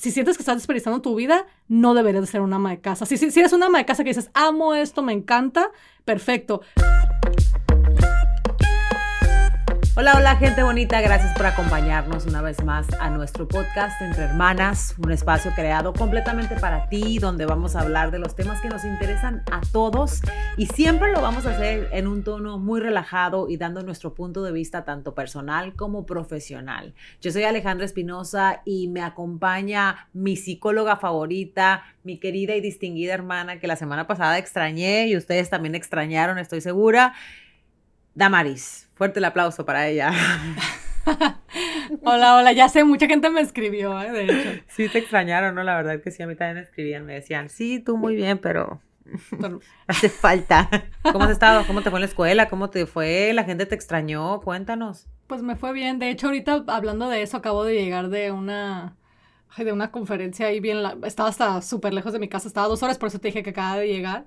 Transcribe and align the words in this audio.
si 0.00 0.10
sientes 0.10 0.38
que 0.38 0.42
estás 0.42 0.56
desperdiciando 0.56 1.02
tu 1.02 1.14
vida, 1.14 1.44
no 1.68 1.92
deberías 1.92 2.22
de 2.22 2.26
ser 2.26 2.40
una 2.40 2.56
ama 2.56 2.70
de 2.70 2.80
casa. 2.80 3.04
Si, 3.04 3.18
si, 3.18 3.30
si 3.30 3.40
eres 3.40 3.52
una 3.52 3.66
ama 3.66 3.76
de 3.76 3.84
casa 3.84 4.02
que 4.02 4.08
dices, 4.08 4.30
amo 4.32 4.74
esto, 4.74 5.02
me 5.02 5.12
encanta, 5.12 5.70
perfecto. 6.06 6.62
Hola, 10.00 10.14
hola 10.16 10.36
gente 10.36 10.62
bonita, 10.62 10.98
gracias 11.02 11.36
por 11.36 11.44
acompañarnos 11.44 12.24
una 12.24 12.40
vez 12.40 12.64
más 12.64 12.86
a 13.00 13.10
nuestro 13.10 13.46
podcast 13.46 14.00
Entre 14.00 14.22
Hermanas, 14.24 14.94
un 14.96 15.12
espacio 15.12 15.52
creado 15.54 15.92
completamente 15.92 16.56
para 16.56 16.88
ti, 16.88 17.18
donde 17.18 17.44
vamos 17.44 17.76
a 17.76 17.80
hablar 17.80 18.10
de 18.10 18.18
los 18.18 18.34
temas 18.34 18.62
que 18.62 18.70
nos 18.70 18.82
interesan 18.86 19.42
a 19.52 19.60
todos 19.72 20.22
y 20.56 20.68
siempre 20.68 21.12
lo 21.12 21.20
vamos 21.20 21.44
a 21.44 21.50
hacer 21.50 21.90
en 21.92 22.06
un 22.06 22.24
tono 22.24 22.58
muy 22.58 22.80
relajado 22.80 23.50
y 23.50 23.58
dando 23.58 23.82
nuestro 23.82 24.14
punto 24.14 24.42
de 24.42 24.52
vista 24.52 24.86
tanto 24.86 25.14
personal 25.14 25.74
como 25.74 26.06
profesional. 26.06 26.94
Yo 27.20 27.30
soy 27.30 27.42
Alejandra 27.42 27.84
Espinosa 27.84 28.62
y 28.64 28.88
me 28.88 29.02
acompaña 29.02 30.08
mi 30.14 30.36
psicóloga 30.36 30.96
favorita, 30.96 31.84
mi 32.04 32.18
querida 32.18 32.56
y 32.56 32.62
distinguida 32.62 33.12
hermana 33.12 33.60
que 33.60 33.66
la 33.66 33.76
semana 33.76 34.06
pasada 34.06 34.38
extrañé 34.38 35.08
y 35.08 35.16
ustedes 35.18 35.50
también 35.50 35.74
extrañaron, 35.74 36.38
estoy 36.38 36.62
segura. 36.62 37.12
Damaris. 38.14 38.89
Fuerte 39.00 39.18
el 39.18 39.24
aplauso 39.24 39.64
para 39.64 39.88
ella. 39.88 40.12
hola, 42.04 42.36
hola, 42.36 42.52
ya 42.52 42.68
sé, 42.68 42.84
mucha 42.84 43.06
gente 43.06 43.30
me 43.30 43.40
escribió, 43.40 43.98
¿eh? 43.98 44.12
de 44.12 44.24
hecho. 44.24 44.62
Sí, 44.68 44.90
te 44.90 44.98
extrañaron, 44.98 45.54
¿no? 45.54 45.62
La 45.62 45.74
verdad 45.74 46.02
que 46.02 46.10
sí, 46.10 46.22
a 46.22 46.26
mí 46.26 46.36
también 46.36 46.56
me 46.56 46.60
escribían, 46.60 47.06
me 47.06 47.14
decían, 47.14 47.48
sí, 47.48 47.80
tú 47.80 47.96
muy 47.96 48.14
bien, 48.14 48.36
pero 48.36 48.82
hace 49.86 50.10
falta. 50.10 50.68
¿Cómo 51.00 51.24
has 51.24 51.30
estado? 51.30 51.66
¿Cómo 51.66 51.80
te 51.80 51.88
fue 51.88 51.96
en 51.96 52.02
la 52.02 52.08
escuela? 52.08 52.50
¿Cómo 52.50 52.68
te 52.68 52.84
fue? 52.84 53.32
¿La 53.32 53.44
gente 53.44 53.64
te 53.64 53.74
extrañó? 53.74 54.42
Cuéntanos. 54.42 55.06
Pues 55.28 55.40
me 55.40 55.56
fue 55.56 55.72
bien. 55.72 55.98
De 55.98 56.10
hecho, 56.10 56.26
ahorita 56.26 56.64
hablando 56.66 57.08
de 57.08 57.22
eso, 57.22 57.38
acabo 57.38 57.64
de 57.64 57.76
llegar 57.76 58.10
de 58.10 58.32
una 58.32 58.98
de 59.56 59.72
una 59.72 59.90
conferencia 59.90 60.48
ahí 60.48 60.60
bien, 60.60 60.78
estaba 61.04 61.30
hasta 61.30 61.62
súper 61.62 61.94
lejos 61.94 62.12
de 62.12 62.18
mi 62.18 62.28
casa, 62.28 62.48
estaba 62.48 62.68
dos 62.68 62.82
horas, 62.82 62.98
por 62.98 63.08
eso 63.08 63.18
te 63.18 63.28
dije 63.28 63.42
que 63.42 63.50
acaba 63.50 63.78
de 63.78 63.88
llegar 63.88 64.26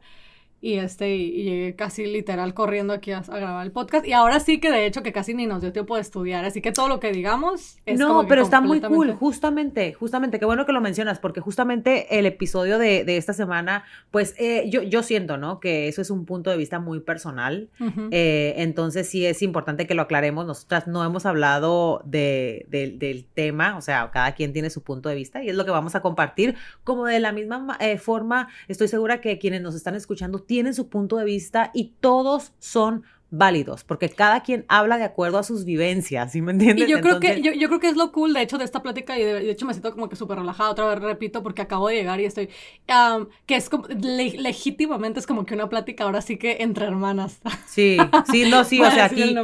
y 0.63 0.75
este 0.75 1.17
y, 1.17 1.43
llegué 1.43 1.75
casi 1.75 2.05
literal 2.05 2.53
corriendo 2.53 2.93
aquí 2.93 3.11
a, 3.11 3.19
grabar 3.19 3.65
el 3.65 3.73
podcast. 3.73 4.07
Y 4.07 4.13
ahora 4.13 4.39
sí 4.39 4.61
que 4.61 4.71
de 4.71 4.85
hecho 4.85 5.03
que 5.03 5.11
casi 5.11 5.33
ni 5.33 5.45
nos 5.45 5.59
dio 5.59 5.73
tiempo 5.73 5.95
de 5.95 6.01
estudiar 6.01 6.45
así 6.45 6.61
que 6.61 6.71
todo 6.71 6.87
lo 6.87 7.01
que 7.01 7.11
digamos 7.11 7.79
es 7.85 7.99
no 7.99 8.25
pero 8.29 8.41
está 8.41 8.61
muy 8.61 8.79
cool 8.79 9.11
justamente 9.13 9.91
justamente 9.91 10.39
qué 10.39 10.45
bueno 10.45 10.65
que 10.65 10.71
lo 10.71 10.79
mencionas 10.79 11.19
porque 11.19 11.41
justamente 11.41 12.17
el 12.17 12.25
episodio 12.25 12.77
de, 12.77 13.03
de 13.03 13.17
esta 13.17 13.33
semana 13.33 13.83
pues 14.09 14.35
eh, 14.37 14.69
yo 14.69 14.83
yo 14.83 15.03
siento 15.03 15.35
no 15.35 15.59
que 15.59 15.89
eso 15.89 16.01
es 16.01 16.09
un 16.09 16.23
punto 16.25 16.49
de 16.49 16.55
vista 16.55 16.79
muy 16.79 17.01
personal. 17.01 17.69
Eh, 18.11 18.53
entonces 18.57 19.09
sí 19.09 19.25
es 19.25 19.41
importante 19.41 19.85
que 19.85 19.95
lo 19.95 20.03
aclaremos. 20.03 20.45
Nosotras 20.45 20.87
no 20.87 21.03
hemos 21.03 21.25
hablado 21.25 22.01
de, 22.05 22.65
del 22.69 23.25
tema 23.25 23.75
o 23.75 23.81
sea 23.81 24.09
cada 24.11 24.33
quien 24.33 24.53
tiene 24.53 24.69
su 24.69 24.81
punto 24.81 25.09
de 25.09 25.15
vista 25.15 25.43
y 25.43 25.49
es 25.49 25.57
lo 25.57 25.65
que 25.65 25.71
vamos 25.71 25.95
a 25.95 26.01
compartir. 26.01 26.55
Como 26.85 27.05
de 27.05 27.19
la 27.19 27.33
misma 27.33 27.75
eh, 27.81 27.97
forma 27.97 28.47
estoy 28.69 28.87
segura 28.87 29.19
que 29.19 29.37
quienes 29.39 29.61
nos 29.61 29.75
están 29.75 29.95
escuchando 29.95 30.39
tienen 30.53 30.75
su 30.75 30.87
punto 30.87 31.17
de 31.17 31.25
vista 31.25 31.71
y 31.73 31.95
todos 31.99 32.53
son 32.59 33.01
válidos, 33.31 33.83
porque 33.83 34.09
cada 34.09 34.43
quien 34.43 34.65
habla 34.67 34.99
de 34.99 35.03
acuerdo 35.03 35.39
a 35.39 35.43
sus 35.43 35.65
vivencias, 35.65 36.31
¿sí 36.31 36.43
me 36.43 36.51
entiendes? 36.51 36.87
Y 36.87 36.91
yo 36.91 37.01
creo 37.01 37.19
que 37.19 37.41
yo, 37.41 37.51
yo, 37.53 37.69
creo 37.69 37.79
que 37.79 37.87
es 37.87 37.97
lo 37.97 38.11
cool, 38.11 38.33
de 38.33 38.43
hecho, 38.43 38.59
de 38.59 38.65
esta 38.65 38.83
plática, 38.83 39.17
y 39.17 39.23
de, 39.23 39.49
hecho 39.49 39.65
me 39.65 39.73
siento 39.73 39.91
como 39.91 40.09
que 40.09 40.15
súper 40.15 40.37
relajada, 40.37 40.69
otra 40.69 40.85
vez 40.85 40.99
repito, 40.99 41.41
porque 41.41 41.63
acabo 41.63 41.87
de 41.87 41.95
llegar 41.95 42.21
y 42.21 42.25
estoy, 42.25 42.49
que 43.47 43.55
es 43.55 43.67
como, 43.67 43.87
legítimamente 43.87 45.19
es 45.19 45.25
como 45.25 45.43
que 45.47 45.55
una 45.55 45.69
plática 45.69 46.03
ahora 46.03 46.21
sí 46.21 46.37
que 46.37 46.57
entre 46.59 46.85
hermanas. 46.85 47.41
Sí, 47.65 47.97
sí, 48.29 48.47
no, 48.47 48.63
sí, 48.63 48.79
o 48.83 48.91
sea, 48.91 49.05
aquí, 49.05 49.35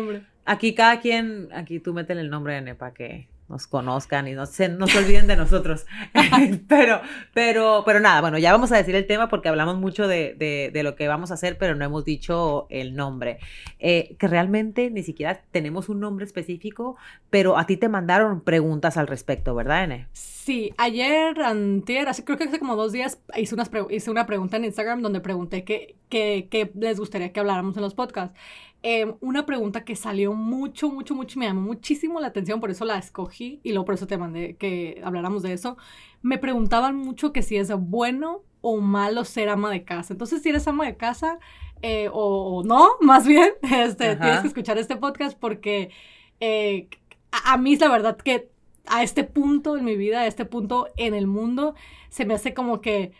aquí 0.45 0.75
cada 0.75 0.99
quien, 0.99 1.49
aquí 1.51 1.79
tú 1.79 1.95
métele 1.95 2.21
el 2.21 2.29
nombre 2.29 2.53
de 2.53 2.61
Nepa 2.61 2.93
que 2.93 3.27
nos 3.49 3.67
conozcan 3.67 4.27
y 4.27 4.33
no 4.33 4.45
se, 4.45 4.69
no 4.69 4.87
se 4.87 4.99
olviden 4.99 5.27
de 5.27 5.35
nosotros. 5.35 5.85
pero, 6.67 7.01
pero, 7.33 7.83
pero 7.85 7.99
nada, 7.99 8.21
bueno, 8.21 8.37
ya 8.37 8.51
vamos 8.51 8.71
a 8.71 8.77
decir 8.77 8.95
el 8.95 9.07
tema 9.07 9.27
porque 9.29 9.49
hablamos 9.49 9.77
mucho 9.77 10.07
de, 10.07 10.35
de, 10.73 10.83
lo 10.83 10.95
que 10.95 11.07
vamos 11.07 11.31
a 11.31 11.33
hacer, 11.33 11.57
pero 11.57 11.75
no 11.75 11.83
hemos 11.83 12.05
dicho 12.05 12.67
el 12.69 12.95
nombre. 12.95 13.39
Eh, 13.79 14.15
que 14.19 14.27
realmente 14.27 14.89
ni 14.91 15.03
siquiera 15.03 15.41
tenemos 15.51 15.89
un 15.89 15.99
nombre 15.99 16.25
específico, 16.25 16.95
pero 17.29 17.57
a 17.57 17.65
ti 17.65 17.77
te 17.77 17.89
mandaron 17.89 18.41
preguntas 18.41 18.97
al 18.97 19.07
respecto, 19.07 19.55
¿verdad, 19.55 19.83
Ene? 19.83 20.07
Sí, 20.13 20.73
ayer, 20.77 21.41
antier, 21.41 22.07
así 22.07 22.23
creo 22.23 22.37
que 22.37 22.45
hace 22.45 22.59
como 22.59 22.75
dos 22.75 22.91
días 22.91 23.19
hice, 23.35 23.53
unas 23.53 23.69
hice 23.89 24.09
una 24.09 24.25
pregunta 24.25 24.57
en 24.57 24.65
Instagram 24.65 25.01
donde 25.01 25.19
pregunté 25.19 25.63
qué, 25.63 25.95
qué, 26.09 26.47
qué 26.49 26.71
les 26.75 26.99
gustaría 26.99 27.31
que 27.31 27.39
habláramos 27.39 27.75
en 27.75 27.83
los 27.83 27.93
podcasts. 27.93 28.35
Em, 28.81 29.15
una 29.19 29.45
pregunta 29.45 29.83
que 29.83 29.95
salió 29.95 30.33
mucho, 30.33 30.89
mucho, 30.89 31.13
mucho, 31.13 31.37
me 31.37 31.45
llamó 31.45 31.61
muchísimo 31.61 32.19
la 32.21 32.27
atención, 32.27 32.61
por 32.61 32.71
eso 32.71 32.85
la 32.85 32.97
escogí 32.97 33.59
y 33.61 33.71
luego 33.71 33.85
por 33.85 33.95
eso 33.95 34.07
te 34.07 34.17
mandé 34.17 34.55
que 34.55 35.01
habláramos 35.03 35.43
de 35.43 35.53
eso. 35.53 35.77
Me 36.21 36.37
preguntaban 36.37 36.95
mucho 36.95 37.33
que 37.33 37.41
si 37.41 37.57
es 37.57 37.71
bueno 37.75 38.43
o 38.61 38.77
malo 38.77 39.25
ser 39.25 39.49
ama 39.49 39.69
de 39.69 39.83
casa. 39.83 40.13
Entonces, 40.13 40.41
si 40.41 40.49
eres 40.49 40.67
ama 40.67 40.85
de 40.85 40.95
casa 40.95 41.39
eh, 41.81 42.09
o, 42.11 42.63
no, 42.65 42.91
más 43.01 43.27
bien, 43.27 43.51
este, 43.63 44.15
tienes 44.15 44.41
que 44.41 44.47
escuchar 44.47 44.77
este 44.77 44.95
podcast 44.95 45.37
porque 45.37 45.91
eh, 46.39 46.87
a, 47.31 47.57
mí 47.57 47.73
es 47.73 47.81
la 47.81 47.89
verdad 47.89 48.17
que 48.17 48.49
a 48.87 49.03
este 49.03 49.23
punto 49.23 49.77
en 49.77 49.85
mi 49.85 49.97
vida, 49.97 50.21
a 50.21 50.27
este 50.27 50.45
punto 50.45 50.87
en 50.97 51.13
el 51.13 51.27
mundo, 51.27 51.75
se 52.09 52.25
me 52.25 52.33
hace 52.33 52.53
como 52.53 52.81
que 52.81 53.11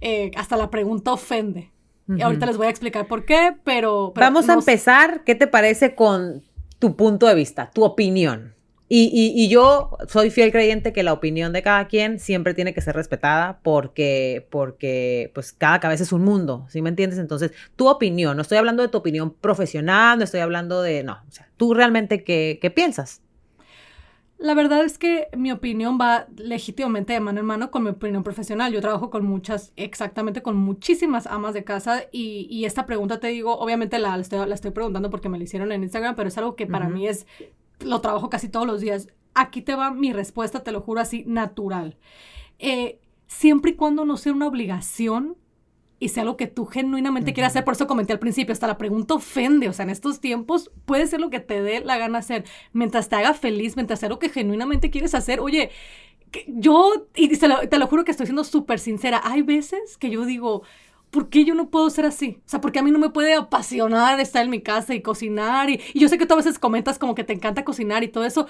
eh, 0.00 0.30
hasta 0.36 0.56
la 0.56 0.70
pregunta 0.70 1.12
ofende. 1.12 1.70
Y 2.08 2.22
ahorita 2.22 2.46
les 2.46 2.56
voy 2.56 2.68
a 2.68 2.70
explicar 2.70 3.06
por 3.06 3.24
qué, 3.24 3.56
pero... 3.64 4.12
Vamos 4.14 4.48
a 4.48 4.54
empezar, 4.54 5.24
¿qué 5.24 5.34
te 5.34 5.46
parece 5.46 5.94
con 5.94 6.42
tu 6.78 6.94
punto 6.96 7.26
de 7.26 7.34
vista, 7.34 7.70
tu 7.72 7.84
opinión? 7.84 8.54
Y, 8.88 9.32
y, 9.34 9.48
yo 9.48 9.98
soy 10.06 10.30
fiel 10.30 10.52
creyente 10.52 10.92
que 10.92 11.02
la 11.02 11.12
opinión 11.12 11.52
de 11.52 11.60
cada 11.60 11.88
quien 11.88 12.20
siempre 12.20 12.54
tiene 12.54 12.72
que 12.72 12.80
ser 12.80 12.94
respetada 12.94 13.58
porque, 13.64 14.46
porque 14.48 15.32
pues 15.34 15.52
cada 15.52 15.80
cabeza 15.80 16.04
es 16.04 16.12
un 16.12 16.22
mundo, 16.22 16.66
¿sí 16.68 16.82
me 16.82 16.90
entiendes? 16.90 17.18
Entonces, 17.18 17.50
tu 17.74 17.88
opinión, 17.88 18.36
no 18.36 18.42
estoy 18.42 18.58
hablando 18.58 18.84
de 18.84 18.88
tu 18.88 18.98
opinión 18.98 19.32
profesional, 19.32 20.18
no 20.18 20.24
estoy 20.24 20.38
hablando 20.38 20.82
de, 20.82 21.02
no, 21.02 21.14
o 21.14 21.32
sea, 21.32 21.48
tú 21.56 21.74
realmente 21.74 22.22
qué, 22.22 22.60
qué 22.62 22.70
piensas. 22.70 23.22
La 24.38 24.52
verdad 24.52 24.84
es 24.84 24.98
que 24.98 25.28
mi 25.34 25.50
opinión 25.50 25.98
va 25.98 26.26
legítimamente 26.36 27.14
de 27.14 27.20
mano 27.20 27.40
en 27.40 27.46
mano 27.46 27.70
con 27.70 27.82
mi 27.84 27.90
opinión 27.90 28.22
profesional. 28.22 28.70
Yo 28.70 28.82
trabajo 28.82 29.08
con 29.08 29.24
muchas, 29.24 29.72
exactamente 29.76 30.42
con 30.42 30.56
muchísimas 30.56 31.26
amas 31.26 31.54
de 31.54 31.64
casa 31.64 32.04
y, 32.12 32.46
y 32.50 32.66
esta 32.66 32.84
pregunta 32.84 33.18
te 33.18 33.28
digo, 33.28 33.58
obviamente 33.58 33.98
la, 33.98 34.14
la, 34.16 34.54
estoy, 34.54 34.70
preguntando 34.72 35.08
porque 35.08 35.30
me 35.30 35.38
la 35.38 35.44
hicieron 35.44 35.72
en 35.72 35.82
Instagram, 35.84 36.16
pero 36.16 36.28
es 36.28 36.36
algo 36.36 36.54
que 36.54 36.66
para 36.66 36.88
mí 36.88 37.08
es, 37.08 37.26
lo 37.80 38.02
trabajo 38.02 38.28
casi 38.28 38.50
todos 38.50 38.66
los 38.66 38.82
días. 38.82 39.08
Aquí 39.34 39.62
te 39.62 39.74
va 39.74 39.90
mi 39.90 40.12
respuesta, 40.12 40.62
te 40.62 40.72
lo 40.72 40.82
juro 40.82 41.00
así, 41.00 41.24
natural. 41.26 41.96
Eh, 42.58 43.00
siempre 43.26 43.70
y 43.70 43.74
cuando 43.74 44.04
no 44.04 44.18
sea 44.18 44.32
una 44.32 44.48
obligación 44.48 45.36
y 45.98 46.10
sea 46.10 46.22
algo 46.22 46.36
que 46.36 46.46
tú 46.46 46.66
genuinamente 46.66 47.32
quieras 47.32 47.52
hacer. 47.52 47.64
Por 47.64 47.74
eso 47.74 47.86
comenté 47.86 48.12
al 48.12 48.18
principio, 48.18 48.52
hasta 48.52 48.66
la 48.66 48.78
pregunta 48.78 49.14
ofende. 49.14 49.68
O 49.68 49.72
sea, 49.72 49.84
en 49.84 49.90
estos 49.90 50.20
tiempos 50.20 50.70
puede 50.84 51.06
ser 51.06 51.20
lo 51.20 51.30
que 51.30 51.40
te 51.40 51.62
dé 51.62 51.80
la 51.80 51.96
gana 51.96 52.18
hacer. 52.18 52.44
Mientras 52.72 53.08
te 53.08 53.16
haga 53.16 53.34
feliz, 53.34 53.76
mientras 53.76 54.00
sea 54.00 54.08
lo 54.08 54.18
que 54.18 54.28
genuinamente 54.28 54.90
quieres 54.90 55.14
hacer. 55.14 55.40
Oye, 55.40 55.70
yo, 56.48 57.08
y 57.14 57.28
te 57.36 57.48
lo, 57.48 57.68
te 57.68 57.78
lo 57.78 57.86
juro 57.86 58.04
que 58.04 58.10
estoy 58.10 58.26
siendo 58.26 58.44
súper 58.44 58.78
sincera, 58.78 59.20
hay 59.24 59.42
veces 59.42 59.96
que 59.96 60.10
yo 60.10 60.24
digo, 60.24 60.62
¿por 61.10 61.28
qué 61.28 61.44
yo 61.44 61.54
no 61.54 61.70
puedo 61.70 61.88
ser 61.90 62.06
así? 62.06 62.38
O 62.46 62.48
sea, 62.48 62.60
porque 62.60 62.78
a 62.78 62.82
mí 62.82 62.90
no 62.90 62.98
me 62.98 63.10
puede 63.10 63.34
apasionar 63.34 64.20
estar 64.20 64.44
en 64.44 64.50
mi 64.50 64.60
casa 64.60 64.94
y 64.94 65.02
cocinar. 65.02 65.70
Y, 65.70 65.80
y 65.94 66.00
yo 66.00 66.08
sé 66.08 66.18
que 66.18 66.26
tú 66.26 66.34
a 66.34 66.38
veces 66.38 66.58
comentas 66.58 66.98
como 66.98 67.14
que 67.14 67.24
te 67.24 67.32
encanta 67.32 67.64
cocinar 67.64 68.04
y 68.04 68.08
todo 68.08 68.24
eso 68.24 68.46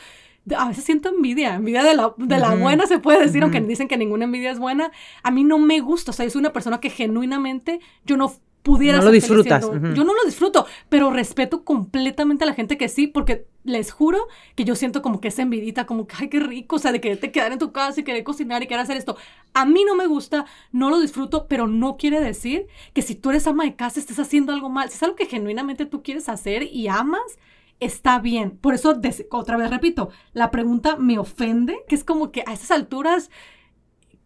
a 0.56 0.69
veces 0.69 0.84
siento 0.84 1.09
envidia, 1.09 1.55
envidia 1.55 1.83
de 1.83 1.95
la, 1.95 2.15
de 2.16 2.39
la 2.39 2.55
buena 2.55 2.87
se 2.87 2.99
puede 2.99 3.21
decir, 3.25 3.43
aunque 3.43 3.61
dicen 3.61 3.89
que 3.89 3.97
ninguna 3.97 4.25
envidia 4.25 4.50
es 4.50 4.59
buena. 4.59 4.93
A 5.22 5.31
mí 5.31 5.43
no 5.43 5.59
me 5.59 5.81
gusta, 5.81 6.12
o 6.12 6.15
sea, 6.15 6.25
yo 6.25 6.31
soy 6.31 6.41
una 6.41 6.53
persona 6.53 6.78
que 6.78 6.91
genuinamente 6.91 7.81
yo 8.05 8.16
no 8.16 8.33
pudiera... 8.66 8.99
No 8.99 9.04
lo 9.04 9.12
disfrutas. 9.12 9.62
Yo 9.62 10.03
no 10.03 10.12
lo 10.12 10.25
disfruto, 10.25 10.66
pero 10.88 11.12
respeto 11.12 11.62
completamente 11.62 12.43
a 12.43 12.49
la 12.49 12.54
gente 12.54 12.77
que 12.77 12.88
sí, 12.88 13.06
porque 13.06 13.47
les 13.62 13.93
juro 13.93 14.27
que 14.56 14.65
yo 14.65 14.75
siento 14.75 15.03
como 15.03 15.21
que 15.21 15.28
esa 15.28 15.43
envidita, 15.43 15.87
como 15.87 16.09
que, 16.09 16.16
ay, 16.19 16.28
qué 16.28 16.41
rico, 16.41 16.75
o 16.75 16.78
sea, 16.81 16.91
de 16.91 17.00
quererte 17.00 17.31
quedar 17.31 17.53
en 17.53 17.60
tu 17.60 17.71
casa 17.71 18.00
y 18.00 18.03
querer 18.03 18.25
cocinar 18.25 18.65
y 18.65 18.66
querer 18.66 18.81
hacer 18.81 18.97
esto. 18.97 19.16
A 19.54 19.66
mí 19.66 19.84
no 19.84 19.94
me 19.94 20.09
gusta, 20.09 20.47
no 20.72 20.91
lo 20.91 20.98
disfruto, 20.98 21.47
pero 21.47 21.68
no 21.68 21.97
quiere 21.97 22.21
decir 22.21 22.66
que 22.92 23.03
si 23.03 23.15
tú 23.15 23.30
eres 23.30 23.47
ama 23.47 23.63
de 23.63 23.77
casa 23.77 24.01
estés 24.01 24.18
haciendo 24.18 24.53
algo 24.53 24.69
mal. 24.69 24.89
Si 24.89 24.97
es 24.97 25.03
algo 25.04 25.15
que 25.15 25.27
genuinamente 25.27 25.86
tú 25.86 26.03
quieres 26.03 26.28
hacer 26.28 26.65
y 26.65 26.89
amas, 26.89 27.39
está 27.78 28.19
bien. 28.19 28.59
Por 28.59 28.74
eso, 28.74 29.01
otra 29.30 29.57
vez 29.57 29.71
repito, 29.71 30.10
la 30.33 30.51
pregunta 30.51 30.97
me 30.97 31.21
ofende, 31.21 31.84
que 31.89 31.95
es 31.95 32.03
como 32.03 32.33
que 32.33 32.42
a 32.48 32.53
esas 32.53 32.72
alturas, 32.72 33.30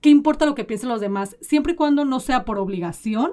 ¿qué 0.00 0.08
importa 0.08 0.46
lo 0.46 0.54
que 0.54 0.64
piensen 0.64 0.88
los 0.88 1.02
demás? 1.02 1.36
Siempre 1.42 1.74
y 1.74 1.76
cuando 1.76 2.06
no 2.06 2.20
sea 2.20 2.46
por 2.46 2.58
obligación 2.58 3.32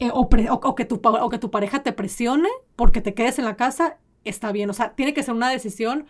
eh, 0.00 0.10
o, 0.12 0.28
que 0.28 0.84
tu, 0.84 1.00
o 1.02 1.28
que 1.28 1.38
tu 1.38 1.50
pareja 1.50 1.82
te 1.82 1.92
presione 1.92 2.48
porque 2.74 3.00
te 3.00 3.14
quedes 3.14 3.38
en 3.38 3.44
la 3.44 3.56
casa, 3.56 3.98
está 4.24 4.50
bien. 4.50 4.70
O 4.70 4.72
sea, 4.72 4.94
tiene 4.94 5.14
que 5.14 5.22
ser 5.22 5.34
una 5.34 5.50
decisión 5.50 6.06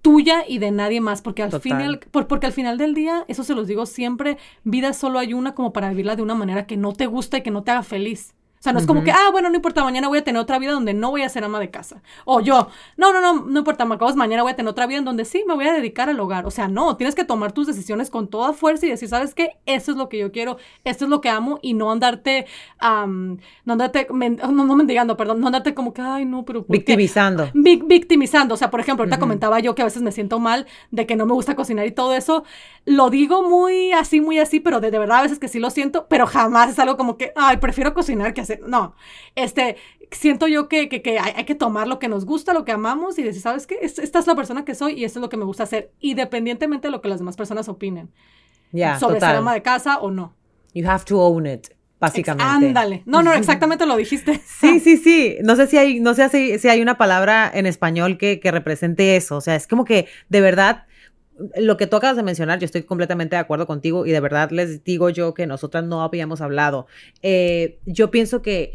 tuya 0.00 0.44
y 0.46 0.58
de 0.58 0.70
nadie 0.70 1.00
más, 1.00 1.22
porque 1.22 1.42
al, 1.42 1.60
final, 1.60 2.00
porque 2.10 2.46
al 2.46 2.52
final 2.52 2.78
del 2.78 2.94
día, 2.94 3.24
eso 3.26 3.42
se 3.42 3.54
los 3.54 3.66
digo 3.66 3.86
siempre, 3.86 4.36
vida 4.62 4.92
solo 4.92 5.18
hay 5.18 5.32
una 5.32 5.54
como 5.54 5.72
para 5.72 5.88
vivirla 5.88 6.14
de 6.14 6.22
una 6.22 6.34
manera 6.34 6.66
que 6.66 6.76
no 6.76 6.92
te 6.92 7.06
gusta 7.06 7.38
y 7.38 7.42
que 7.42 7.50
no 7.50 7.62
te 7.62 7.70
haga 7.70 7.82
feliz. 7.82 8.33
Sea, 8.64 8.72
no 8.72 8.78
es 8.78 8.86
como 8.86 9.04
que, 9.04 9.12
ah, 9.12 9.28
bueno, 9.30 9.50
no 9.50 9.56
importa, 9.56 9.84
mañana 9.84 10.08
voy 10.08 10.18
a 10.18 10.24
tener 10.24 10.40
otra 10.40 10.58
vida 10.58 10.72
donde 10.72 10.94
no 10.94 11.10
voy 11.10 11.22
a 11.22 11.28
ser 11.28 11.44
ama 11.44 11.60
de 11.60 11.70
casa. 11.70 12.02
O 12.24 12.40
yo, 12.40 12.68
no, 12.96 13.12
no, 13.12 13.20
no, 13.20 13.44
no 13.44 13.58
importa, 13.58 13.84
Macabos, 13.84 14.16
mañana 14.16 14.42
voy 14.42 14.52
a 14.52 14.56
tener 14.56 14.70
otra 14.70 14.86
vida 14.86 14.98
en 14.98 15.04
donde 15.04 15.26
sí 15.26 15.44
me 15.46 15.54
voy 15.54 15.66
a 15.66 15.72
dedicar 15.74 16.08
al 16.08 16.18
hogar. 16.18 16.46
O 16.46 16.50
sea, 16.50 16.66
no, 16.66 16.96
tienes 16.96 17.14
que 17.14 17.24
tomar 17.24 17.52
tus 17.52 17.66
decisiones 17.66 18.08
con 18.08 18.26
toda 18.28 18.54
fuerza 18.54 18.86
y 18.86 18.88
decir, 18.88 19.10
¿sabes 19.10 19.34
qué? 19.34 19.58
Eso 19.66 19.92
es 19.92 19.98
lo 19.98 20.08
que 20.08 20.16
yo 20.18 20.32
quiero, 20.32 20.56
esto 20.84 21.04
es 21.04 21.10
lo 21.10 21.20
que 21.20 21.28
amo 21.28 21.58
y 21.60 21.74
no 21.74 21.92
andarte, 21.92 22.46
no 22.80 23.38
andarte, 23.66 24.06
no, 24.10 24.64
no 24.64 24.76
mendigando, 24.76 25.16
perdón, 25.18 25.40
no 25.40 25.48
andarte 25.48 25.74
como 25.74 25.92
que, 25.92 26.00
ay, 26.00 26.24
no, 26.24 26.46
pero. 26.46 26.64
Victimizando. 26.66 27.50
victimizando. 27.52 28.54
O 28.54 28.56
sea, 28.56 28.70
por 28.70 28.80
ejemplo, 28.80 29.02
ahorita 29.02 29.18
comentaba 29.18 29.60
yo 29.60 29.74
que 29.74 29.82
a 29.82 29.84
veces 29.84 30.00
me 30.00 30.10
siento 30.10 30.38
mal 30.38 30.66
de 30.90 31.06
que 31.06 31.16
no 31.16 31.26
me 31.26 31.34
gusta 31.34 31.54
cocinar 31.54 31.86
y 31.86 31.92
todo 31.92 32.14
eso. 32.14 32.44
Lo 32.86 33.10
digo 33.10 33.46
muy 33.46 33.92
así, 33.92 34.22
muy 34.22 34.38
así, 34.38 34.60
pero 34.60 34.80
de, 34.80 34.90
de 34.90 34.98
verdad 34.98 35.18
a 35.18 35.22
veces 35.22 35.38
que 35.38 35.48
sí 35.48 35.58
lo 35.58 35.68
siento, 35.68 36.06
pero 36.08 36.26
jamás 36.26 36.70
es 36.70 36.78
algo 36.78 36.96
como 36.96 37.18
que, 37.18 37.32
ay, 37.36 37.58
prefiero 37.58 37.92
cocinar 37.92 38.32
que 38.32 38.40
hacer 38.40 38.53
no, 38.66 38.94
este, 39.34 39.76
siento 40.10 40.46
yo 40.48 40.68
que, 40.68 40.88
que, 40.88 41.18
hay, 41.18 41.44
que 41.44 41.54
tomar 41.54 41.88
lo 41.88 41.98
que 41.98 42.08
nos 42.08 42.24
gusta, 42.24 42.52
lo 42.52 42.64
que 42.64 42.72
amamos 42.72 43.18
y 43.18 43.22
decir, 43.22 43.42
¿sabes 43.42 43.66
qué? 43.66 43.78
Esta 43.82 44.18
es 44.18 44.26
la 44.26 44.34
persona 44.34 44.64
que 44.64 44.74
soy 44.74 44.94
y 44.94 45.04
esto 45.04 45.18
es 45.18 45.22
lo 45.22 45.28
que 45.28 45.36
me 45.36 45.44
gusta 45.44 45.64
hacer, 45.64 45.92
independientemente 46.00 46.88
de 46.88 46.92
lo 46.92 47.00
que 47.00 47.08
las 47.08 47.18
demás 47.18 47.36
personas 47.36 47.68
opinen. 47.68 48.10
Ya, 48.72 48.98
sobre 48.98 49.20
ser 49.20 49.36
ama 49.36 49.54
de 49.54 49.62
casa 49.62 49.98
o 49.98 50.10
no. 50.10 50.34
You 50.74 50.88
have 50.88 51.04
to 51.04 51.20
own 51.20 51.46
it. 51.46 51.68
Básicamente. 52.00 52.66
Ándale. 52.66 53.02
No, 53.06 53.22
no, 53.22 53.32
exactamente 53.32 53.86
lo 53.86 53.96
dijiste. 53.96 54.40
Sí, 54.60 54.80
sí, 54.80 54.96
sí. 54.96 55.38
No 55.42 55.56
sé 55.56 55.66
si 55.66 55.78
hay, 55.78 56.00
no 56.00 56.12
sé 56.14 56.28
si, 56.28 56.58
si 56.58 56.68
hay 56.68 56.82
una 56.82 56.98
palabra 56.98 57.50
en 57.54 57.66
español 57.66 58.18
que, 58.18 58.40
que 58.40 58.50
represente 58.50 59.16
eso. 59.16 59.36
O 59.36 59.40
sea, 59.40 59.54
es 59.54 59.66
como 59.66 59.84
que 59.84 60.06
de 60.28 60.40
verdad 60.40 60.86
lo 61.56 61.76
que 61.76 61.86
tú 61.86 61.96
acabas 61.96 62.16
de 62.16 62.22
mencionar, 62.22 62.58
yo 62.58 62.64
estoy 62.64 62.82
completamente 62.82 63.36
de 63.36 63.40
acuerdo 63.40 63.66
contigo 63.66 64.06
y 64.06 64.12
de 64.12 64.20
verdad 64.20 64.50
les 64.50 64.84
digo 64.84 65.10
yo 65.10 65.34
que 65.34 65.46
nosotras 65.46 65.84
no 65.84 66.02
habíamos 66.02 66.40
hablado. 66.40 66.86
Eh, 67.22 67.78
yo 67.86 68.10
pienso 68.10 68.42
que 68.42 68.72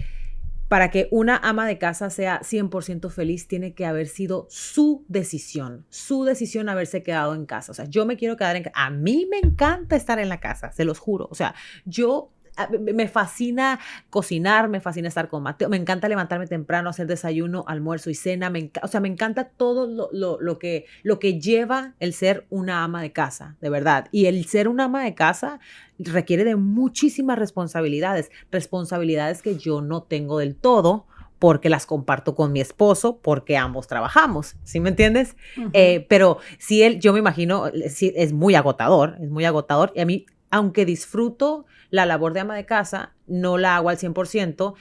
para 0.70 0.92
que 0.92 1.08
una 1.10 1.36
ama 1.38 1.68
de 1.68 1.80
casa 1.80 2.12
sea 2.12 2.42
100% 2.42 3.10
feliz, 3.10 3.48
tiene 3.48 3.74
que 3.74 3.88
haber 3.88 4.08
sido 4.08 4.46
su 4.50 5.04
decisión, 5.08 5.86
su 5.90 6.26
decisión 6.26 6.70
haberse 6.70 7.02
quedado 7.02 7.34
en 7.34 7.48
casa. 7.48 7.72
O 7.72 7.76
sea, 7.76 7.86
yo 7.86 8.06
me 8.06 8.18
quiero 8.18 8.38
quedar 8.38 8.56
en 8.56 8.64
casa. 8.64 8.76
A 8.78 8.92
mí 8.92 9.28
me 9.30 9.40
encanta 9.40 9.96
estar 9.96 10.20
en 10.20 10.30
la 10.30 10.40
casa, 10.40 10.72
se 10.72 10.86
los 10.86 11.00
juro. 11.00 11.28
O 11.32 11.36
sea, 11.36 11.56
yo 11.86 12.32
me 12.68 13.08
fascina 13.08 13.80
cocinar, 14.10 14.70
me 14.70 14.80
fascina 14.80 15.08
estar 15.08 15.30
con 15.30 15.44
Mateo, 15.44 15.70
me 15.70 15.78
encanta 15.78 16.10
levantarme 16.10 16.48
temprano, 16.48 16.90
hacer 16.90 17.08
desayuno, 17.08 17.64
almuerzo 17.68 18.10
y 18.10 18.16
cena, 18.16 18.50
me 18.50 18.72
o 18.82 18.88
sea, 18.88 19.00
me 19.00 19.08
encanta 19.08 19.46
todo 19.46 20.10
lo, 20.12 20.60
que, 20.60 20.86
lo 21.04 21.20
que 21.20 21.40
lleva 21.40 21.96
el 22.00 22.14
ser 22.14 22.46
una 22.50 22.84
ama 22.84 23.02
de 23.02 23.12
casa, 23.12 23.58
de 23.62 23.70
verdad. 23.70 24.08
Y 24.12 24.26
el 24.26 24.46
ser 24.46 24.68
una 24.68 24.86
ama 24.86 25.04
de 25.04 25.16
casa 25.16 25.60
requiere 25.98 26.44
de 26.44 26.56
muchísimas 26.56 27.38
responsabilidades, 27.38 28.32
responsabilidades 28.52 29.42
que 29.42 29.58
yo 29.58 29.82
no 29.82 30.04
tengo 30.04 30.40
del 30.40 30.56
todo 30.56 31.06
porque 31.40 31.70
las 31.70 31.86
comparto 31.86 32.36
con 32.36 32.52
mi 32.52 32.60
esposo, 32.60 33.20
porque 33.22 33.58
ambos 33.58 33.88
trabajamos, 33.88 34.58
¿sí 34.64 34.82
me 34.82 34.90
entiendes? 34.90 35.38
Eh, 35.72 36.06
pero 36.10 36.38
si 36.58 36.84
él, 36.84 37.00
yo 37.00 37.14
me 37.14 37.20
imagino, 37.20 37.68
es 37.68 38.34
muy 38.34 38.56
agotador, 38.56 39.16
es 39.22 39.30
muy 39.30 39.46
agotador, 39.46 39.94
y 39.96 40.02
a 40.02 40.06
mí, 40.06 40.26
aunque 40.52 40.86
disfruto 40.86 41.66
la 41.90 42.06
labor 42.06 42.34
de 42.34 42.42
ama 42.42 42.56
de 42.56 42.66
casa 42.66 43.14
no 43.28 43.58
la 43.58 43.76
hago 43.76 43.90
al 43.90 43.98
100%, 43.98 44.76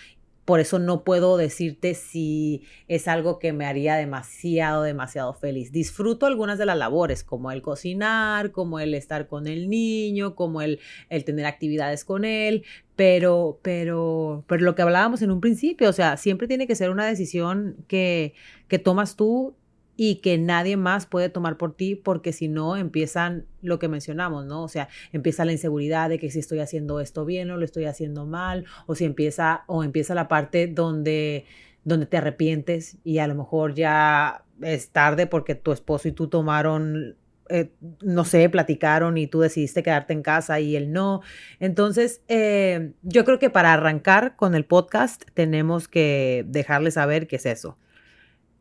por 0.49 0.61
eso 0.61 0.79
no 0.79 1.05
puedo 1.05 1.37
decirte 1.37 1.93
si 1.93 2.63
es 2.87 3.07
algo 3.07 3.39
que 3.39 3.53
me 3.53 3.67
haría 3.67 3.97
demasiado, 3.97 4.83
demasiado 4.83 5.35
feliz. 5.35 5.73
Disfruto 5.73 6.25
algunas 6.25 6.57
de 6.57 6.65
las 6.65 6.79
labores, 6.79 7.23
como 7.23 7.53
el 7.53 7.61
cocinar, 7.61 8.51
como 8.51 8.81
el 8.81 8.95
estar 8.95 9.29
con 9.29 9.47
el 9.47 9.69
niño, 9.69 10.35
como 10.35 10.63
el, 10.63 10.81
el 11.11 11.25
tener 11.27 11.45
actividades 11.45 12.03
con 12.03 12.25
él, 12.25 12.65
pero, 12.97 13.61
pero, 13.61 14.43
pero 14.47 14.65
lo 14.65 14.75
que 14.75 14.81
hablábamos 14.81 15.21
en 15.21 15.33
un 15.33 15.43
principio, 15.43 15.91
o 15.91 15.93
sea, 15.93 16.17
siempre 16.17 16.49
tiene 16.49 16.67
que 16.67 16.77
ser 16.77 16.89
una 16.89 17.05
decisión 17.05 17.77
que, 17.87 18.33
que 18.69 18.79
tomas 18.79 19.17
tú 19.17 19.55
y 20.01 20.21
que 20.21 20.39
nadie 20.39 20.77
más 20.77 21.07
puede 21.07 21.29
tomar 21.29 21.57
por 21.57 21.75
ti 21.75 21.97
porque 21.97 22.33
si 22.33 22.47
no 22.47 22.77
empiezan 22.77 23.47
lo 23.63 23.81
que 23.81 23.89
mencionamos, 23.89 24.47
¿no? 24.47 24.63
O 24.63 24.69
sea, 24.69 24.89
empieza 25.13 25.45
la 25.45 25.51
inseguridad 25.51 26.09
de 26.09 26.21
que 26.21 26.31
si 26.31 26.39
estoy 26.39 26.61
haciendo 26.61 27.01
esto 27.01 27.25
bien 27.25 27.51
o 27.51 27.57
lo 27.57 27.65
estoy 27.65 27.87
haciendo 27.87 28.25
mal 28.25 28.65
o 28.87 28.95
si 28.95 29.05
empieza 29.05 29.65
o 29.67 29.83
empieza 29.83 30.15
la 30.15 30.29
parte 30.29 30.69
donde 30.69 31.47
donde 31.83 32.07
te 32.07 32.17
arrepientes 32.17 32.99
y 33.03 33.19
a 33.19 33.27
lo 33.27 33.35
mejor 33.35 33.75
ya 33.75 34.45
es 34.63 34.91
tarde 34.91 35.27
porque 35.27 35.57
tu 35.57 35.73
esposo 35.73 36.07
y 36.07 36.13
tú 36.13 36.29
tomaron 36.29 37.17
eh, 37.49 37.73
no 38.03 38.25
sé, 38.25 38.49
platicaron 38.51 39.19
y 39.19 39.27
tú 39.27 39.41
decidiste 39.41 39.83
quedarte 39.83 40.13
en 40.13 40.23
casa 40.23 40.61
y 40.61 40.77
él 40.77 40.93
no. 40.93 41.23
Entonces, 41.59 42.23
eh, 42.29 42.93
yo 43.03 43.25
creo 43.25 43.39
que 43.39 43.51
para 43.51 43.73
arrancar 43.73 44.37
con 44.37 44.55
el 44.55 44.65
podcast 44.65 45.25
tenemos 45.35 45.89
que 45.89 46.45
dejarle 46.47 46.91
saber 46.91 47.27
qué 47.27 47.37
es 47.37 47.47
eso. 47.47 47.79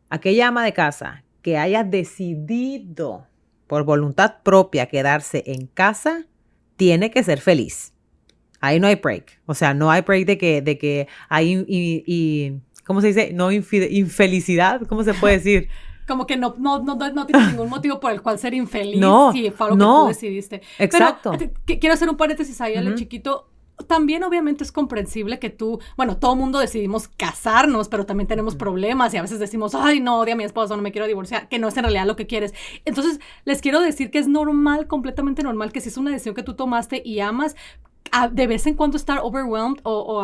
Aquella 0.09 0.47
ama 0.47 0.63
de 0.63 0.71
casa 0.71 1.25
que 1.47 1.57
haya 1.57 1.85
decidido 1.85 3.25
por 3.67 3.85
voluntad 3.85 4.43
propia 4.43 4.87
quedarse 4.87 5.45
en 5.47 5.67
casa, 5.67 6.25
tiene 6.75 7.09
que 7.09 7.23
ser 7.23 7.39
feliz. 7.39 7.93
Ahí 8.59 8.81
no 8.81 8.87
hay 8.87 8.95
break. 8.95 9.39
O 9.45 9.53
sea, 9.53 9.73
no 9.73 9.89
hay 9.89 10.01
break 10.01 10.25
de 10.25 10.37
que, 10.37 10.61
de 10.61 10.77
que 10.77 11.07
hay, 11.29 11.63
y, 11.65 12.57
¿cómo 12.83 12.99
se 12.99 13.07
dice? 13.07 13.31
No 13.31 13.53
infelicidad, 13.53 14.81
¿cómo 14.89 15.05
se 15.05 15.13
puede 15.13 15.35
decir? 15.35 15.69
Como 16.05 16.27
que 16.27 16.35
no, 16.35 16.53
no, 16.57 16.83
no, 16.83 16.95
no 16.97 17.25
tienes 17.25 17.47
ningún 17.51 17.69
motivo 17.69 18.01
por 18.01 18.11
el 18.11 18.21
cual 18.21 18.37
ser 18.39 18.53
infeliz 18.53 18.99
no, 18.99 19.31
si 19.31 19.49
fue 19.49 19.67
algo 19.67 19.77
que 19.77 19.83
tú 19.83 20.07
decidiste. 20.07 20.61
Exacto. 20.79 21.31
Pero, 21.37 21.53
quiero 21.65 21.93
hacer 21.93 22.09
un 22.09 22.17
paréntesis 22.17 22.59
ahí, 22.59 22.77
uh 22.77 22.93
chiquito 22.95 23.47
también 23.85 24.23
obviamente 24.23 24.63
es 24.63 24.71
comprensible 24.71 25.39
que 25.39 25.49
tú, 25.49 25.79
bueno, 25.95 26.17
todo 26.17 26.35
mundo 26.35 26.59
decidimos 26.59 27.07
casarnos, 27.07 27.89
pero 27.89 28.05
también 28.05 28.27
tenemos 28.27 28.55
problemas 28.55 29.13
y 29.13 29.17
a 29.17 29.21
veces 29.21 29.39
decimos, 29.39 29.75
ay, 29.75 29.99
no, 29.99 30.19
odio 30.19 30.33
a 30.33 30.37
mi 30.37 30.43
esposo, 30.43 30.75
no 30.75 30.81
me 30.81 30.91
quiero 30.91 31.07
divorciar, 31.07 31.47
que 31.47 31.59
no 31.59 31.67
es 31.67 31.77
en 31.77 31.83
realidad 31.83 32.07
lo 32.07 32.15
que 32.15 32.27
quieres. 32.27 32.53
Entonces, 32.85 33.19
les 33.45 33.61
quiero 33.61 33.79
decir 33.79 34.09
que 34.09 34.19
es 34.19 34.27
normal, 34.27 34.87
completamente 34.87 35.43
normal, 35.43 35.71
que 35.71 35.81
si 35.81 35.89
es 35.89 35.97
una 35.97 36.11
decisión 36.11 36.33
que 36.33 36.43
tú 36.43 36.55
tomaste 36.55 37.01
y 37.05 37.19
amas, 37.19 37.55
de 38.31 38.47
vez 38.47 38.65
en 38.67 38.75
cuando 38.75 38.97
estar 38.97 39.19
overwhelmed 39.21 39.79
o, 39.83 40.23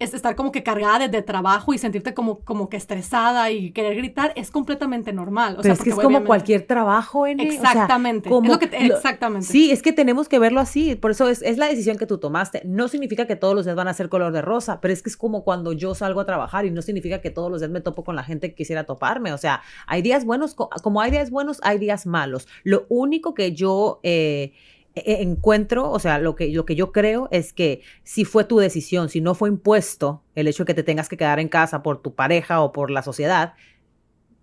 es 0.00 0.12
estar 0.12 0.34
como 0.34 0.50
que 0.50 0.62
cargada 0.62 1.06
de, 1.06 1.22
trabajo 1.22 1.72
y 1.72 1.78
sentirte 1.78 2.14
como, 2.14 2.40
como 2.40 2.68
que 2.68 2.76
estresada 2.76 3.50
y 3.52 3.70
querer 3.70 3.94
gritar 3.94 4.32
es 4.34 4.50
completamente 4.50 5.12
normal. 5.12 5.56
O 5.58 5.62
sea, 5.62 5.72
es 5.72 5.82
que 5.82 5.90
es 5.90 5.96
como 5.96 6.24
cualquier 6.24 6.66
trabajo, 6.66 7.26
en 7.26 7.38
Exactamente. 7.40 8.28
como, 8.28 8.54
exactamente. 8.54 9.46
Sí, 9.46 9.70
es 9.70 9.82
que 9.82 9.92
tenemos 9.92 10.28
que 10.28 10.38
verlo 10.38 10.60
así. 10.60 10.96
Por 10.96 11.12
eso 11.12 11.28
es, 11.28 11.42
es, 11.42 11.58
la 11.58 11.66
decisión 11.66 11.96
que 11.96 12.06
tú 12.06 12.18
tomaste. 12.18 12.62
No 12.64 12.88
significa 12.88 13.26
que 13.26 13.36
todos 13.36 13.54
los 13.54 13.64
días 13.64 13.76
van 13.76 13.88
a 13.88 13.94
ser 13.94 14.08
color 14.08 14.32
de 14.32 14.42
rosa, 14.42 14.80
pero 14.80 14.92
es 14.92 15.02
que 15.02 15.08
es 15.08 15.16
como 15.16 15.44
cuando 15.44 15.72
yo 15.72 15.94
salgo 15.94 16.20
a 16.20 16.26
trabajar 16.26 16.66
y 16.66 16.70
no 16.70 16.82
significa 16.82 17.20
que 17.20 17.30
todos 17.30 17.50
los 17.50 17.60
días 17.60 17.70
me 17.70 17.80
topo 17.80 18.02
con 18.04 18.16
la 18.16 18.24
gente 18.24 18.50
que 18.50 18.56
quisiera 18.56 18.84
toparme. 18.84 19.32
O 19.32 19.38
sea, 19.38 19.62
hay 19.86 20.02
días 20.02 20.24
buenos, 20.24 20.54
como 20.54 21.00
hay 21.00 21.12
días 21.12 21.30
buenos, 21.30 21.60
hay 21.62 21.78
días 21.78 22.04
malos. 22.04 22.48
Lo 22.64 22.86
único 22.88 23.34
que 23.34 23.52
yo... 23.52 24.00
Eh, 24.02 24.52
encuentro, 24.94 25.90
o 25.90 25.98
sea, 25.98 26.18
lo 26.18 26.34
que, 26.36 26.48
lo 26.48 26.64
que 26.64 26.76
yo 26.76 26.92
creo 26.92 27.28
es 27.30 27.52
que 27.52 27.82
si 28.04 28.24
fue 28.24 28.44
tu 28.44 28.58
decisión, 28.58 29.08
si 29.08 29.20
no 29.20 29.34
fue 29.34 29.48
impuesto 29.48 30.22
el 30.34 30.46
hecho 30.46 30.64
de 30.64 30.68
que 30.68 30.74
te 30.74 30.82
tengas 30.82 31.08
que 31.08 31.16
quedar 31.16 31.40
en 31.40 31.48
casa 31.48 31.82
por 31.82 32.00
tu 32.00 32.14
pareja 32.14 32.60
o 32.60 32.72
por 32.72 32.90
la 32.90 33.02
sociedad, 33.02 33.54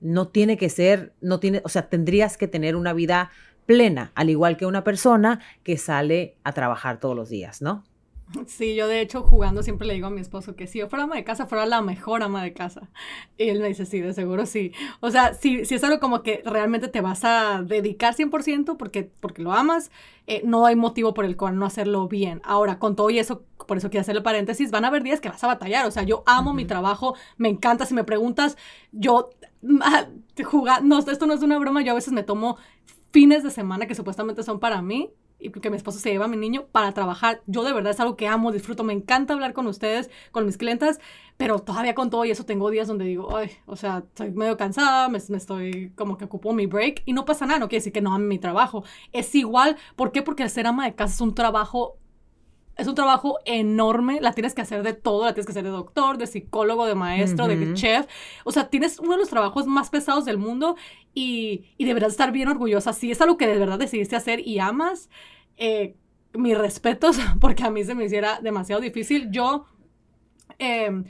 no 0.01 0.27
tiene 0.27 0.57
que 0.57 0.69
ser, 0.69 1.13
no 1.21 1.39
tiene, 1.39 1.61
o 1.63 1.69
sea, 1.69 1.89
tendrías 1.89 2.37
que 2.37 2.47
tener 2.47 2.75
una 2.75 2.93
vida 2.93 3.29
plena, 3.65 4.11
al 4.15 4.29
igual 4.29 4.57
que 4.57 4.65
una 4.65 4.83
persona 4.83 5.39
que 5.63 5.77
sale 5.77 6.35
a 6.43 6.51
trabajar 6.51 6.99
todos 6.99 7.15
los 7.15 7.29
días, 7.29 7.61
¿no? 7.61 7.83
Sí, 8.47 8.75
yo 8.75 8.87
de 8.87 9.01
hecho 9.01 9.23
jugando 9.23 9.61
siempre 9.61 9.85
le 9.87 9.93
digo 9.93 10.07
a 10.07 10.09
mi 10.09 10.21
esposo 10.21 10.55
que 10.55 10.67
si 10.67 10.79
yo 10.79 10.87
fuera 10.87 11.03
ama 11.03 11.15
de 11.15 11.23
casa, 11.23 11.47
fuera 11.47 11.65
la 11.65 11.81
mejor 11.81 12.23
ama 12.23 12.41
de 12.43 12.53
casa. 12.53 12.89
Y 13.37 13.49
él 13.49 13.59
me 13.59 13.67
dice, 13.67 13.85
sí, 13.85 13.99
de 13.99 14.13
seguro 14.13 14.45
sí. 14.45 14.71
O 15.01 15.11
sea, 15.11 15.33
si, 15.33 15.65
si 15.65 15.75
es 15.75 15.83
algo 15.83 15.99
como 15.99 16.23
que 16.23 16.41
realmente 16.45 16.87
te 16.87 17.01
vas 17.01 17.23
a 17.25 17.61
dedicar 17.61 18.15
100% 18.15 18.77
porque, 18.77 19.11
porque 19.19 19.41
lo 19.41 19.51
amas, 19.51 19.91
eh, 20.27 20.41
no 20.45 20.65
hay 20.65 20.75
motivo 20.75 21.13
por 21.13 21.25
el 21.25 21.35
cual 21.35 21.57
no 21.57 21.65
hacerlo 21.65 22.07
bien. 22.07 22.41
Ahora, 22.45 22.79
con 22.79 22.95
todo 22.95 23.09
y 23.09 23.19
eso, 23.19 23.43
por 23.67 23.77
eso 23.77 23.89
quiero 23.89 24.01
hacerle 24.01 24.21
paréntesis, 24.21 24.71
van 24.71 24.85
a 24.85 24.89
haber 24.89 25.03
días 25.03 25.19
que 25.19 25.29
vas 25.29 25.43
a 25.43 25.47
batallar. 25.47 25.85
O 25.85 25.91
sea, 25.91 26.03
yo 26.03 26.23
amo 26.25 26.53
mi 26.53 26.65
trabajo, 26.65 27.15
me 27.37 27.49
encanta. 27.49 27.85
Si 27.85 27.93
me 27.93 28.03
preguntas, 28.05 28.57
yo 28.91 29.29
ah, 29.81 30.07
jugar, 30.43 30.83
no, 30.83 30.99
esto 30.99 31.25
no 31.25 31.33
es 31.33 31.41
una 31.41 31.59
broma, 31.59 31.81
yo 31.81 31.91
a 31.91 31.95
veces 31.95 32.13
me 32.13 32.23
tomo 32.23 32.57
fines 33.11 33.43
de 33.43 33.51
semana 33.51 33.87
que 33.87 33.95
supuestamente 33.95 34.43
son 34.43 34.59
para 34.59 34.81
mí 34.81 35.11
y 35.41 35.49
que 35.49 35.69
mi 35.69 35.77
esposo 35.77 35.99
se 35.99 36.11
lleva 36.11 36.25
a 36.25 36.27
mi 36.27 36.37
niño 36.37 36.67
para 36.71 36.91
trabajar. 36.93 37.41
Yo 37.47 37.63
de 37.63 37.73
verdad 37.73 37.91
es 37.91 37.99
algo 37.99 38.15
que 38.15 38.27
amo, 38.27 38.51
disfruto, 38.51 38.83
me 38.83 38.93
encanta 38.93 39.33
hablar 39.33 39.53
con 39.53 39.67
ustedes, 39.67 40.09
con 40.31 40.45
mis 40.45 40.57
clientes, 40.57 40.99
pero 41.37 41.59
todavía 41.59 41.95
con 41.95 42.09
todo 42.09 42.23
y 42.25 42.31
eso 42.31 42.45
tengo 42.45 42.69
días 42.69 42.87
donde 42.87 43.05
digo, 43.05 43.27
o 43.65 43.75
sea, 43.75 44.03
estoy 44.07 44.31
medio 44.31 44.57
cansada, 44.57 45.09
me, 45.09 45.17
estoy 45.17 45.91
como 45.95 46.17
que 46.17 46.25
ocupo 46.25 46.53
mi 46.53 46.67
break 46.67 47.01
y 47.05 47.13
no 47.13 47.25
pasa 47.25 47.45
nada, 47.45 47.59
no 47.59 47.67
quiere 47.67 47.79
decir 47.79 47.93
que 47.93 48.01
no 48.01 48.13
ame 48.13 48.25
mi 48.25 48.39
trabajo. 48.39 48.83
Es 49.11 49.33
igual, 49.35 49.77
¿por 49.95 50.11
qué? 50.11 50.21
Porque 50.21 50.43
el 50.43 50.49
ser 50.49 50.67
ama 50.67 50.85
de 50.85 50.95
casa 50.95 51.15
es 51.15 51.21
un 51.21 51.33
trabajo 51.33 51.97
es 52.77 52.87
un 52.87 52.95
trabajo 52.95 53.37
enorme, 53.45 54.19
la 54.21 54.33
tienes 54.33 54.53
que 54.53 54.61
hacer 54.61 54.83
de 54.83 54.93
todo, 54.93 55.25
la 55.25 55.33
tienes 55.33 55.45
que 55.45 55.51
hacer 55.51 55.63
de 55.63 55.69
doctor, 55.69 56.17
de 56.17 56.27
psicólogo, 56.27 56.85
de 56.85 56.95
maestro, 56.95 57.47
de 57.47 57.73
chef. 57.73 58.07
O 58.43 58.51
sea, 58.51 58.69
tienes 58.69 58.99
uno 58.99 59.11
de 59.11 59.17
los 59.17 59.29
trabajos 59.29 59.67
más 59.67 59.89
pesados 59.89 60.25
del 60.25 60.37
mundo 60.37 60.75
y, 61.13 61.65
y 61.77 61.85
deberás 61.85 62.11
estar 62.11 62.31
bien 62.31 62.47
orgullosa. 62.47 62.93
Si 62.93 63.11
es 63.11 63.21
algo 63.21 63.37
que 63.37 63.47
de 63.47 63.57
verdad 63.57 63.77
decidiste 63.77 64.15
hacer 64.15 64.45
y 64.45 64.59
amas, 64.59 65.09
eh, 65.57 65.95
mis 66.33 66.57
respetos, 66.57 67.17
porque 67.39 67.63
a 67.63 67.69
mí 67.69 67.83
se 67.83 67.95
me 67.95 68.05
hiciera 68.05 68.39
demasiado 68.41 68.81
difícil. 68.81 69.29
Yo 69.31 69.65
Em, 70.61 71.05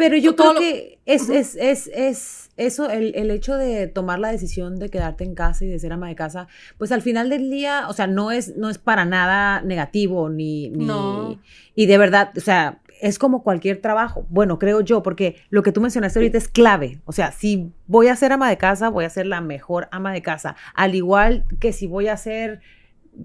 pero 0.00 0.16
yo 0.16 0.34
creo 0.34 0.54
que 0.54 0.98
es, 1.04 1.28
es, 1.28 1.56
es, 1.56 1.90
es, 1.92 2.50
eso, 2.56 2.88
el, 2.88 3.12
el, 3.14 3.30
hecho 3.30 3.56
de 3.56 3.86
tomar 3.86 4.18
la 4.18 4.32
decisión 4.32 4.78
de 4.78 4.88
quedarte 4.88 5.24
en 5.24 5.34
casa 5.34 5.66
y 5.66 5.68
de 5.68 5.78
ser 5.78 5.92
ama 5.92 6.08
de 6.08 6.14
casa, 6.14 6.48
pues 6.78 6.90
al 6.90 7.02
final 7.02 7.28
del 7.28 7.50
día, 7.50 7.86
o 7.86 7.92
sea, 7.92 8.06
no 8.06 8.30
es, 8.30 8.56
no 8.56 8.70
es 8.70 8.78
para 8.78 9.04
nada 9.04 9.60
negativo, 9.60 10.30
ni, 10.30 10.70
ni 10.70 10.86
no. 10.86 11.38
y 11.74 11.84
de 11.84 11.98
verdad, 11.98 12.32
o 12.34 12.40
sea, 12.40 12.80
es 13.02 13.18
como 13.18 13.42
cualquier 13.42 13.82
trabajo. 13.82 14.26
Bueno, 14.30 14.58
creo 14.58 14.80
yo, 14.80 15.02
porque 15.02 15.36
lo 15.50 15.62
que 15.62 15.72
tú 15.72 15.82
mencionaste 15.82 16.18
ahorita 16.18 16.38
es 16.38 16.48
clave. 16.48 17.00
O 17.04 17.12
sea, 17.12 17.30
si 17.30 17.70
voy 17.86 18.08
a 18.08 18.16
ser 18.16 18.32
ama 18.32 18.48
de 18.48 18.56
casa, 18.56 18.88
voy 18.88 19.04
a 19.04 19.10
ser 19.10 19.26
la 19.26 19.42
mejor 19.42 19.88
ama 19.92 20.14
de 20.14 20.22
casa. 20.22 20.56
Al 20.74 20.94
igual 20.94 21.44
que 21.60 21.74
si 21.74 21.86
voy 21.86 22.08
a 22.08 22.16
ser 22.16 22.60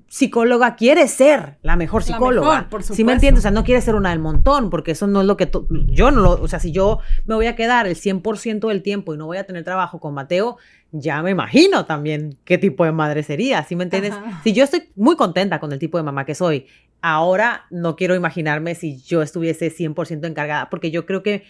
psicóloga, 0.08 0.76
quiere 0.76 1.08
ser 1.08 1.58
la 1.62 1.76
mejor 1.76 2.04
psicóloga. 2.04 2.68
La 2.72 2.82
¿Sí 2.82 3.04
me 3.04 3.14
entiendes? 3.14 3.42
O 3.42 3.44
sea, 3.44 3.52
no 3.52 3.64
quiere 3.64 3.82
ser 3.82 3.96
una 3.96 4.10
del 4.10 4.20
montón, 4.20 4.70
porque 4.70 4.92
eso 4.92 5.08
no 5.08 5.22
es 5.22 5.28
lo 5.28 5.38
que 5.38 5.50
yo 5.88 6.12
no 6.12 6.22
lo, 6.22 6.32
o 6.32 6.48
sea, 6.48 6.60
si 6.60 6.72
yo 6.72 7.00
me 7.26 7.36
voy 7.36 7.48
a 7.48 7.56
quedar 7.56 7.88
el 7.88 7.96
100% 7.96 8.68
del 8.68 8.82
tiempo 8.82 9.14
y 9.14 9.18
no 9.18 9.26
voy 9.26 9.38
a 9.38 9.46
tener 9.46 9.64
trabajo 9.64 10.00
con 10.00 10.14
Mateo, 10.14 10.58
ya 10.92 11.22
me 11.22 11.32
imagino 11.32 11.86
también 11.86 12.38
qué 12.46 12.58
tipo 12.58 12.86
de 12.86 12.92
madre 12.92 13.24
sería, 13.24 13.64
¿sí 13.64 13.76
me 13.76 13.84
entiendes? 13.84 14.14
Si 14.44 14.54
yo 14.54 14.64
estoy 14.64 14.90
muy 14.96 15.16
contenta 15.16 15.60
con 15.60 15.72
el 15.72 15.80
tipo 15.80 15.98
de 15.98 16.04
mamá 16.04 16.26
que 16.26 16.36
soy 16.36 16.68
Ahora 17.08 17.66
no 17.70 17.96
quiero 17.96 18.16
imaginarme 18.16 18.74
si 18.74 19.00
yo 19.00 19.22
estuviese 19.22 19.72
100% 19.72 20.26
encargada, 20.26 20.72
porque 20.72 20.90
yo 20.90 21.06
creo 21.06 21.22
que 21.22 21.44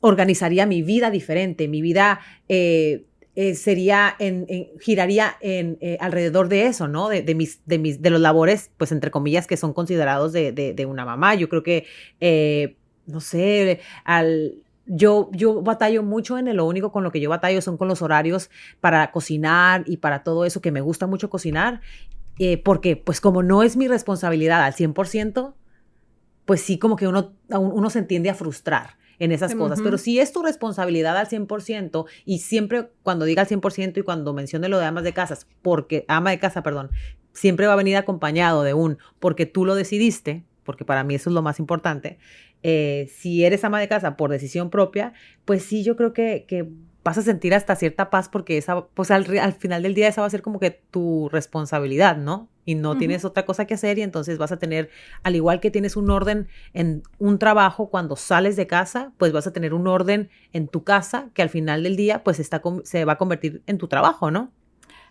organizaría 0.00 0.66
mi 0.66 0.82
vida 0.82 1.10
diferente, 1.10 1.66
mi 1.66 1.80
vida 1.80 2.20
eh, 2.50 3.06
eh, 3.40 3.54
sería, 3.54 4.16
en, 4.18 4.48
giraría 4.80 5.36
en, 5.40 5.78
eh, 5.80 5.96
alrededor 6.00 6.48
de 6.48 6.66
eso, 6.66 6.88
¿no? 6.88 7.08
De, 7.08 7.22
mis, 7.36 7.64
de, 7.66 7.78
mis, 7.78 8.02
de 8.02 8.10
los 8.10 8.20
labores, 8.20 8.72
pues 8.76 8.90
entre 8.90 9.12
comillas, 9.12 9.46
que 9.46 9.56
son 9.56 9.72
considerados 9.72 10.32
de, 10.32 10.52
de 10.52 10.86
una 10.86 11.04
mamá. 11.04 11.36
Yo 11.36 11.48
creo 11.48 11.62
que, 11.62 11.86
no 13.06 13.20
sé, 13.20 13.80
al 14.02 14.62
yo, 14.88 15.30
yo 15.32 15.62
batallo 15.62 16.02
mucho 16.02 16.38
en 16.38 16.48
el, 16.48 16.56
lo 16.56 16.64
único 16.64 16.90
con 16.90 17.04
lo 17.04 17.12
que 17.12 17.20
yo 17.20 17.30
batallo 17.30 17.62
son 17.62 17.76
con 17.76 17.86
los 17.86 18.02
horarios 18.02 18.50
para 18.80 19.12
cocinar 19.12 19.84
y 19.86 19.98
para 19.98 20.24
todo 20.24 20.44
eso, 20.44 20.60
que 20.60 20.72
me 20.72 20.80
gusta 20.80 21.06
mucho 21.06 21.30
cocinar. 21.30 21.80
Eh, 22.40 22.60
porque 22.60 22.96
pues 22.96 23.20
como 23.20 23.44
no 23.44 23.62
es 23.62 23.76
mi 23.76 23.86
responsabilidad 23.86 24.64
al 24.64 24.74
100%, 24.74 25.54
pues 26.44 26.60
sí 26.60 26.78
como 26.78 26.96
que 26.96 27.06
uno, 27.06 27.34
uno 27.50 27.90
se 27.90 28.00
entiende 28.00 28.30
a 28.30 28.34
frustrar 28.34 28.97
en 29.18 29.32
esas 29.32 29.54
cosas. 29.54 29.80
Pero 29.82 29.98
si 29.98 30.20
es 30.20 30.32
tu 30.32 30.42
responsabilidad 30.42 31.16
al 31.16 31.28
100% 31.28 32.06
y 32.24 32.38
siempre 32.38 32.90
cuando 33.02 33.24
diga 33.24 33.42
al 33.42 33.48
100% 33.48 33.98
y 33.98 34.02
cuando 34.02 34.32
mencione 34.32 34.68
lo 34.68 34.78
de 34.78 34.86
amas 34.86 35.04
de 35.04 35.12
casas, 35.12 35.46
porque 35.62 36.04
ama 36.08 36.30
de 36.30 36.38
casa, 36.38 36.62
perdón, 36.62 36.90
siempre 37.32 37.66
va 37.66 37.74
a 37.74 37.76
venir 37.76 37.96
acompañado 37.96 38.62
de 38.62 38.74
un 38.74 38.98
porque 39.18 39.46
tú 39.46 39.64
lo 39.64 39.74
decidiste, 39.74 40.44
porque 40.64 40.84
para 40.84 41.04
mí 41.04 41.14
eso 41.14 41.30
es 41.30 41.34
lo 41.34 41.42
más 41.42 41.58
importante. 41.58 42.18
Eh, 42.62 43.08
si 43.14 43.44
eres 43.44 43.64
ama 43.64 43.78
de 43.80 43.88
casa 43.88 44.16
por 44.16 44.30
decisión 44.30 44.70
propia, 44.70 45.12
pues 45.44 45.62
sí, 45.62 45.84
yo 45.84 45.96
creo 45.96 46.12
que, 46.12 46.44
que 46.48 46.68
vas 47.08 47.16
a 47.16 47.22
sentir 47.22 47.54
hasta 47.54 47.74
cierta 47.74 48.10
paz 48.10 48.28
porque 48.28 48.58
esa, 48.58 48.84
pues 48.88 49.10
al, 49.10 49.24
final 49.24 49.82
del 49.82 49.94
día 49.94 50.08
esa 50.08 50.20
va 50.20 50.26
a 50.26 50.30
ser 50.30 50.42
como 50.42 50.60
que 50.60 50.70
tu 50.70 51.30
responsabilidad, 51.30 52.18
¿no? 52.18 52.50
Y 52.66 52.74
no 52.74 52.98
tienes 52.98 53.24
otra 53.24 53.46
cosa 53.46 53.64
que 53.64 53.72
hacer 53.72 53.98
y 53.98 54.02
entonces 54.02 54.36
vas 54.36 54.52
a 54.52 54.58
tener, 54.58 54.90
al 55.22 55.34
igual 55.34 55.58
que 55.58 55.70
tienes 55.70 55.96
un 55.96 56.10
orden 56.10 56.48
en 56.74 57.02
un 57.18 57.38
trabajo 57.38 57.88
cuando 57.88 58.14
sales 58.14 58.56
de 58.56 58.66
casa, 58.66 59.12
pues 59.16 59.32
vas 59.32 59.46
a 59.46 59.54
tener 59.54 59.72
un 59.72 59.86
orden 59.86 60.28
en 60.52 60.68
tu 60.68 60.84
casa 60.84 61.30
que 61.32 61.40
al 61.40 61.48
final 61.48 61.82
del 61.82 61.96
día 61.96 62.22
pues 62.22 62.40
está, 62.40 62.60
se 62.84 63.06
va 63.06 63.14
a 63.14 63.16
convertir 63.16 63.62
en 63.66 63.78
tu 63.78 63.88
trabajo, 63.88 64.30
¿no? 64.30 64.52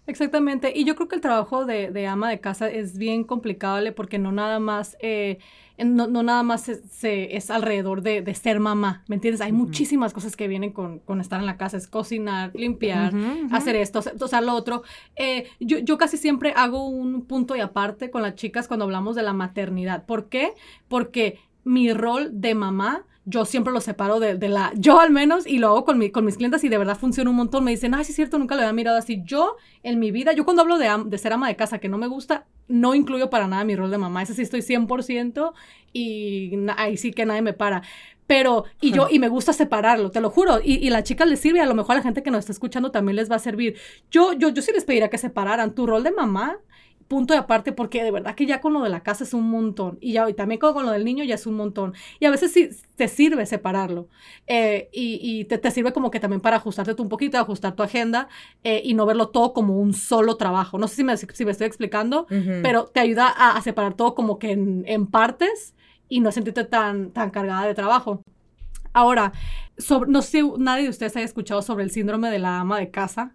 Exactamente. 0.07 0.71
Y 0.73 0.85
yo 0.85 0.95
creo 0.95 1.09
que 1.09 1.15
el 1.15 1.21
trabajo 1.21 1.65
de, 1.65 2.07
ama 2.07 2.29
de 2.29 2.39
casa 2.39 2.69
es 2.69 2.97
bien 2.97 3.25
complicado 3.25 3.77
porque 3.93 4.17
no 4.17 4.31
nada 4.31 4.57
más, 4.59 4.95
eh, 5.01 5.37
no, 5.77 6.07
nada 6.07 6.43
más 6.43 6.61
se, 6.61 7.35
es 7.35 7.51
alrededor 7.51 8.01
de, 8.01 8.33
ser 8.33 8.61
mamá, 8.61 9.03
¿me 9.07 9.15
entiendes? 9.15 9.41
Hay 9.41 9.51
muchísimas 9.51 10.13
cosas 10.13 10.37
que 10.37 10.47
vienen 10.47 10.71
con, 10.71 11.01
estar 11.19 11.41
en 11.41 11.45
la 11.45 11.57
casa, 11.57 11.75
es 11.75 11.87
cocinar, 11.87 12.51
limpiar, 12.55 13.13
hacer 13.51 13.75
esto, 13.75 14.01
o 14.19 14.27
sea, 14.27 14.39
lo 14.39 14.53
otro. 14.53 14.83
Eh, 15.17 15.49
yo, 15.59 15.79
yo 15.79 15.97
casi 15.97 16.15
siempre 16.15 16.53
hago 16.55 16.87
un 16.87 17.25
punto 17.25 17.57
y 17.57 17.59
aparte 17.59 18.09
con 18.09 18.21
las 18.21 18.35
chicas 18.35 18.69
cuando 18.69 18.85
hablamos 18.85 19.15
de 19.15 19.23
la 19.23 19.33
maternidad. 19.33 20.05
¿Por 20.05 20.29
qué? 20.29 20.53
Porque 20.87 21.37
mi 21.65 21.91
rol 21.91 22.29
de 22.31 22.55
mamá 22.55 23.05
yo 23.29 23.43
siempre 23.43 23.73
lo 23.73 23.81
separo 23.81 24.21
de, 24.21 24.37
la, 24.47 24.71
yo 24.75 25.01
al 25.01 25.11
menos, 25.11 25.45
y 25.45 25.57
lo 25.57 25.67
hago 25.67 25.83
con, 25.83 25.97
mi, 25.97 26.11
con 26.11 26.23
mis 26.23 26.37
clientes 26.37 26.63
y 26.63 26.69
de 26.69 26.77
verdad 26.77 26.97
funciona 26.97 27.29
un 27.29 27.35
montón. 27.35 27.65
Me 27.65 27.71
dicen, 27.71 27.93
ay, 27.93 28.05
sí 28.05 28.13
es 28.13 28.15
cierto, 28.15 28.39
nunca 28.39 28.55
lo 28.55 28.61
había 28.61 28.71
mirado 28.71 28.97
así. 28.97 29.21
Yo, 29.25 29.57
en 29.83 29.99
mi 29.99 30.11
vida, 30.11 30.31
yo 30.31 30.45
cuando 30.45 30.61
hablo 30.61 30.77
de, 30.77 30.89
de 31.05 31.17
ser 31.17 31.33
ama 31.33 31.49
de 31.49 31.57
casa 31.57 31.79
que 31.79 31.89
no 31.89 31.97
me 31.97 32.07
gusta, 32.07 32.45
no 32.69 32.95
incluyo 32.95 33.29
para 33.29 33.45
nada 33.49 33.65
mi 33.65 33.75
rol 33.75 33.91
de 33.91 33.97
mamá. 33.97 34.23
Ese 34.23 34.33
sí 34.33 34.43
estoy 34.43 34.61
100% 34.61 35.51
y 35.91 36.53
ahí 36.77 36.95
sí 36.95 37.11
que 37.11 37.25
nadie 37.25 37.41
me 37.41 37.51
para. 37.51 37.81
Pero, 38.27 38.63
y 38.79 38.91
yo, 38.91 39.07
y 39.11 39.19
me 39.19 39.27
gusta 39.27 39.51
separarlo, 39.51 40.09
te 40.09 40.21
lo 40.21 40.29
juro. 40.29 40.61
Y, 40.63 40.75
y 40.75 40.89
la 40.89 41.03
chica 41.03 41.25
les 41.25 41.41
sirve, 41.41 41.59
a 41.59 41.65
lo 41.65 41.75
mejor 41.75 41.93
a 41.93 41.95
la 41.95 42.03
gente 42.03 42.23
que 42.23 42.31
nos 42.31 42.39
está 42.39 42.53
escuchando 42.53 42.91
también 42.91 43.17
les 43.17 43.29
va 43.29 43.35
a 43.35 43.39
servir. 43.39 43.75
Yo, 44.09 44.31
yo, 44.31 44.49
yo 44.49 44.61
sí 44.61 44.71
les 44.73 44.85
pediría 44.85 45.09
que 45.09 45.17
separaran 45.17 45.75
tu 45.75 45.85
rol 45.85 46.03
de 46.03 46.11
mamá 46.11 46.59
punto 47.07 47.33
de 47.33 47.39
aparte 47.39 47.71
porque 47.71 48.03
de 48.03 48.11
verdad 48.11 48.35
que 48.35 48.45
ya 48.45 48.59
con 48.59 48.73
lo 48.73 48.81
de 48.81 48.89
la 48.89 49.01
casa 49.01 49.23
es 49.23 49.33
un 49.33 49.49
montón 49.49 49.97
y 50.01 50.13
ya 50.13 50.29
y 50.29 50.33
también 50.33 50.59
con, 50.59 50.85
lo 50.85 50.91
del 50.91 51.05
niño 51.05 51.23
ya 51.23 51.35
es 51.35 51.47
un 51.47 51.55
montón 51.55 51.93
y 52.19 52.25
a 52.25 52.31
veces 52.31 52.51
sí 52.51 52.69
te 52.95 53.07
sirve 53.07 53.45
separarlo 53.45 54.09
eh, 54.45 54.89
y, 54.91 55.45
te, 55.45 55.71
sirve 55.71 55.93
como 55.93 56.11
que 56.11 56.19
también 56.19 56.41
para 56.41 56.57
ajustarte 56.57 56.95
tú 56.95 57.03
un 57.03 57.09
poquito, 57.09 57.37
ajustar 57.37 57.75
tu 57.75 57.83
agenda 57.83 58.27
eh, 58.63 58.81
y 58.83 58.93
no 58.93 59.05
verlo 59.05 59.29
todo 59.29 59.53
como 59.53 59.79
un 59.79 59.93
solo 59.93 60.35
trabajo. 60.37 60.77
No 60.77 60.87
sé 60.87 60.95
si 60.95 61.03
me, 61.03 61.15
si 61.17 61.45
me 61.45 61.51
estoy 61.51 61.67
explicando, 61.67 62.27
pero 62.63 62.85
te 62.85 62.99
ayuda 62.99 63.27
a, 63.27 63.61
separar 63.61 63.93
todo 63.93 64.15
como 64.15 64.39
que 64.39 64.51
en, 64.51 65.07
partes 65.07 65.75
y 66.09 66.19
no 66.19 66.31
sentirte 66.31 66.63
tan, 66.63 67.11
tan 67.11 67.29
cargada 67.29 67.65
de 67.67 67.73
trabajo. 67.73 68.21
Ahora, 68.93 69.33
no 70.07 70.21
sé 70.21 70.41
si 70.41 70.51
nadie 70.57 70.83
de 70.83 70.89
ustedes 70.89 71.15
haya 71.15 71.25
escuchado 71.25 71.61
sobre 71.61 71.83
el 71.83 71.91
síndrome 71.91 72.31
de 72.31 72.39
la 72.39 72.59
ama 72.59 72.79
de 72.79 72.89
casa. 72.89 73.33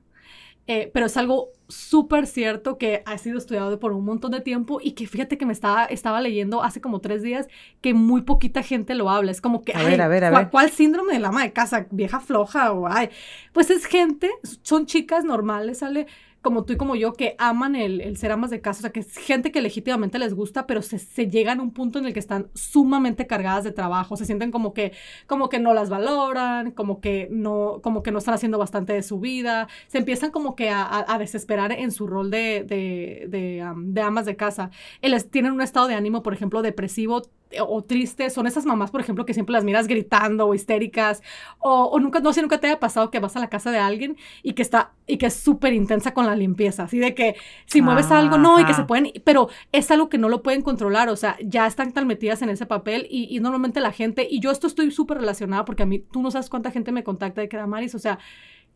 Eh, 0.66 0.90
pero 0.94 1.06
es 1.06 1.16
algo 1.16 1.48
súper 1.72 2.26
cierto 2.26 2.78
que 2.78 3.02
ha 3.06 3.18
sido 3.18 3.38
estudiado 3.38 3.78
por 3.78 3.92
un 3.92 4.04
montón 4.04 4.32
de 4.32 4.40
tiempo 4.40 4.78
y 4.82 4.92
que 4.92 5.06
fíjate 5.06 5.38
que 5.38 5.46
me 5.46 5.52
estaba, 5.52 5.84
estaba 5.86 6.20
leyendo 6.20 6.62
hace 6.62 6.80
como 6.80 7.00
tres 7.00 7.22
días 7.22 7.48
que 7.80 7.94
muy 7.94 8.22
poquita 8.22 8.62
gente 8.62 8.94
lo 8.94 9.10
habla. 9.10 9.30
Es 9.30 9.40
como 9.40 9.62
que, 9.62 9.72
a 9.74 9.82
ver, 9.82 10.00
a 10.00 10.08
ver, 10.08 10.24
a 10.24 10.30
ver. 10.30 10.50
¿cuál, 10.50 10.70
síndrome 10.70 11.14
de 11.14 11.20
la 11.20 11.28
ama 11.28 11.42
de 11.42 11.52
casa? 11.52 11.86
¿Vieja 11.90 12.20
floja 12.20 12.72
o 12.72 12.86
ay? 12.86 13.10
Pues 13.52 13.70
es 13.70 13.86
gente, 13.86 14.30
son 14.62 14.86
chicas 14.86 15.24
normales, 15.24 15.78
sale 15.78 16.06
como 16.42 16.64
tú 16.64 16.72
y 16.72 16.76
como 16.76 16.96
yo, 16.96 17.12
que 17.12 17.36
aman 17.38 17.76
el, 17.76 18.16
ser 18.16 18.32
amas 18.32 18.50
de 18.50 18.60
casa, 18.60 18.80
o 18.80 18.82
sea, 18.82 18.92
que 18.92 19.00
es 19.00 19.16
gente 19.16 19.52
que 19.52 19.62
legítimamente 19.62 20.18
les 20.18 20.34
gusta, 20.34 20.66
pero 20.66 20.82
se, 20.82 20.98
se, 20.98 21.28
llegan 21.28 21.60
a 21.60 21.62
un 21.62 21.72
punto 21.72 21.98
en 21.98 22.06
el 22.06 22.12
que 22.12 22.18
están 22.18 22.48
sumamente 22.54 23.26
cargadas 23.26 23.64
de 23.64 23.72
trabajo, 23.72 24.16
se 24.16 24.26
sienten 24.26 24.50
como 24.50 24.74
que, 24.74 24.92
como 25.26 25.48
que 25.48 25.60
no 25.60 25.72
las 25.72 25.88
valoran, 25.88 26.72
como 26.72 27.00
que 27.00 27.28
no, 27.30 27.80
como 27.82 28.02
que 28.02 28.10
no 28.10 28.18
están 28.18 28.34
haciendo 28.34 28.58
bastante 28.58 28.92
de 28.92 29.02
su 29.02 29.20
vida, 29.20 29.68
se 29.86 29.98
empiezan 29.98 30.32
como 30.32 30.56
que 30.56 30.70
a, 30.70 31.04
a, 31.08 31.18
desesperar 31.18 31.72
en 31.72 31.92
su 31.92 32.06
rol 32.08 32.30
de, 32.30 32.64
de, 32.64 33.26
de, 33.28 33.64
de 33.76 34.00
amas 34.02 34.26
de 34.26 34.36
casa. 34.36 34.70
Ellos 35.00 35.30
tienen 35.30 35.52
un 35.52 35.62
estado 35.62 35.86
de 35.86 35.94
ánimo, 35.94 36.22
por 36.22 36.34
ejemplo, 36.34 36.62
depresivo 36.62 37.22
o 37.60 37.82
tristes, 37.82 38.32
son 38.32 38.46
esas 38.46 38.64
mamás, 38.64 38.90
por 38.90 39.00
ejemplo, 39.00 39.24
que 39.26 39.34
siempre 39.34 39.52
las 39.52 39.64
miras 39.64 39.86
gritando 39.86 40.46
o 40.46 40.54
histéricas, 40.54 41.22
o, 41.58 41.98
nunca, 42.00 42.20
no 42.20 42.32
sé, 42.32 42.42
nunca 42.42 42.58
te 42.58 42.68
haya 42.68 42.80
pasado 42.80 43.10
que 43.10 43.20
vas 43.20 43.36
a 43.36 43.40
la 43.40 43.48
casa 43.48 43.70
de 43.70 43.78
alguien 43.78 44.16
y 44.42 44.52
que 44.54 44.62
está, 44.62 44.92
y 45.06 45.18
que 45.18 45.26
es 45.26 45.34
súper 45.34 45.72
intensa 45.72 46.14
con 46.14 46.26
la 46.26 46.36
limpieza, 46.36 46.84
así 46.84 46.98
de 46.98 47.14
que 47.14 47.36
si 47.66 47.82
mueves 47.82 48.10
algo, 48.10 48.38
no, 48.38 48.60
y 48.60 48.64
que 48.64 48.74
se 48.74 48.84
pueden, 48.84 49.12
pero 49.24 49.48
es 49.72 49.90
algo 49.90 50.08
que 50.08 50.18
no 50.18 50.28
lo 50.28 50.42
pueden 50.42 50.62
controlar, 50.62 51.08
o 51.08 51.16
sea, 51.16 51.36
ya 51.42 51.66
están 51.66 51.92
tan 51.92 52.06
metidas 52.06 52.42
en 52.42 52.48
ese 52.48 52.66
papel 52.66 53.06
y, 53.10 53.38
normalmente 53.40 53.80
la 53.80 53.92
gente, 53.92 54.26
y 54.30 54.40
yo 54.40 54.50
esto 54.50 54.66
estoy 54.66 54.90
súper 54.90 55.18
relacionada 55.18 55.64
porque 55.64 55.82
a 55.82 55.86
mí, 55.86 55.98
tú 55.98 56.22
no 56.22 56.30
sabes 56.30 56.48
cuánta 56.48 56.70
gente 56.70 56.92
me 56.92 57.04
contacta 57.04 57.40
de 57.40 57.48
que 57.48 57.58
Maris, 57.66 57.94
o 57.94 57.98
sea, 57.98 58.18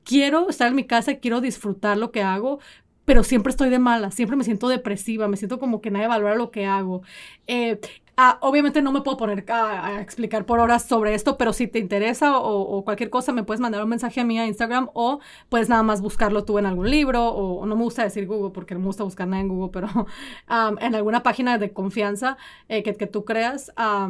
quiero 0.04 0.48
estar 0.48 0.68
en 0.68 0.74
mi 0.74 0.84
casa, 0.84 1.16
quiero 1.16 1.40
disfrutar 1.40 1.96
lo 1.98 2.10
que 2.10 2.22
hago, 2.22 2.60
pero 3.06 3.22
siempre 3.22 3.50
estoy 3.50 3.70
de 3.70 3.78
mala, 3.78 4.10
siempre 4.10 4.36
me 4.36 4.44
siento 4.44 4.68
depresiva, 4.68 5.28
me 5.28 5.36
siento 5.36 5.58
como 5.58 5.80
que 5.80 5.90
nadie 5.90 6.08
valora 6.08 6.34
lo 6.34 6.50
que 6.50 6.66
hago. 6.66 7.02
Eh, 7.46 7.80
Ah, 8.18 8.38
obviamente 8.40 8.80
no 8.80 8.92
me 8.92 9.02
puedo 9.02 9.18
poner 9.18 9.44
a, 9.50 10.00
explicar 10.00 10.46
por 10.46 10.58
horas 10.58 10.86
sobre 10.86 11.12
esto, 11.14 11.36
pero 11.36 11.52
si 11.52 11.68
te 11.68 11.78
interesa 11.78 12.38
o, 12.38 12.82
cualquier 12.82 13.10
cosa, 13.10 13.30
me 13.32 13.42
puedes 13.42 13.60
mandar 13.60 13.82
un 13.82 13.90
mensaje 13.90 14.20
a 14.22 14.24
mí 14.24 14.38
a 14.38 14.46
Instagram 14.46 14.88
o 14.94 15.20
puedes 15.50 15.68
nada 15.68 15.82
más 15.82 16.00
buscarlo 16.00 16.44
tú 16.44 16.58
en 16.58 16.64
algún 16.64 16.90
libro 16.90 17.28
o, 17.28 17.66
no 17.66 17.76
me 17.76 17.82
gusta 17.82 18.04
decir 18.04 18.26
Google 18.26 18.52
porque 18.54 18.74
no 18.74 18.80
me 18.80 18.86
gusta 18.86 19.04
buscar 19.04 19.28
nada 19.28 19.42
en 19.42 19.48
Google, 19.48 19.70
pero 19.70 19.88
en 20.80 20.94
alguna 20.94 21.22
página 21.22 21.58
de 21.58 21.72
confianza 21.74 22.38
eh, 22.68 22.82
que, 22.82 22.94
que, 22.94 23.06
tú 23.06 23.26
creas. 23.26 23.70
Ah, 23.76 24.08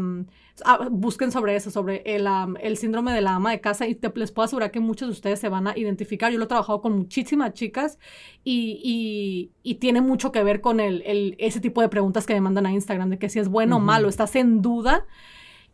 busquen 0.91 1.31
sobre 1.33 1.55
eso, 1.55 1.71
sobre 1.71 2.03
el, 2.07 2.27
el, 2.61 2.77
síndrome 2.77 3.13
de 3.13 3.21
la 3.21 3.35
ama 3.35 3.51
de 3.51 3.61
casa 3.61 3.87
y 3.87 3.95
te, 3.95 4.11
les 4.15 4.33
puedo 4.33 4.45
asegurar 4.47 4.71
que 4.71 4.81
muchos 4.81 5.09
de 5.09 5.13
ustedes 5.13 5.39
se 5.39 5.49
van 5.49 5.67
a 5.67 5.77
identificar. 5.77 6.33
Yo 6.33 6.39
lo 6.39 6.45
he 6.45 6.49
trabajado 6.49 6.81
con 6.81 6.97
muchísimas 6.97 7.53
chicas 7.53 7.99
y, 8.43 8.81
y, 8.83 9.51
y 9.63 9.75
tiene 9.77 10.01
mucho 10.01 10.33
que 10.33 10.43
ver 10.43 10.61
con 10.61 10.81
el, 10.81 11.03
el, 11.05 11.37
ese 11.39 11.61
tipo 11.61 11.83
de 11.83 11.89
preguntas 11.89 12.27
que 12.27 12.35
me 12.35 12.41
mandan 12.41 12.67
a 12.67 12.73
Instagram, 12.73 13.11
de 13.11 13.19
que 13.19 13.29
si 13.29 13.39
es 13.39 13.49
bueno 13.49 13.77
o 13.77 13.81
malo, 13.81 13.96
estás 14.09 14.37
en 14.37 14.63
duda 14.63 15.07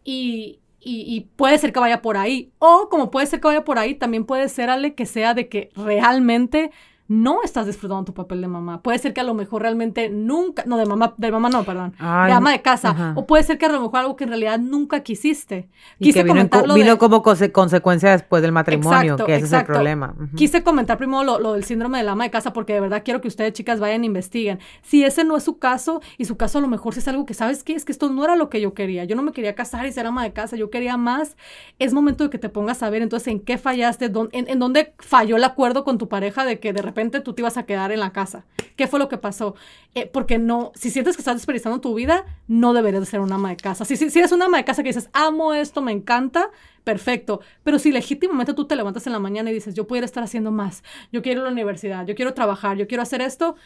y, 0.05 0.61
y, 0.81 1.29
puede 1.37 1.59
ser 1.59 1.73
que 1.73 1.81
vaya 1.81 2.03
por 2.03 2.17
ahí. 2.17 2.53
O 2.59 2.89
como 2.91 3.11
puede 3.11 3.27
ser 3.27 3.41
que 3.41 3.49
vaya 3.49 3.65
por 3.65 3.79
ahí, 3.79 3.95
también 3.95 4.25
puede 4.25 4.49
ser, 4.49 4.71
Ale, 4.71 4.95
que 4.95 5.07
sea 5.07 5.35
de 5.35 5.49
que 5.49 5.71
realmente 5.77 6.73
no 7.13 7.43
estás 7.45 7.67
disfrutando 7.67 8.05
tu 8.05 8.15
papel 8.15 8.41
de 8.41 8.49
mamá. 8.49 8.81
Puede 8.81 8.99
ser 8.99 9.13
que 9.13 9.21
a 9.21 9.25
lo 9.25 9.35
mejor 9.35 9.61
realmente 9.61 10.09
nunca, 10.09 10.65
no, 10.67 10.79
de 10.79 10.87
mamá, 10.87 11.13
de 11.19 11.31
mamá 11.31 11.51
no, 11.51 11.63
perdón, 11.63 11.95
de 11.99 12.33
ama 12.33 12.53
de 12.53 12.63
casa. 12.63 13.13
O 13.17 13.27
puede 13.27 13.43
ser 13.43 13.59
que 13.59 13.67
a 13.67 13.69
lo 13.69 13.83
mejor 13.83 14.01
algo 14.01 14.17
que 14.17 14.25
en 14.25 14.31
realidad 14.31 14.59
nunca 14.59 15.01
quisiste. 15.01 15.69
Quise 16.01 16.27
comentarlo 16.27 16.75
vino, 16.75 16.97
como 16.97 17.23
consecuencia 17.23 18.13
después 18.13 18.41
del 18.41 18.53
matrimonio, 18.53 19.17
que 19.17 19.35
ese 19.35 19.45
es 19.45 19.53
el 19.53 19.65
problema. 19.67 20.15
Quise 20.37 20.63
comentar 20.63 20.97
primero 20.97 21.23
lo, 21.23 21.39
lo, 21.39 21.53
del 21.53 21.65
síndrome 21.65 21.99
del 21.99 22.09
ama 22.09 22.25
de 22.25 22.31
casa 22.31 22.55
porque 22.55 22.73
de 22.73 22.81
verdad 22.81 23.03
quiero 23.05 23.21
que 23.21 23.29
ustedes, 23.29 23.53
chicas, 23.53 23.79
vayan 23.79 24.05
e 24.05 24.07
investiguen. 24.07 24.59
Si 24.81 25.05
ese 25.05 25.25
no 25.25 25.37
es 25.37 25.43
su 25.43 25.59
caso 25.59 26.01
y 26.17 26.25
su 26.25 26.39
caso 26.39 26.59
a 26.59 26.61
lo 26.63 26.69
mejor 26.69 26.95
si 26.95 27.01
es 27.01 27.09
algo 27.09 27.27
que, 27.27 27.35
¿sabes 27.35 27.63
qué? 27.63 27.75
Es 27.75 27.85
que 27.85 27.93
esto 27.93 28.09
no 28.09 28.25
era 28.25 28.37
lo 28.37 28.49
que 28.49 28.61
yo 28.61 28.73
quería. 28.73 29.05
Yo 29.05 29.17
no 29.17 29.23
me 29.23 29.33
quería 29.33 29.55
casar 29.55 29.85
y 29.87 29.93
ser 29.93 30.07
ama 30.07 30.23
de 30.25 30.33
casa, 30.33 30.57
yo 30.57 30.71
quería 30.71 30.97
más. 30.97 31.37
Es 31.79 31.93
momento 31.93 32.25
de 32.25 32.31
que 32.31 32.39
te 32.39 32.49
pongas 32.49 32.83
a 32.83 32.89
ver 32.89 33.03
entonces 33.03 33.29
en 33.29 33.41
qué 33.41 33.59
fallaste, 33.59 34.11
en, 34.33 34.49
en 34.49 34.59
dónde 34.59 34.95
falló 34.99 35.37
el 35.37 35.45
acuerdo 35.45 35.85
con 35.85 35.99
tu 35.99 36.09
pareja 36.09 36.47
de 36.47 36.59
que 36.59 36.73
de 36.73 36.81
repente 36.81 37.02
tú 37.11 37.33
te 37.35 37.43
ibas 37.43 37.57
a 37.57 37.65
quedar 37.65 37.93
en 37.93 38.01
la 38.01 38.13
casa. 38.13 38.45
¿Qué 38.77 38.87
fue 38.87 38.99
lo 38.99 39.09
que 39.09 39.19
pasó? 39.19 39.55
Eh, 39.95 40.11
porque 40.13 40.39
no, 40.39 40.73
si 40.75 40.91
sientes 40.91 41.17
que 41.17 41.21
estás 41.21 41.37
desperdiciando 41.37 41.81
tu 41.81 41.95
vida, 41.95 42.25
no 42.49 42.73
deberías 42.73 43.03
de 43.03 43.07
ser 43.07 43.21
una 43.21 43.35
ama 43.35 43.51
de 43.51 43.57
casa. 43.57 43.85
Si, 43.85 43.97
si, 43.97 44.19
eres 44.19 44.33
una 44.33 44.47
ama 44.47 44.59
de 44.59 44.65
casa 44.65 44.83
que 44.83 44.89
dices, 44.89 45.11
amo 45.13 45.55
esto, 45.55 45.83
me 45.83 45.93
encanta, 45.93 46.51
perfecto. 46.85 47.41
Pero 47.65 47.79
si 47.79 47.93
legítimamente 47.93 48.55
tú 48.55 48.67
te 48.67 48.77
levantas 48.77 49.07
en 49.07 49.13
la 49.13 49.19
mañana 49.19 49.51
y 49.51 49.55
dices, 49.55 49.75
yo 49.75 49.87
pudiera 49.87 50.05
estar 50.05 50.23
haciendo 50.23 50.51
más, 50.51 50.83
yo 51.13 51.23
quiero 51.23 51.43
la 51.43 51.51
universidad, 51.51 52.07
yo 52.07 52.15
quiero 52.15 52.35
trabajar, 52.35 52.77
yo 52.77 52.87
quiero 52.87 53.03
hacer 53.03 53.21
esto, 53.21 53.57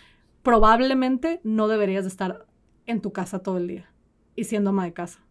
probablemente 0.43 1.40
no 1.45 1.69
deberías 1.69 2.05
de 2.05 2.09
estar 2.09 2.47
en 2.87 3.00
tu 3.00 3.12
casa 3.12 3.40
todo 3.40 3.59
el 3.59 3.69
día 3.69 3.90
y 4.35 4.45
siendo 4.45 4.71
ama 4.71 4.85
de 4.85 4.93
casa. 4.93 5.25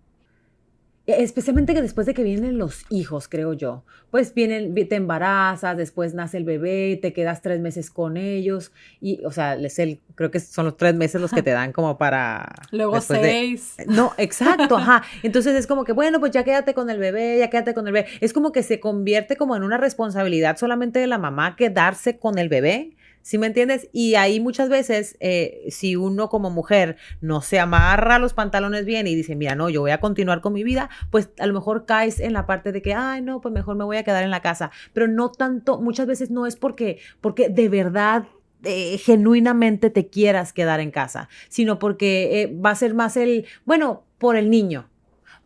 Especialmente 1.08 1.76
que 1.76 1.84
después 1.84 2.08
de 2.08 2.16
que 2.16 2.24
vienen 2.24 2.58
los 2.58 2.86
hijos, 2.90 3.28
creo 3.28 3.54
yo. 3.54 3.84
Pues 4.10 4.34
vienen, 4.34 4.74
te 4.74 4.96
embarazas, 4.96 5.78
después 5.78 6.16
nace 6.16 6.38
el 6.38 6.46
bebé, 6.46 6.98
te 7.00 7.14
quedas 7.14 7.44
tres 7.44 7.60
meses 7.60 7.92
con 7.92 8.18
ellos. 8.18 8.72
Y, 9.02 9.24
o 9.24 9.32
sea, 9.32 9.54
es 9.56 9.78
el, 9.78 10.00
creo 10.16 10.32
que 10.32 10.40
son 10.40 10.66
los 10.66 10.78
tres 10.78 10.96
meses 10.96 11.22
los 11.22 11.32
que 11.32 11.44
te 11.44 11.52
dan 11.52 11.74
como 11.74 12.00
para. 12.00 12.56
Luego 12.72 13.00
seis. 13.02 13.76
no, 13.86 14.14
exacto, 14.18 14.78
ajá. 14.78 15.04
Entonces 15.22 15.56
es 15.56 15.68
como 15.68 15.84
que, 15.84 15.92
bueno, 15.92 16.20
pues 16.20 16.32
ya 16.32 16.44
quédate 16.44 16.74
con 16.74 16.90
el 16.90 16.98
bebé, 16.98 17.38
ya 17.38 17.52
quédate 17.52 17.76
con 17.76 17.86
el 17.88 17.94
bebé. 17.94 18.08
Es 18.22 18.34
como 18.34 18.52
que 18.52 18.64
se 18.64 18.80
convierte 18.80 19.36
como 19.36 19.56
en 19.56 19.62
una 19.62 19.78
responsabilidad 19.78 20.58
solamente 20.58 20.98
de 20.98 21.08
la 21.08 21.20
mamá 21.20 21.56
quedarse 21.56 22.18
con 22.18 22.40
el 22.40 22.50
bebé 22.50 22.96
¿Sí 23.26 23.40
me 23.40 23.48
entiendes? 23.48 23.90
Y 23.92 24.14
ahí 24.14 24.40
muchas 24.40 24.70
veces, 24.70 25.18
eh, 25.20 25.66
si 25.70 25.96
uno 25.96 26.30
como 26.30 26.52
mujer 26.52 26.96
no 27.22 27.42
se 27.42 27.60
amarra 27.60 28.20
los 28.20 28.36
pantalones 28.36 28.86
bien 28.86 29.08
y 29.08 29.16
dice, 29.16 29.36
mira, 29.36 29.56
no, 29.56 29.68
yo 29.68 29.82
voy 29.82 29.90
a 29.90 30.00
continuar 30.00 30.42
con 30.42 30.54
mi 30.54 30.64
vida, 30.64 30.92
pues 31.10 31.32
a 31.40 31.48
lo 31.48 31.56
mejor 31.56 31.88
caes 31.88 32.20
en 32.20 32.34
la 32.34 32.46
parte 32.46 32.72
de 32.72 32.84
que, 32.84 32.94
ay, 32.94 33.24
no, 33.24 33.42
pues 33.42 33.52
mejor 33.52 33.78
me 33.78 33.84
voy 33.84 33.98
a 33.98 34.04
quedar 34.04 34.24
en 34.24 34.30
la 34.30 34.44
casa. 34.44 34.70
Pero 34.94 35.08
no 35.08 35.32
tanto, 35.32 35.82
muchas 35.82 36.06
veces 36.06 36.30
no 36.30 36.46
es 36.46 36.56
porque, 36.56 37.00
porque 37.20 37.50
de 37.50 37.68
verdad 37.68 38.26
eh, 38.64 39.00
genuinamente 39.00 39.90
te 39.90 40.06
quieras 40.08 40.54
quedar 40.54 40.80
en 40.80 40.92
casa, 40.92 41.28
sino 41.50 41.80
porque 41.80 42.44
eh, 42.44 42.56
va 42.56 42.70
a 42.70 42.76
ser 42.76 42.94
más 42.94 43.18
el, 43.18 43.48
bueno, 43.66 44.04
por 44.20 44.36
el 44.36 44.52
niño, 44.52 44.88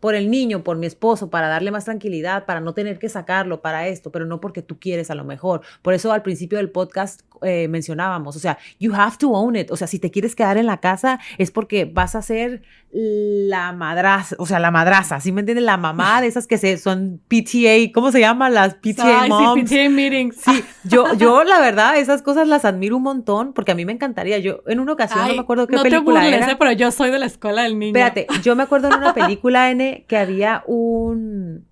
por 0.00 0.14
el 0.14 0.30
niño, 0.30 0.64
por 0.64 0.76
mi 0.76 0.86
esposo, 0.86 1.30
para 1.30 1.48
darle 1.48 1.70
más 1.70 1.84
tranquilidad, 1.84 2.46
para 2.46 2.60
no 2.60 2.74
tener 2.74 2.98
que 2.98 3.08
sacarlo, 3.08 3.60
para 3.60 3.86
esto, 3.86 4.10
pero 4.10 4.24
no 4.24 4.40
porque 4.40 4.62
tú 4.62 4.78
quieres 4.78 5.10
a 5.10 5.14
lo 5.14 5.24
mejor. 5.24 5.60
Por 5.82 5.94
eso 5.94 6.12
al 6.12 6.22
principio 6.22 6.58
del 6.58 6.70
podcast 6.70 7.20
eh, 7.42 7.68
mencionábamos, 7.68 8.36
o 8.36 8.38
sea, 8.38 8.58
you 8.78 8.94
have 8.94 9.16
to 9.18 9.30
own 9.30 9.56
it. 9.56 9.70
O 9.70 9.76
sea, 9.76 9.86
si 9.86 9.98
te 9.98 10.10
quieres 10.10 10.34
quedar 10.34 10.56
en 10.56 10.66
la 10.66 10.78
casa 10.78 11.20
es 11.38 11.50
porque 11.50 11.84
vas 11.84 12.14
a 12.14 12.22
ser 12.22 12.62
la 12.92 13.72
madraza, 13.72 14.34
o 14.38 14.46
sea, 14.46 14.58
la 14.58 14.72
madraza, 14.72 15.20
¿sí 15.20 15.30
me 15.30 15.40
entiendes? 15.40 15.64
La 15.64 15.76
mamá 15.76 16.20
de 16.20 16.26
esas 16.26 16.48
que 16.48 16.58
se, 16.58 16.76
son 16.76 17.20
PTA, 17.28 17.92
¿cómo 17.94 18.10
se 18.10 18.18
llaman 18.18 18.52
las 18.52 18.74
PTA 18.74 19.28
moms? 19.28 19.70
Sí, 19.70 19.76
PTA 19.76 19.90
meetings. 19.90 20.36
Sí, 20.36 20.64
yo, 20.84 21.14
yo 21.18 21.44
la 21.44 21.60
verdad, 21.60 21.98
esas 21.98 22.20
cosas 22.22 22.48
las 22.48 22.64
admiro 22.64 22.96
un 22.96 23.04
montón 23.04 23.52
porque 23.52 23.72
a 23.72 23.74
mí 23.76 23.84
me 23.84 23.92
encantaría. 23.92 24.38
Yo 24.38 24.62
en 24.66 24.80
una 24.80 24.94
ocasión, 24.94 25.28
no 25.28 25.34
me 25.34 25.40
acuerdo 25.40 25.68
qué 25.68 25.78
película 25.78 26.26
era. 26.26 26.58
pero 26.58 26.72
yo 26.72 26.90
soy 26.90 27.10
de 27.10 27.20
la 27.20 27.26
escuela 27.26 27.62
del 27.62 27.78
niño. 27.78 27.96
Espérate, 27.96 28.26
yo 28.42 28.56
me 28.56 28.64
acuerdo 28.64 28.88
en 28.88 28.94
una 28.94 29.14
película, 29.14 29.70
Que 30.08 30.16
había 30.16 30.62
un 30.66 31.66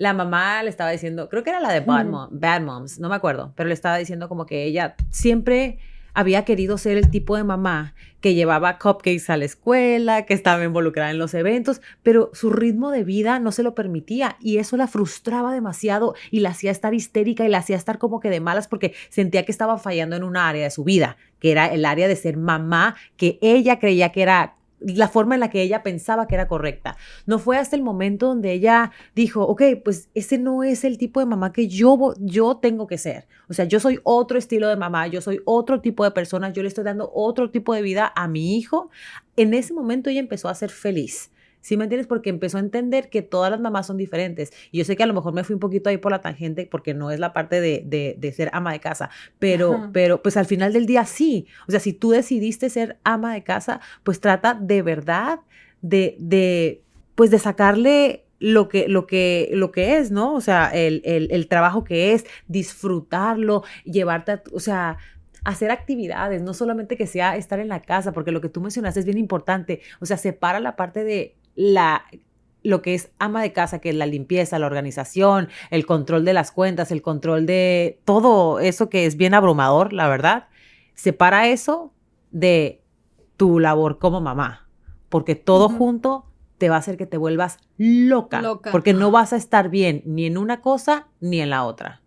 la 0.00 0.14
mamá 0.14 0.62
le 0.62 0.70
estaba 0.70 0.90
diciendo, 0.90 1.28
creo 1.28 1.44
que 1.44 1.50
era 1.50 1.60
la 1.60 1.70
de 1.70 1.80
Bad, 1.80 2.06
Bad, 2.30 2.62
Moms, 2.62 2.98
no 3.00 3.10
me 3.10 3.16
acuerdo, 3.16 3.52
pero 3.54 3.68
le 3.68 3.74
estaba 3.74 3.98
diciendo 3.98 4.30
como 4.30 4.46
que 4.46 4.64
ella 4.64 4.94
siempre 5.10 5.78
había 6.14 6.46
querido 6.46 6.78
ser 6.78 6.96
el 6.96 7.10
tipo 7.10 7.36
de 7.36 7.44
mamá 7.44 7.94
que 8.22 8.32
llevaba 8.32 8.78
cupcakes 8.78 9.30
a 9.30 9.36
la 9.36 9.44
escuela, 9.44 10.24
que 10.24 10.32
estaba 10.32 10.64
involucrada 10.64 11.10
en 11.10 11.18
los 11.18 11.34
eventos, 11.34 11.82
pero 12.02 12.30
su 12.32 12.48
ritmo 12.48 12.90
de 12.90 13.04
vida 13.04 13.38
no 13.40 13.52
se 13.52 13.62
lo 13.62 13.74
permitía 13.74 14.36
y 14.40 14.56
eso 14.56 14.78
la 14.78 14.86
frustraba 14.86 15.52
demasiado 15.52 16.14
y 16.30 16.40
la 16.40 16.50
hacía 16.50 16.70
estar 16.70 16.94
histérica 16.94 17.44
y 17.44 17.48
la 17.48 17.58
hacía 17.58 17.76
estar 17.76 17.98
como 17.98 18.20
que 18.20 18.30
de 18.30 18.40
malas 18.40 18.68
porque 18.68 18.94
sentía 19.10 19.44
que 19.44 19.52
estaba 19.52 19.76
fallando 19.76 20.16
en 20.16 20.24
una 20.24 20.48
área 20.48 20.64
de 20.64 20.70
su 20.70 20.82
vida, 20.82 21.18
que 21.38 21.52
era 21.52 21.66
el 21.66 21.84
área 21.84 22.08
de 22.08 22.16
ser 22.16 22.38
mamá, 22.38 22.96
que 23.18 23.38
ella 23.42 23.78
creía 23.78 24.12
que 24.12 24.22
era 24.22 24.56
la 24.80 25.08
forma 25.08 25.34
en 25.34 25.40
la 25.40 25.50
que 25.50 25.62
ella 25.62 25.82
pensaba 25.82 26.26
que 26.26 26.34
era 26.34 26.48
correcta. 26.48 26.96
No 27.26 27.38
fue 27.38 27.58
hasta 27.58 27.76
el 27.76 27.82
momento 27.82 28.26
donde 28.26 28.52
ella 28.52 28.92
dijo, 29.14 29.42
ok, 29.42 29.62
pues 29.84 30.08
ese 30.14 30.38
no 30.38 30.62
es 30.62 30.84
el 30.84 30.98
tipo 30.98 31.20
de 31.20 31.26
mamá 31.26 31.52
que 31.52 31.68
yo, 31.68 32.14
yo 32.18 32.56
tengo 32.56 32.86
que 32.86 32.98
ser. 32.98 33.28
O 33.48 33.52
sea, 33.52 33.64
yo 33.64 33.80
soy 33.80 34.00
otro 34.04 34.38
estilo 34.38 34.68
de 34.68 34.76
mamá, 34.76 35.06
yo 35.06 35.20
soy 35.20 35.40
otro 35.44 35.80
tipo 35.80 36.04
de 36.04 36.10
persona, 36.10 36.52
yo 36.52 36.62
le 36.62 36.68
estoy 36.68 36.84
dando 36.84 37.10
otro 37.14 37.50
tipo 37.50 37.74
de 37.74 37.82
vida 37.82 38.12
a 38.14 38.28
mi 38.28 38.56
hijo. 38.56 38.90
En 39.36 39.54
ese 39.54 39.74
momento 39.74 40.10
ella 40.10 40.20
empezó 40.20 40.48
a 40.48 40.54
ser 40.54 40.70
feliz. 40.70 41.30
¿Sí 41.60 41.76
me 41.76 41.84
entiendes? 41.84 42.06
Porque 42.06 42.30
empezó 42.30 42.56
a 42.56 42.60
entender 42.60 43.10
que 43.10 43.22
todas 43.22 43.50
las 43.50 43.60
mamás 43.60 43.86
son 43.86 43.96
diferentes. 43.96 44.52
Y 44.70 44.78
yo 44.78 44.84
sé 44.84 44.96
que 44.96 45.02
a 45.02 45.06
lo 45.06 45.14
mejor 45.14 45.32
me 45.32 45.44
fui 45.44 45.54
un 45.54 45.60
poquito 45.60 45.90
ahí 45.90 45.98
por 45.98 46.12
la 46.12 46.20
tangente 46.20 46.66
porque 46.70 46.94
no 46.94 47.10
es 47.10 47.20
la 47.20 47.32
parte 47.32 47.60
de, 47.60 47.84
de, 48.16 48.32
ser 48.32 48.50
ama 48.52 48.72
de 48.72 48.80
casa, 48.80 49.10
pero, 49.38 49.90
pero 49.92 50.22
pues 50.22 50.36
al 50.36 50.46
final 50.46 50.72
del 50.72 50.86
día 50.86 51.04
sí. 51.04 51.46
O 51.68 51.70
sea, 51.70 51.80
si 51.80 51.92
tú 51.92 52.10
decidiste 52.10 52.70
ser 52.70 52.98
ama 53.04 53.34
de 53.34 53.42
casa, 53.42 53.80
pues 54.02 54.20
trata 54.20 54.54
de 54.54 54.82
verdad 54.82 55.40
de, 55.82 56.16
de 56.18 56.82
pues 57.14 57.30
de 57.30 57.38
sacarle 57.38 58.24
lo 58.38 58.68
que, 58.68 58.88
lo 58.88 59.06
que, 59.06 59.50
lo 59.52 59.70
que 59.70 59.98
es, 59.98 60.10
¿no? 60.10 60.34
O 60.34 60.40
sea, 60.40 60.70
el, 60.72 61.02
el, 61.04 61.28
el 61.30 61.46
trabajo 61.48 61.84
que 61.84 62.14
es, 62.14 62.24
disfrutarlo, 62.48 63.62
llevarte, 63.84 64.32
a, 64.32 64.42
o 64.52 64.60
sea, 64.60 64.96
hacer 65.44 65.70
actividades, 65.70 66.42
no 66.42 66.54
solamente 66.54 66.96
que 66.96 67.06
sea 67.06 67.36
estar 67.36 67.60
en 67.60 67.68
la 67.68 67.82
casa, 67.82 68.12
porque 68.12 68.32
lo 68.32 68.40
que 68.40 68.48
tú 68.48 68.60
mencionaste 68.60 69.00
es 69.00 69.06
bien 69.06 69.18
importante, 69.18 69.80
o 70.00 70.06
sea, 70.06 70.16
separa 70.16 70.60
la 70.60 70.76
parte 70.76 71.04
de 71.04 71.36
la 71.54 72.04
lo 72.62 72.82
que 72.82 72.94
es 72.94 73.10
ama 73.18 73.42
de 73.42 73.52
casa, 73.52 73.78
que 73.80 73.90
es 73.90 73.94
la 73.94 74.06
limpieza, 74.06 74.58
la 74.58 74.66
organización, 74.66 75.48
el 75.70 75.86
control 75.86 76.24
de 76.24 76.34
las 76.34 76.52
cuentas, 76.52 76.90
el 76.90 77.02
control 77.02 77.46
de 77.46 78.00
todo 78.04 78.60
eso 78.60 78.90
que 78.90 79.06
es 79.06 79.16
bien 79.16 79.34
abrumador, 79.34 79.92
la 79.92 80.08
verdad, 80.08 80.48
separa 80.94 81.48
eso 81.48 81.92
de 82.30 82.82
tu 83.36 83.58
labor 83.60 83.98
como 83.98 84.20
mamá, 84.20 84.68
porque 85.08 85.34
todo 85.34 85.68
junto 85.68 86.26
te 86.58 86.68
va 86.68 86.76
a 86.76 86.80
hacer 86.80 86.98
que 86.98 87.06
te 87.06 87.16
vuelvas 87.16 87.56
loca, 87.78 88.42
loca, 88.42 88.70
porque 88.70 88.92
no 88.92 89.10
vas 89.10 89.32
a 89.32 89.36
estar 89.36 89.70
bien 89.70 90.02
ni 90.04 90.26
en 90.26 90.36
una 90.36 90.60
cosa 90.60 91.08
ni 91.20 91.40
en 91.40 91.48
la 91.48 91.64
otra. 91.64 91.99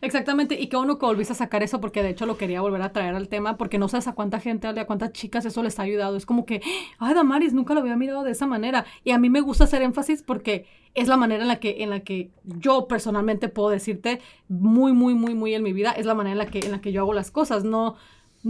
Exactamente, 0.00 0.60
y 0.60 0.66
que 0.66 0.76
uno 0.76 0.98
que 0.98 1.06
volviste 1.06 1.32
a 1.32 1.36
sacar 1.36 1.62
eso 1.62 1.80
porque 1.80 2.02
de 2.02 2.10
hecho 2.10 2.26
lo 2.26 2.36
quería 2.36 2.60
volver 2.60 2.82
a 2.82 2.92
traer 2.92 3.14
al 3.14 3.28
tema 3.28 3.56
porque 3.56 3.78
no 3.78 3.88
sabes 3.88 4.08
a 4.08 4.14
cuánta 4.14 4.40
gente, 4.40 4.66
a 4.66 4.86
cuántas 4.86 5.12
chicas 5.12 5.44
eso 5.44 5.62
les 5.62 5.78
ha 5.78 5.82
ayudado. 5.82 6.16
Es 6.16 6.26
como 6.26 6.44
que, 6.44 6.60
ay, 6.98 7.14
Damaris, 7.14 7.52
nunca 7.54 7.74
lo 7.74 7.80
había 7.80 7.96
mirado 7.96 8.24
de 8.24 8.32
esa 8.32 8.46
manera. 8.46 8.84
Y 9.04 9.10
a 9.12 9.18
mí 9.18 9.30
me 9.30 9.40
gusta 9.40 9.64
hacer 9.64 9.82
énfasis 9.82 10.22
porque 10.22 10.66
es 10.94 11.08
la 11.08 11.16
manera 11.16 11.42
en 11.42 11.48
la 11.48 11.56
que, 11.56 11.82
en 11.82 11.90
la 11.90 12.00
que 12.00 12.30
yo 12.44 12.86
personalmente 12.86 13.48
puedo 13.48 13.70
decirte 13.70 14.20
muy, 14.48 14.92
muy, 14.92 15.14
muy, 15.14 15.34
muy 15.34 15.54
en 15.54 15.62
mi 15.62 15.72
vida, 15.72 15.92
es 15.92 16.06
la 16.06 16.14
manera 16.14 16.32
en 16.32 16.38
la 16.38 16.46
que, 16.46 16.60
en 16.60 16.72
la 16.72 16.80
que 16.80 16.92
yo 16.92 17.00
hago 17.00 17.14
las 17.14 17.30
cosas. 17.30 17.64
No, 17.64 17.96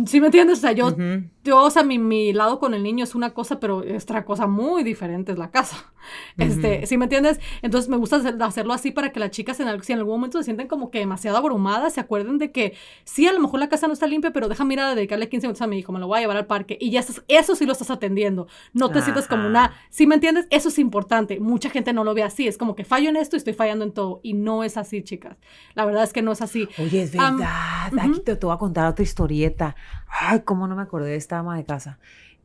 ¿Sí 0.06 0.20
me 0.20 0.26
entiendes? 0.26 0.58
O 0.58 0.60
sea, 0.62 0.72
yo, 0.72 0.96
yo 1.44 1.62
o 1.62 1.70
sea, 1.70 1.82
mi, 1.82 1.98
mi, 1.98 2.32
lado 2.32 2.58
con 2.58 2.72
el 2.72 2.82
niño 2.82 3.04
es 3.04 3.14
una 3.14 3.34
cosa, 3.34 3.60
pero 3.60 3.84
otra 3.96 4.24
cosa 4.24 4.46
muy 4.46 4.84
diferente 4.84 5.32
es 5.32 5.38
la 5.38 5.50
casa. 5.50 5.92
Este, 6.36 6.86
¿sí 6.86 6.96
me 6.96 7.04
entiendes? 7.04 7.40
Entonces 7.62 7.88
me 7.88 7.96
gusta 7.96 8.16
hacerlo 8.40 8.72
así 8.72 8.90
para 8.90 9.12
que 9.12 9.20
las 9.20 9.30
chicas, 9.30 9.60
en, 9.60 9.82
si 9.82 9.92
en 9.92 9.98
algún 10.00 10.14
momento 10.14 10.38
se 10.38 10.44
sienten 10.44 10.66
como 10.66 10.90
que 10.90 10.98
demasiado 10.98 11.36
abrumadas, 11.36 11.92
se 11.92 12.00
acuerden 12.00 12.38
de 12.38 12.50
que 12.50 12.74
sí, 13.04 13.26
a 13.26 13.32
lo 13.32 13.38
mejor 13.38 13.60
la 13.60 13.68
casa 13.68 13.86
no 13.86 13.92
está 13.92 14.06
limpia, 14.06 14.32
pero 14.32 14.48
déjame 14.48 14.74
ir 14.74 14.80
a 14.80 14.94
dedicarle 14.94 15.28
15 15.28 15.46
minutos 15.46 15.62
a 15.62 15.66
mi 15.66 15.78
hijo, 15.78 15.92
me 15.92 16.00
lo 16.00 16.08
voy 16.08 16.18
a 16.18 16.20
llevar 16.22 16.38
al 16.38 16.46
parque 16.46 16.76
y 16.80 16.90
ya 16.90 17.00
estás, 17.00 17.22
eso 17.28 17.54
sí 17.54 17.66
lo 17.66 17.72
estás 17.72 17.90
atendiendo. 17.90 18.48
No 18.72 18.90
te 18.90 19.00
sientas 19.02 19.28
como 19.28 19.46
una, 19.46 19.74
¿sí 19.90 20.06
me 20.06 20.16
entiendes? 20.16 20.46
Eso 20.50 20.70
es 20.70 20.78
importante. 20.78 21.38
Mucha 21.38 21.70
gente 21.70 21.92
no 21.92 22.02
lo 22.02 22.14
ve 22.14 22.22
así, 22.22 22.48
es 22.48 22.58
como 22.58 22.74
que 22.74 22.84
fallo 22.84 23.08
en 23.08 23.16
esto 23.16 23.36
y 23.36 23.38
estoy 23.38 23.52
fallando 23.52 23.84
en 23.84 23.92
todo. 23.92 24.20
Y 24.22 24.34
no 24.34 24.64
es 24.64 24.76
así, 24.76 25.02
chicas. 25.02 25.36
La 25.74 25.84
verdad 25.84 26.02
es 26.02 26.12
que 26.12 26.22
no 26.22 26.32
es 26.32 26.42
así. 26.42 26.68
Oye, 26.78 27.02
es 27.02 27.12
verdad. 27.12 27.92
Aquí 27.98 28.20
te, 28.24 28.36
te 28.36 28.46
voy 28.46 28.54
a 28.54 28.58
contar 28.58 28.86
otra 28.88 29.02
historieta. 29.02 29.76
Ay, 30.08 30.40
cómo 30.40 30.66
no 30.66 30.76
me 30.76 30.82
acordé 30.82 31.10
de 31.10 31.16
esta 31.16 31.38
ama 31.38 31.56
de 31.56 31.64
casa. 31.64 31.98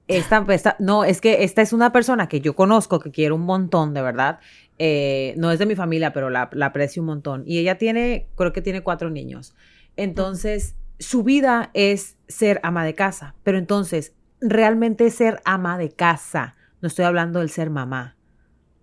Esta, 0.07 0.45
esta, 0.49 0.77
no, 0.79 1.03
es 1.03 1.19
que 1.19 1.43
esta 1.43 1.61
es 1.61 1.73
una 1.73 1.91
persona 1.91 2.29
que 2.29 2.39
yo 2.39 2.55
conozco, 2.55 2.99
que 2.99 3.11
quiero 3.11 3.35
un 3.35 3.41
montón, 3.41 3.93
de 3.93 4.01
verdad. 4.01 4.39
Eh, 4.79 5.33
no 5.37 5.51
es 5.51 5.59
de 5.59 5.65
mi 5.65 5.75
familia, 5.75 6.13
pero 6.13 6.29
la, 6.29 6.49
la, 6.53 6.67
aprecio 6.67 7.01
un 7.01 7.07
montón. 7.07 7.43
Y 7.45 7.57
ella 7.59 7.77
tiene, 7.77 8.27
creo 8.35 8.53
que 8.53 8.61
tiene 8.61 8.81
cuatro 8.81 9.09
niños. 9.09 9.53
Entonces, 9.97 10.75
su 10.99 11.23
vida 11.23 11.71
es 11.73 12.15
ser 12.27 12.59
ama 12.63 12.85
de 12.85 12.95
casa. 12.95 13.35
Pero 13.43 13.57
entonces, 13.57 14.13
realmente 14.39 15.09
ser 15.11 15.41
ama 15.43 15.77
de 15.77 15.91
casa. 15.91 16.55
No 16.81 16.87
estoy 16.87 17.05
hablando 17.05 17.39
del 17.39 17.49
ser 17.49 17.69
mamá. 17.69 18.15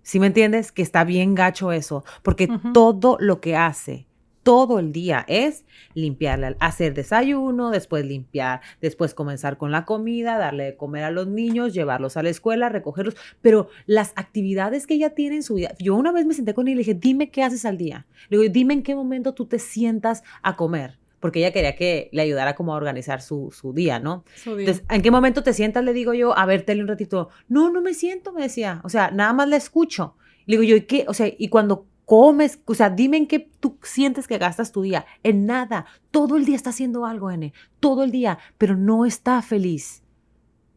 ¿Sí 0.02 0.20
me 0.20 0.26
entiendes? 0.26 0.72
Que 0.72 0.82
está 0.82 1.04
bien 1.04 1.34
gacho 1.34 1.72
eso. 1.72 2.04
Porque 2.22 2.48
todo 2.74 3.16
lo 3.18 3.40
que 3.40 3.56
hace 3.56 4.06
todo 4.44 4.78
el 4.78 4.92
día 4.92 5.24
es 5.26 5.64
limpiar, 5.94 6.56
hacer 6.60 6.94
desayuno, 6.94 7.70
después 7.70 8.04
limpiar, 8.04 8.60
después 8.80 9.14
comenzar 9.14 9.56
con 9.56 9.72
la 9.72 9.84
comida, 9.84 10.38
darle 10.38 10.64
de 10.64 10.76
comer 10.76 11.02
a 11.02 11.10
los 11.10 11.26
niños, 11.26 11.74
llevarlos 11.74 12.16
a 12.16 12.22
la 12.22 12.28
escuela, 12.28 12.68
recogerlos, 12.68 13.16
pero 13.42 13.68
las 13.86 14.12
actividades 14.14 14.86
que 14.86 14.94
ella 14.94 15.14
tiene 15.14 15.36
en 15.36 15.42
su 15.42 15.54
vida, 15.54 15.74
yo 15.80 15.96
una 15.96 16.12
vez 16.12 16.26
me 16.26 16.34
senté 16.34 16.54
con 16.54 16.68
ella 16.68 16.74
y 16.74 16.76
le 16.76 16.80
dije, 16.80 16.94
dime 16.94 17.30
qué 17.30 17.42
haces 17.42 17.64
al 17.64 17.78
día, 17.78 18.06
le 18.28 18.38
digo, 18.38 18.52
dime 18.52 18.74
en 18.74 18.82
qué 18.82 18.94
momento 18.94 19.34
tú 19.34 19.46
te 19.46 19.58
sientas 19.58 20.22
a 20.42 20.54
comer 20.54 20.98
porque 21.24 21.38
ella 21.38 21.54
quería 21.54 21.74
que 21.74 22.10
le 22.12 22.20
ayudara 22.20 22.54
como 22.54 22.74
a 22.74 22.76
organizar 22.76 23.22
su, 23.22 23.50
día, 23.74 23.98
¿no? 23.98 24.24
Entonces, 24.44 24.84
¿en 24.90 25.00
qué 25.00 25.10
momento 25.10 25.42
te 25.42 25.54
sientas? 25.54 25.82
Le 25.82 25.94
digo 25.94 26.12
yo, 26.12 26.36
a 26.36 26.44
ver, 26.44 26.66
tele 26.66 26.82
un 26.82 26.88
ratito. 26.88 27.30
No, 27.48 27.70
no 27.70 27.80
me 27.80 27.94
siento, 27.94 28.30
me 28.30 28.42
decía. 28.42 28.82
O 28.84 28.90
sea, 28.90 29.10
nada 29.10 29.32
más 29.32 29.48
la 29.48 29.56
escucho. 29.56 30.16
Le 30.44 30.58
digo 30.58 30.64
yo, 30.64 30.76
¿y 30.76 30.82
qué? 30.82 31.06
O 31.08 31.14
sea, 31.14 31.26
y 31.26 31.48
cuando 31.48 31.86
comes, 32.04 32.60
o 32.66 32.74
sea, 32.74 32.90
dime 32.90 33.16
en 33.16 33.26
qué 33.26 33.38
tú 33.60 33.78
sientes 33.82 34.26
que 34.26 34.38
gastas 34.38 34.72
tu 34.72 34.82
día. 34.82 35.06
En 35.22 35.46
nada. 35.46 35.86
Todo 36.10 36.36
el 36.36 36.44
día 36.44 36.56
está 36.56 36.70
haciendo 36.70 37.06
algo, 37.06 37.30
N. 37.30 37.52
Todo 37.80 38.04
el 38.04 38.10
día, 38.10 38.38
pero 38.58 38.76
no 38.76 39.06
está 39.06 39.40
feliz. 39.42 40.02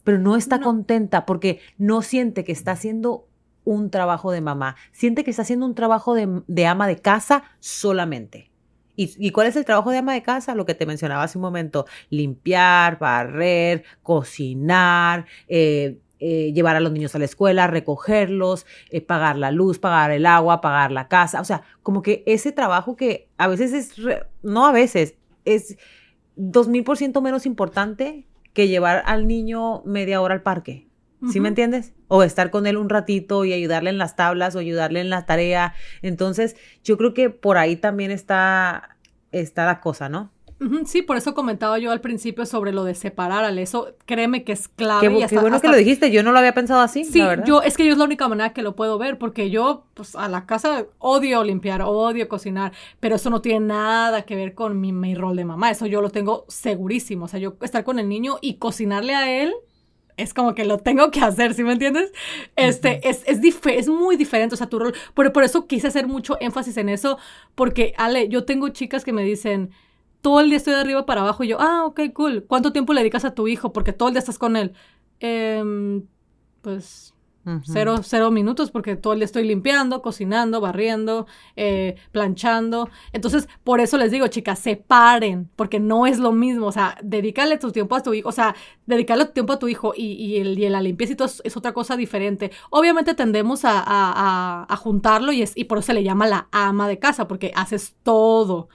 Pero 0.03 0.19
no 0.19 0.35
está 0.35 0.59
contenta 0.59 1.25
porque 1.25 1.59
no 1.77 2.01
siente 2.01 2.43
que 2.43 2.53
está 2.53 2.71
haciendo 2.71 3.27
un 3.65 3.89
trabajo 3.89 4.31
de 4.31 4.41
mamá. 4.41 4.77
Siente 4.93 5.23
que 5.23 5.31
está 5.31 5.41
haciendo 5.41 5.65
un 5.65 5.75
trabajo 5.75 6.13
de, 6.13 6.41
de 6.47 6.65
ama 6.65 6.87
de 6.87 6.97
casa 6.97 7.43
solamente. 7.59 8.49
¿Y, 8.95 9.13
¿Y, 9.19 9.31
cuál 9.31 9.45
es 9.47 9.55
el 9.55 9.65
trabajo 9.65 9.91
de 9.91 9.99
ama 9.99 10.13
de 10.13 10.23
casa? 10.23 10.55
Lo 10.55 10.65
que 10.65 10.73
te 10.73 10.87
mencionaba 10.87 11.23
hace 11.23 11.37
un 11.37 11.43
momento, 11.43 11.85
limpiar, 12.09 12.97
barrer, 12.97 13.83
cocinar, 14.01 15.27
eh, 15.47 15.99
eh, 16.19 16.51
llevar 16.53 16.75
a 16.75 16.79
los 16.79 16.91
niños 16.91 17.13
a 17.15 17.19
la 17.19 17.25
escuela, 17.25 17.67
recogerlos, 17.67 18.65
eh, 18.89 19.01
pagar 19.01 19.37
la 19.37 19.51
luz, 19.51 19.79
pagar 19.79 20.11
el 20.11 20.25
agua, 20.25 20.61
pagar 20.61 20.91
la 20.91 21.07
casa. 21.07 21.41
O 21.41 21.45
sea, 21.45 21.61
como 21.83 22.01
que 22.01 22.23
ese 22.25 22.51
trabajo 22.51 22.95
que 22.95 23.29
a 23.37 23.47
veces 23.47 23.73
es, 23.73 23.93
no 24.41 24.65
a 24.65 24.71
veces, 24.71 25.15
es 25.45 25.77
dos 26.35 26.67
mil 26.67 26.83
por 26.83 26.97
ciento 26.97 27.21
menos 27.21 27.45
importante 27.45 28.27
que 28.53 28.67
llevar 28.67 29.03
al 29.05 29.27
niño 29.27 29.83
media 29.83 30.21
hora 30.21 30.33
al 30.33 30.41
parque. 30.41 30.87
¿Sí 31.31 31.39
me 31.39 31.49
entiendes? 31.49 31.93
O 32.07 32.21
estar 32.21 32.51
con 32.51 32.67
él 32.67 32.77
un 32.77 32.89
ratito 32.89 33.43
y 33.43 33.51
ayudarle 33.51 33.89
en 33.89 33.97
las 33.97 34.15
tablas 34.15 34.55
o 34.55 34.59
ayudarle 34.59 34.99
en 35.01 35.09
la 35.09 35.25
tarea. 35.25 35.73
Entonces, 36.03 36.55
yo 36.83 36.95
creo 36.95 37.15
que 37.15 37.31
por 37.31 37.57
ahí 37.57 37.75
también 37.75 38.11
está, 38.11 38.97
está 39.31 39.65
la 39.65 39.81
cosa, 39.81 40.09
¿no? 40.09 40.31
Sí, 40.85 41.03
por 41.03 41.17
eso 41.17 41.35
comentaba 41.35 41.77
yo 41.77 41.91
al 41.91 42.01
principio 42.01 42.45
sobre 42.45 42.71
lo 42.71 42.83
de 42.83 42.95
separar, 42.95 43.45
Ale. 43.45 43.61
Eso 43.61 43.95
créeme 44.05 44.43
que 44.43 44.53
es 44.53 44.67
clave. 44.67 45.07
Qué, 45.07 45.27
qué 45.27 45.39
bueno 45.39 45.61
que 45.61 45.67
lo 45.67 45.75
dijiste, 45.75 46.09
yo 46.09 46.23
no 46.23 46.31
lo 46.31 46.39
había 46.39 46.53
pensado 46.53 46.81
así. 46.81 47.03
Sí, 47.03 47.21
yo 47.45 47.61
es 47.61 47.77
que 47.77 47.85
yo 47.85 47.91
es 47.91 47.97
la 47.97 48.05
única 48.05 48.27
manera 48.27 48.53
que 48.53 48.63
lo 48.63 48.75
puedo 48.75 48.97
ver, 48.97 49.19
porque 49.19 49.51
yo, 49.51 49.85
pues 49.93 50.15
a 50.15 50.27
la 50.27 50.47
casa 50.47 50.87
odio 50.97 51.43
limpiar, 51.43 51.83
odio 51.83 52.27
cocinar, 52.27 52.71
pero 52.99 53.17
eso 53.17 53.29
no 53.29 53.41
tiene 53.41 53.67
nada 53.67 54.23
que 54.23 54.35
ver 54.35 54.55
con 54.55 54.81
mi, 54.81 54.91
mi 54.91 55.13
rol 55.13 55.35
de 55.35 55.45
mamá. 55.45 55.69
Eso 55.69 55.85
yo 55.85 56.01
lo 56.01 56.09
tengo 56.09 56.45
segurísimo. 56.47 57.25
O 57.25 57.27
sea, 57.27 57.39
yo 57.39 57.55
estar 57.61 57.83
con 57.83 57.99
el 57.99 58.09
niño 58.09 58.37
y 58.41 58.55
cocinarle 58.55 59.13
a 59.13 59.41
él 59.43 59.53
es 60.17 60.33
como 60.33 60.55
que 60.55 60.65
lo 60.65 60.79
tengo 60.79 61.11
que 61.11 61.21
hacer, 61.21 61.53
¿sí 61.53 61.63
me 61.63 61.73
entiendes? 61.73 62.11
Este, 62.55 63.07
es, 63.07 63.21
es, 63.27 63.39
es 63.65 63.87
muy 63.87 64.17
diferente, 64.17 64.55
o 64.55 64.57
sea, 64.57 64.67
tu 64.67 64.79
rol. 64.79 64.95
Por, 65.13 65.31
por 65.31 65.43
eso 65.43 65.67
quise 65.67 65.87
hacer 65.87 66.07
mucho 66.07 66.37
énfasis 66.39 66.77
en 66.77 66.89
eso, 66.89 67.19
porque, 67.53 67.93
Ale, 67.97 68.27
yo 68.27 68.43
tengo 68.43 68.69
chicas 68.69 69.05
que 69.05 69.13
me 69.13 69.23
dicen, 69.23 69.69
todo 70.21 70.41
el 70.41 70.49
día 70.49 70.57
estoy 70.57 70.73
de 70.73 70.81
arriba 70.81 71.05
para 71.05 71.21
abajo, 71.21 71.43
y 71.43 71.49
yo, 71.49 71.57
ah, 71.59 71.85
ok, 71.85 72.01
cool. 72.13 72.45
¿Cuánto 72.47 72.71
tiempo 72.73 72.93
le 72.93 73.01
dedicas 73.01 73.25
a 73.25 73.33
tu 73.33 73.47
hijo? 73.47 73.73
Porque 73.73 73.93
todo 73.93 74.09
el 74.09 74.13
día 74.13 74.19
estás 74.19 74.39
con 74.39 74.55
él. 74.57 74.73
Eh, 75.19 76.01
pues 76.61 77.13
Cero, 77.63 77.95
cero 78.03 78.29
minutos 78.29 78.71
porque 78.71 78.95
todo 78.95 79.13
el 79.13 79.19
día 79.19 79.25
estoy 79.25 79.47
limpiando, 79.47 80.01
cocinando, 80.01 80.59
barriendo, 80.59 81.27
eh, 81.55 81.95
planchando. 82.11 82.89
Entonces, 83.13 83.47
por 83.63 83.79
eso 83.79 83.97
les 83.97 84.11
digo, 84.11 84.27
chicas, 84.27 84.59
separen, 84.59 85.49
porque 85.55 85.79
no 85.79 86.05
es 86.07 86.19
lo 86.19 86.31
mismo. 86.33 86.67
O 86.67 86.71
sea, 86.71 86.97
dedícale 87.01 87.57
tu 87.57 87.71
tiempo 87.71 87.95
a 87.95 88.03
tu 88.03 88.13
hijo, 88.13 88.29
o 88.29 88.33
sea, 88.33 88.55
dedicarle 88.85 89.25
tu 89.25 89.31
tiempo 89.31 89.53
a 89.53 89.59
tu 89.59 89.67
hijo 89.67 89.93
y, 89.95 90.13
y, 90.13 90.37
el, 90.37 90.59
y 90.59 90.67
la 90.67 90.81
limpieza 90.81 91.13
y 91.13 91.15
todo 91.15 91.29
es, 91.43 91.57
otra 91.57 91.73
cosa 91.73 91.95
diferente. 91.95 92.51
Obviamente 92.69 93.13
tendemos 93.13 93.63
a, 93.63 93.81
a, 93.85 94.65
a, 94.67 94.75
juntarlo 94.75 95.31
y, 95.31 95.41
es, 95.41 95.53
y 95.55 95.65
por 95.65 95.77
eso 95.77 95.87
se 95.87 95.93
le 95.93 96.03
llama 96.03 96.27
la 96.27 96.49
ama 96.51 96.87
de 96.87 96.99
casa, 96.99 97.27
porque 97.27 97.53
haces 97.55 97.95
todo. 98.03 98.67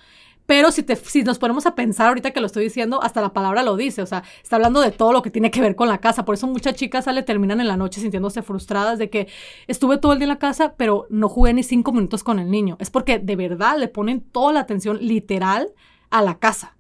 Pero 0.47 0.73
si, 0.73 0.83
te, 0.83 0.97
si 0.97 1.23
nos 1.23 1.39
ponemos 1.39 1.67
a 1.67 1.75
pensar 1.75 2.09
ahorita 2.09 2.33
que 2.33 2.41
lo 2.41 2.47
estoy 2.47 2.65
diciendo, 2.65 3.03
hasta 3.03 3.21
la 3.21 3.33
palabra 3.33 3.63
lo 3.63 3.77
dice, 3.77 4.03
o 4.03 4.07
sea, 4.07 4.25
está 4.43 4.57
hablando 4.57 4.81
de 4.81 4.91
todo 4.91 5.13
lo 5.13 5.23
que 5.23 5.31
tiene 5.31 5.51
que 5.51 5.61
ver 5.61 5.77
con 5.77 5.89
la 5.89 5.99
casa. 5.99 6.25
Por 6.25 6.35
eso 6.35 6.47
muchas 6.47 6.75
chicas 6.75 7.05
sale, 7.05 7.23
terminan 7.23 7.61
en 7.61 7.69
la 7.69 7.77
noche 7.77 8.01
sintiéndose 8.01 8.43
frustradas 8.43 8.99
de 8.99 9.09
que 9.09 9.29
estuve 9.67 9.99
todo 9.99 10.13
el 10.13 10.19
día 10.19 10.25
en 10.25 10.31
la 10.31 10.39
casa, 10.39 10.75
pero 10.77 11.07
no 11.11 11.29
jugué 11.29 11.55
ni 11.55 11.63
cinco 11.63 11.93
minutos 11.93 12.25
con 12.25 12.39
el 12.39 12.51
niño. 12.51 12.77
Es 12.81 12.91
porque 12.91 13.19
de 13.19 13.37
verdad 13.37 13.79
le 13.79 13.89
ponen 13.89 14.21
toda 14.21 14.53
la 14.53 14.61
atención 14.61 14.99
literal 15.01 15.73
a 16.11 16.23
la 16.23 16.39
casa. 16.39 16.77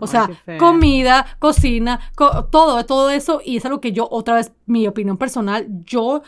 O 0.00 0.06
sea, 0.06 0.28
comida, 0.58 1.26
cocina, 1.38 2.00
todo, 2.50 2.84
todo 2.84 3.10
eso. 3.10 3.40
Y 3.44 3.56
es 3.56 3.64
algo 3.64 3.80
que 3.80 3.92
yo, 3.92 4.06
otra 4.10 4.34
vez, 4.34 4.52
mi 4.66 4.86
opinión 4.86 5.16
personal, 5.16 5.66
yo 5.84 6.22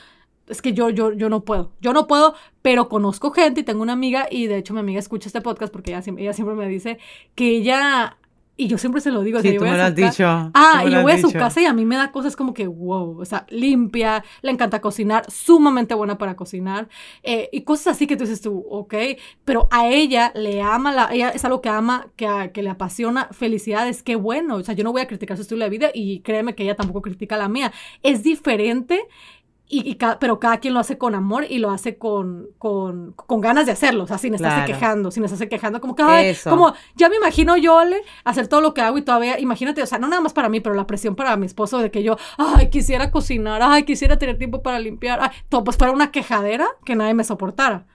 es 0.50 0.62
que 0.62 0.72
yo, 0.72 0.90
yo, 0.90 1.12
yo 1.12 1.28
no 1.28 1.44
puedo. 1.44 1.72
Yo 1.80 1.92
no 1.92 2.06
puedo, 2.06 2.34
pero 2.62 2.88
conozco 2.88 3.30
gente 3.30 3.60
y 3.60 3.64
tengo 3.64 3.82
una 3.82 3.92
amiga, 3.92 4.26
y 4.30 4.46
de 4.46 4.58
hecho 4.58 4.74
mi 4.74 4.80
amiga 4.80 4.98
escucha 4.98 5.28
este 5.28 5.40
podcast 5.40 5.72
porque 5.72 5.92
ella, 5.92 6.02
ella 6.16 6.32
siempre 6.32 6.54
me 6.54 6.68
dice 6.68 6.98
que 7.34 7.50
ella 7.50 8.16
y 8.60 8.66
yo 8.66 8.76
siempre 8.76 9.00
se 9.00 9.10
lo 9.10 9.22
digo. 9.22 9.40
Sí, 9.40 9.56
tú 9.56 9.64
me 9.64 9.74
lo 9.74 9.82
has 9.82 9.94
dicho. 9.94 10.26
Ah, 10.52 10.84
y 10.86 10.90
yo 10.90 11.00
voy 11.00 11.12
a 11.12 11.18
su 11.18 11.32
casa 11.32 11.62
y 11.62 11.64
a 11.64 11.72
mí 11.72 11.86
me 11.86 11.96
da 11.96 12.12
cosas 12.12 12.36
como 12.36 12.52
que, 12.52 12.66
wow, 12.66 13.18
o 13.18 13.24
sea, 13.24 13.46
limpia, 13.48 14.22
le 14.42 14.50
encanta 14.50 14.82
cocinar, 14.82 15.24
sumamente 15.30 15.94
buena 15.94 16.18
para 16.18 16.36
cocinar, 16.36 16.90
eh, 17.22 17.48
y 17.52 17.62
cosas 17.62 17.96
así 17.96 18.06
que 18.06 18.16
tú 18.16 18.24
dices 18.24 18.42
tú, 18.42 18.66
ok, 18.68 18.94
pero 19.46 19.66
a 19.70 19.88
ella 19.88 20.30
le 20.34 20.60
ama, 20.60 20.92
la, 20.92 21.08
ella 21.10 21.30
es 21.30 21.42
algo 21.46 21.62
que 21.62 21.70
ama, 21.70 22.08
que, 22.16 22.50
que 22.52 22.62
le 22.62 22.68
apasiona, 22.68 23.28
felicidades, 23.32 24.02
qué 24.02 24.16
bueno, 24.16 24.56
o 24.56 24.62
sea, 24.62 24.74
yo 24.74 24.84
no 24.84 24.92
voy 24.92 25.00
a 25.00 25.08
criticar 25.08 25.38
su 25.38 25.42
estilo 25.42 25.64
de 25.64 25.70
vida 25.70 25.90
y 25.94 26.20
créeme 26.20 26.54
que 26.54 26.64
ella 26.64 26.76
tampoco 26.76 27.00
critica 27.00 27.38
la 27.38 27.48
mía. 27.48 27.72
Es 28.02 28.22
diferente 28.22 29.08
y, 29.70 29.96
pero 30.18 30.40
cada 30.40 30.58
quien 30.58 30.74
lo 30.74 30.80
hace 30.80 30.98
con 30.98 31.14
amor 31.14 31.46
y 31.48 31.58
lo 31.58 31.70
hace 31.70 31.96
con, 31.96 32.48
con, 32.58 33.12
con 33.12 33.40
ganas 33.40 33.66
de 33.66 33.72
hacerlo, 33.72 34.04
o 34.04 34.06
sea, 34.06 34.18
sin 34.18 34.34
estarse 34.34 34.66
quejando, 34.66 35.12
sin 35.12 35.24
estarse 35.24 35.48
quejando, 35.48 35.80
como 35.80 35.94
que, 35.94 36.02
ay, 36.02 36.36
como, 36.44 36.74
ya 36.96 37.08
me 37.08 37.16
imagino 37.16 37.56
yo, 37.56 37.84
le, 37.84 38.02
hacer 38.24 38.48
todo 38.48 38.60
lo 38.60 38.74
que 38.74 38.80
hago 38.80 38.98
y 38.98 39.02
todavía, 39.02 39.38
imagínate, 39.38 39.80
o 39.82 39.86
sea, 39.86 39.98
no 39.98 40.08
nada 40.08 40.20
más 40.20 40.32
para 40.32 40.48
mí, 40.48 40.60
pero 40.60 40.74
la 40.74 40.88
presión 40.88 41.14
para 41.14 41.36
mi 41.36 41.46
esposo 41.46 41.78
de 41.78 41.92
que 41.92 42.02
yo, 42.02 42.16
ay, 42.36 42.68
quisiera 42.68 43.12
cocinar, 43.12 43.62
ay, 43.62 43.84
quisiera 43.84 44.18
tener 44.18 44.38
tiempo 44.38 44.60
para 44.62 44.80
limpiar, 44.80 45.20
ay, 45.22 45.30
todo, 45.48 45.62
pues 45.62 45.76
para 45.76 45.92
una 45.92 46.10
quejadera 46.10 46.66
que 46.84 46.96
nadie 46.96 47.14
me 47.14 47.22
soportara. 47.22 47.86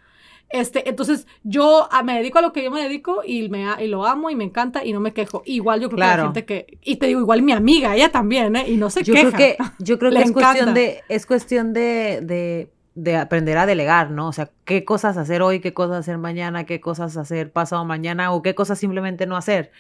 Este, 0.56 0.88
entonces 0.88 1.28
yo 1.44 1.90
ah, 1.92 2.02
me 2.02 2.16
dedico 2.16 2.40
a 2.40 2.42
lo 2.42 2.54
que 2.54 2.64
yo 2.64 2.72
me 2.72 2.82
dedico 2.82 3.24
y, 3.26 3.50
me, 3.50 3.66
y 3.84 3.88
lo 3.88 4.06
amo 4.06 4.30
y 4.30 4.36
me 4.36 4.46
encanta 4.46 4.86
y 4.86 4.94
no 4.94 5.02
me 5.02 5.12
quejo. 5.14 5.44
Igual 5.46 5.82
yo 5.82 5.90
creo 5.90 6.00
que 6.00 6.18
la 6.18 6.24
gente 6.24 6.46
que, 6.46 6.78
y 6.82 6.96
te 6.96 7.08
digo, 7.08 7.20
igual 7.20 7.42
mi 7.42 7.52
amiga, 7.52 7.94
ella 7.94 8.10
también, 8.10 8.56
¿eh? 8.56 8.64
Y 8.70 8.78
no 8.78 8.90
se 8.90 9.04
yo 9.04 9.14
queja. 9.14 9.32
Creo 9.32 9.58
que, 9.58 9.58
yo 9.80 10.00
creo 10.00 10.12
que 10.14 10.22
es 10.22 10.32
cuestión, 10.32 10.74
de, 10.74 11.02
es 11.10 11.26
cuestión 11.26 11.74
de, 11.74 12.22
de, 12.24 12.70
de, 12.96 13.18
aprender 13.18 13.58
a 13.58 13.66
delegar, 13.66 14.12
¿no? 14.12 14.30
O 14.30 14.32
sea, 14.32 14.50
qué 14.64 14.86
cosas 14.86 15.18
hacer 15.18 15.42
hoy, 15.42 15.60
qué 15.60 15.74
cosas 15.74 15.98
hacer 15.98 16.18
mañana, 16.20 16.64
qué 16.64 16.80
cosas 16.80 17.18
hacer 17.18 17.52
pasado 17.52 17.84
mañana 17.84 18.32
o 18.32 18.42
qué 18.42 18.56
cosas 18.56 18.80
simplemente 18.80 19.26
no 19.26 19.36
hacer. 19.36 19.74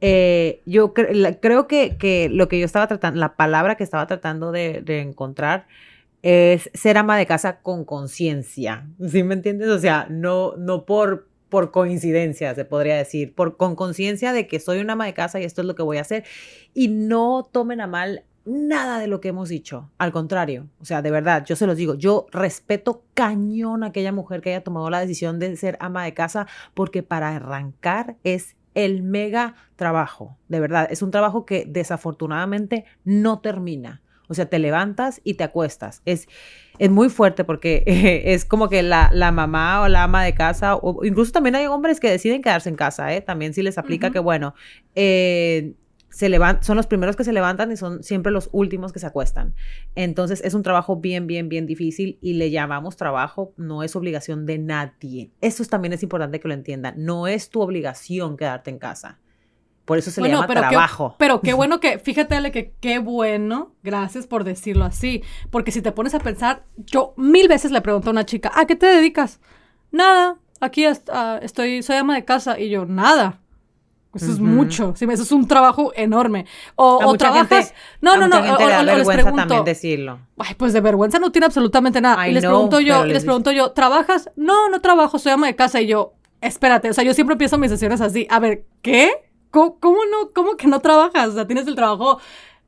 Eh, 0.00 0.62
yo 0.64 0.94
creo 0.94 1.66
que, 1.66 1.98
que, 1.98 2.30
lo 2.30 2.48
que 2.48 2.58
yo 2.58 2.64
estaba 2.64 2.86
tratando, 2.86 3.20
la 3.20 3.34
palabra 3.34 3.74
que 3.74 3.84
estaba 3.84 4.06
tratando 4.06 4.50
de, 4.50 4.80
de 4.80 5.00
encontrar 5.00 5.66
es 6.22 6.70
ser 6.72 6.98
ama 6.98 7.18
de 7.18 7.26
casa 7.26 7.60
con 7.60 7.84
conciencia, 7.84 8.88
¿sí 9.06 9.22
me 9.22 9.34
entiendes? 9.34 9.68
O 9.68 9.78
sea, 9.78 10.06
no, 10.08 10.56
no 10.56 10.86
por, 10.86 11.28
por 11.48 11.70
coincidencia, 11.72 12.54
se 12.54 12.64
podría 12.64 12.96
decir, 12.96 13.34
por, 13.34 13.56
con 13.56 13.74
conciencia 13.74 14.32
de 14.32 14.46
que 14.46 14.60
soy 14.60 14.78
una 14.78 14.94
ama 14.94 15.06
de 15.06 15.14
casa 15.14 15.40
y 15.40 15.44
esto 15.44 15.60
es 15.60 15.66
lo 15.66 15.74
que 15.74 15.82
voy 15.82 15.98
a 15.98 16.02
hacer. 16.02 16.24
Y 16.74 16.88
no 16.88 17.48
tomen 17.50 17.80
a 17.80 17.86
mal 17.86 18.24
nada 18.44 18.98
de 18.98 19.06
lo 19.06 19.20
que 19.20 19.28
hemos 19.28 19.48
dicho. 19.48 19.90
Al 19.98 20.12
contrario, 20.12 20.68
o 20.80 20.84
sea, 20.84 21.02
de 21.02 21.10
verdad, 21.10 21.44
yo 21.44 21.56
se 21.56 21.66
los 21.66 21.76
digo, 21.76 21.94
yo 21.94 22.26
respeto 22.30 23.04
cañón 23.14 23.82
a 23.82 23.88
aquella 23.88 24.12
mujer 24.12 24.40
que 24.40 24.50
haya 24.50 24.64
tomado 24.64 24.90
la 24.90 25.00
decisión 25.00 25.38
de 25.38 25.56
ser 25.56 25.76
ama 25.80 26.04
de 26.04 26.14
casa 26.14 26.46
porque 26.74 27.02
para 27.02 27.34
arrancar 27.36 28.16
es 28.24 28.56
el 28.74 29.02
mega 29.02 29.54
trabajo, 29.76 30.38
de 30.48 30.60
verdad, 30.60 30.88
es 30.90 31.02
un 31.02 31.10
trabajo 31.10 31.44
que 31.44 31.66
desafortunadamente 31.68 32.84
no 33.04 33.40
termina. 33.40 34.00
O 34.32 34.34
sea, 34.34 34.46
te 34.46 34.58
levantas 34.58 35.20
y 35.24 35.34
te 35.34 35.44
acuestas. 35.44 36.02
Es, 36.04 36.26
es 36.78 36.90
muy 36.90 37.08
fuerte 37.08 37.44
porque 37.44 37.84
es 38.26 38.44
como 38.44 38.68
que 38.68 38.82
la, 38.82 39.10
la, 39.12 39.30
mamá 39.30 39.82
o 39.82 39.88
la 39.88 40.04
ama 40.04 40.24
de 40.24 40.34
casa, 40.34 40.74
o 40.76 41.04
incluso 41.04 41.32
también 41.32 41.54
hay 41.54 41.66
hombres 41.66 42.00
que 42.00 42.10
deciden 42.10 42.42
quedarse 42.42 42.68
en 42.68 42.76
casa, 42.76 43.14
¿eh? 43.14 43.20
También 43.20 43.54
sí 43.54 43.62
les 43.62 43.78
aplica 43.78 44.10
que, 44.10 44.18
bueno, 44.18 44.54
eh, 44.94 45.74
se 46.08 46.28
levantan, 46.28 46.62
son 46.62 46.76
los 46.76 46.86
primeros 46.86 47.16
que 47.16 47.24
se 47.24 47.32
levantan 47.32 47.72
y 47.72 47.76
son 47.76 48.02
siempre 48.02 48.32
los 48.32 48.48
últimos 48.52 48.92
que 48.92 48.98
se 48.98 49.06
acuestan. 49.06 49.54
Entonces 49.94 50.42
es 50.44 50.54
un 50.54 50.62
trabajo 50.62 50.96
bien, 50.96 51.26
bien, 51.26 51.48
bien 51.48 51.66
difícil 51.66 52.18
y 52.20 52.34
le 52.34 52.50
llamamos 52.50 52.96
trabajo, 52.96 53.52
no 53.56 53.82
es 53.82 53.96
obligación 53.96 54.44
de 54.46 54.58
nadie. 54.58 55.30
Eso 55.40 55.64
también 55.64 55.92
es 55.94 56.02
importante 56.02 56.38
que 56.38 56.48
lo 56.48 56.54
entiendan. 56.54 56.94
No 56.98 57.26
es 57.26 57.48
tu 57.48 57.60
obligación 57.60 58.36
quedarte 58.36 58.70
en 58.70 58.78
casa. 58.78 59.20
Por 59.84 59.98
eso 59.98 60.10
se 60.10 60.20
le 60.20 60.28
llama 60.28 60.46
trabajo. 60.46 61.16
pero 61.18 61.40
qué 61.40 61.54
bueno 61.54 61.80
que, 61.80 61.98
fíjate, 61.98 62.36
Ale, 62.36 62.52
que 62.52 62.74
qué 62.80 62.98
bueno, 62.98 63.72
gracias 63.82 64.26
por 64.26 64.44
decirlo 64.44 64.84
así. 64.84 65.22
Porque 65.50 65.72
si 65.72 65.82
te 65.82 65.92
pones 65.92 66.14
a 66.14 66.20
pensar, 66.20 66.64
yo 66.76 67.14
mil 67.16 67.48
veces 67.48 67.72
le 67.72 67.80
pregunto 67.80 68.10
a 68.10 68.12
una 68.12 68.24
chica, 68.24 68.52
¿a 68.54 68.64
qué 68.66 68.76
te 68.76 68.86
dedicas? 68.86 69.40
Nada, 69.90 70.36
aquí 70.60 70.84
ah, 70.84 71.40
estoy, 71.42 71.82
soy 71.82 71.96
ama 71.96 72.14
de 72.14 72.24
casa. 72.24 72.58
Y 72.58 72.70
yo, 72.70 72.86
nada. 72.86 73.40
Eso 74.14 74.30
es 74.30 74.40
mucho. 74.40 74.92
Sí, 74.94 75.06
eso 75.10 75.22
es 75.22 75.32
un 75.32 75.48
trabajo 75.48 75.92
enorme. 75.96 76.44
O, 76.76 77.00
o 77.02 77.16
trabajas. 77.16 77.72
no, 78.00 78.16
no, 78.16 78.28
no. 78.28 78.38
o, 78.38 78.82
les 78.82 79.08
pregunto, 79.08 79.36
también 79.36 79.64
decirlo. 79.64 80.18
Ay, 80.38 80.54
pues 80.56 80.74
de 80.74 80.80
vergüenza 80.80 81.18
no 81.18 81.32
tiene 81.32 81.46
absolutamente 81.46 82.00
nada. 82.00 82.28
y 82.28 82.32
les 82.32 82.44
pregunto 82.44 82.80
yo, 82.80 83.04
les, 83.04 83.24
pregunto 83.24 83.52
yo, 83.52 83.72
¿trabajas? 83.72 84.30
No, 84.36 84.68
no 84.68 84.80
trabajo, 84.80 85.18
soy 85.18 85.32
ama 85.32 85.46
de 85.46 85.56
casa. 85.56 85.80
Y 85.80 85.86
yo, 85.86 86.12
espérate, 86.40 86.90
o 86.90 86.92
sea, 86.92 87.04
yo 87.04 87.14
siempre 87.14 87.32
empiezo 87.32 87.56
mis 87.56 87.70
sesiones 87.70 88.00
así. 88.00 88.26
A 88.30 88.38
ver, 88.38 88.64
¿qué? 88.82 89.31
¿Cómo, 89.52 89.76
cómo 89.78 89.98
no? 90.10 90.32
¿Cómo 90.34 90.56
que 90.56 90.66
no 90.66 90.80
trabajas? 90.80 91.28
O 91.28 91.34
sea, 91.34 91.46
tienes 91.46 91.68
el 91.68 91.76
trabajo 91.76 92.20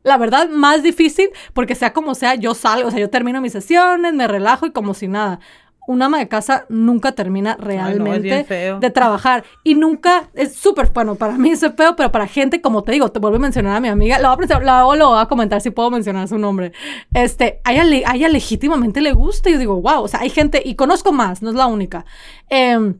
la 0.04 0.18
verdad, 0.18 0.50
más 0.50 0.82
difícil, 0.82 1.30
porque 1.54 1.74
sea 1.74 1.94
como 1.94 2.14
sea, 2.14 2.34
yo 2.34 2.52
salgo, 2.52 2.88
o 2.88 2.90
sea, 2.90 3.00
yo 3.00 3.08
termino 3.08 3.40
mis 3.40 3.52
sesiones, 3.52 4.12
me 4.12 4.28
relajo 4.28 4.66
y 4.66 4.70
como 4.70 4.92
si 4.92 5.08
nada 5.08 5.40
un 5.86 6.02
ama 6.02 6.18
de 6.18 6.28
casa 6.28 6.64
nunca 6.68 7.12
termina 7.12 7.56
realmente 7.58 8.46
de 8.80 8.90
trabajar. 8.90 9.44
Y 9.62 9.74
nunca, 9.74 10.28
es 10.34 10.54
súper, 10.54 10.90
bueno, 10.92 11.14
para 11.14 11.36
mí 11.36 11.50
es 11.50 11.60
feo, 11.60 11.96
pero 11.96 12.10
para 12.10 12.26
gente, 12.26 12.60
como 12.60 12.82
te 12.82 12.92
digo, 12.92 13.10
te 13.10 13.18
vuelvo 13.18 13.36
a 13.36 13.40
mencionar 13.40 13.76
a 13.76 13.80
mi 13.80 13.88
amiga, 13.88 14.18
lo 14.18 14.34
voy 14.34 14.46
a, 14.48 14.96
lo 14.96 15.08
voy 15.08 15.20
a 15.20 15.26
comentar 15.26 15.60
si 15.60 15.70
puedo 15.70 15.90
mencionar 15.90 16.28
su 16.28 16.38
nombre. 16.38 16.72
Este, 17.12 17.60
a 17.64 17.72
ella, 17.72 18.08
a 18.08 18.16
ella 18.16 18.28
legítimamente 18.28 19.00
le 19.00 19.12
gusta. 19.12 19.50
Y 19.50 19.52
yo 19.52 19.58
digo, 19.58 19.80
wow, 19.80 20.02
o 20.02 20.08
sea, 20.08 20.20
hay 20.20 20.30
gente, 20.30 20.62
y 20.64 20.74
conozco 20.74 21.12
más, 21.12 21.42
no 21.42 21.50
es 21.50 21.56
la 21.56 21.66
única. 21.66 22.04
Em, 22.48 22.98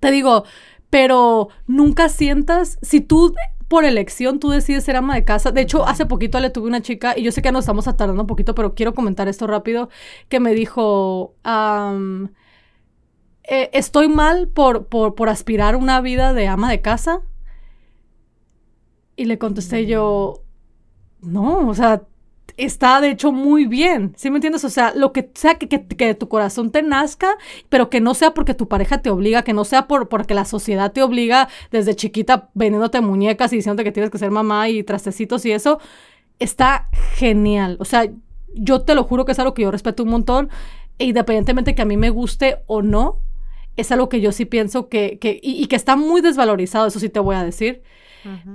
te 0.00 0.10
digo, 0.10 0.44
pero 0.90 1.48
nunca 1.66 2.08
sientas, 2.08 2.78
si 2.82 3.00
tú 3.00 3.34
por 3.68 3.84
elección 3.84 4.40
tú 4.40 4.48
decides 4.48 4.84
ser 4.84 4.96
ama 4.96 5.14
de 5.14 5.24
casa. 5.24 5.52
De 5.52 5.60
hecho, 5.60 5.86
hace 5.86 6.06
poquito 6.06 6.40
le 6.40 6.50
tuve 6.50 6.68
una 6.68 6.80
chica, 6.80 7.16
y 7.16 7.22
yo 7.22 7.32
sé 7.32 7.42
que 7.42 7.52
nos 7.52 7.64
estamos 7.64 7.86
atardando 7.86 8.22
un 8.22 8.26
poquito, 8.26 8.54
pero 8.54 8.74
quiero 8.74 8.94
comentar 8.94 9.28
esto 9.28 9.46
rápido, 9.46 9.90
que 10.28 10.40
me 10.40 10.54
dijo, 10.54 11.34
eh, 13.44 13.70
estoy 13.72 14.08
mal 14.08 14.48
por, 14.48 14.86
por, 14.86 15.14
por 15.14 15.28
aspirar 15.28 15.76
una 15.76 16.00
vida 16.00 16.32
de 16.32 16.48
ama 16.48 16.70
de 16.70 16.80
casa. 16.80 17.20
Y 19.16 19.26
le 19.26 19.38
contesté 19.38 19.84
yo, 19.86 20.42
no, 21.20 21.68
o 21.68 21.74
sea, 21.74 22.02
está 22.58 23.00
de 23.00 23.10
hecho 23.10 23.32
muy 23.32 23.66
bien, 23.66 24.12
¿sí 24.16 24.30
me 24.30 24.36
entiendes? 24.36 24.64
O 24.64 24.68
sea, 24.68 24.92
lo 24.94 25.12
que 25.12 25.30
sea 25.34 25.54
que, 25.54 25.68
que, 25.68 25.86
que, 25.86 26.14
tu 26.14 26.28
corazón 26.28 26.70
te 26.70 26.82
nazca, 26.82 27.36
pero 27.68 27.88
que 27.88 28.00
no 28.00 28.14
sea 28.14 28.34
porque 28.34 28.52
tu 28.52 28.68
pareja 28.68 29.00
te 29.00 29.10
obliga, 29.10 29.42
que 29.42 29.52
no 29.52 29.64
sea 29.64 29.86
por, 29.86 30.08
porque 30.08 30.34
la 30.34 30.44
sociedad 30.44 30.92
te 30.92 31.02
obliga 31.02 31.48
desde 31.70 31.94
chiquita 31.94 32.50
vendiéndote 32.54 33.00
muñecas 33.00 33.52
y 33.52 33.56
diciéndote 33.56 33.84
que 33.84 33.92
tienes 33.92 34.10
que 34.10 34.18
ser 34.18 34.30
mamá 34.32 34.68
y 34.68 34.82
trastecitos 34.82 35.46
y 35.46 35.52
eso, 35.52 35.78
está 36.40 36.88
genial. 37.14 37.76
O 37.80 37.84
sea, 37.84 38.10
yo 38.54 38.82
te 38.82 38.94
lo 38.94 39.04
juro 39.04 39.24
que 39.24 39.32
es 39.32 39.38
algo 39.38 39.54
que 39.54 39.62
yo 39.62 39.70
respeto 39.70 40.02
un 40.02 40.10
montón, 40.10 40.50
e 40.98 41.04
independientemente 41.04 41.74
que 41.76 41.82
a 41.82 41.86
mí 41.86 41.96
me 41.96 42.10
guste 42.10 42.58
o 42.66 42.82
no, 42.82 43.20
es 43.76 43.92
algo 43.92 44.08
que 44.08 44.20
yo 44.20 44.32
sí 44.32 44.44
pienso 44.44 44.88
que, 44.88 45.18
que 45.20 45.38
y, 45.40 45.66
que 45.66 45.76
está 45.76 45.94
muy 45.94 46.20
desvalorizado, 46.20 46.88
eso 46.88 46.98
sí 46.98 47.08
te 47.08 47.20
voy 47.20 47.36
a 47.36 47.44
decir. 47.44 47.82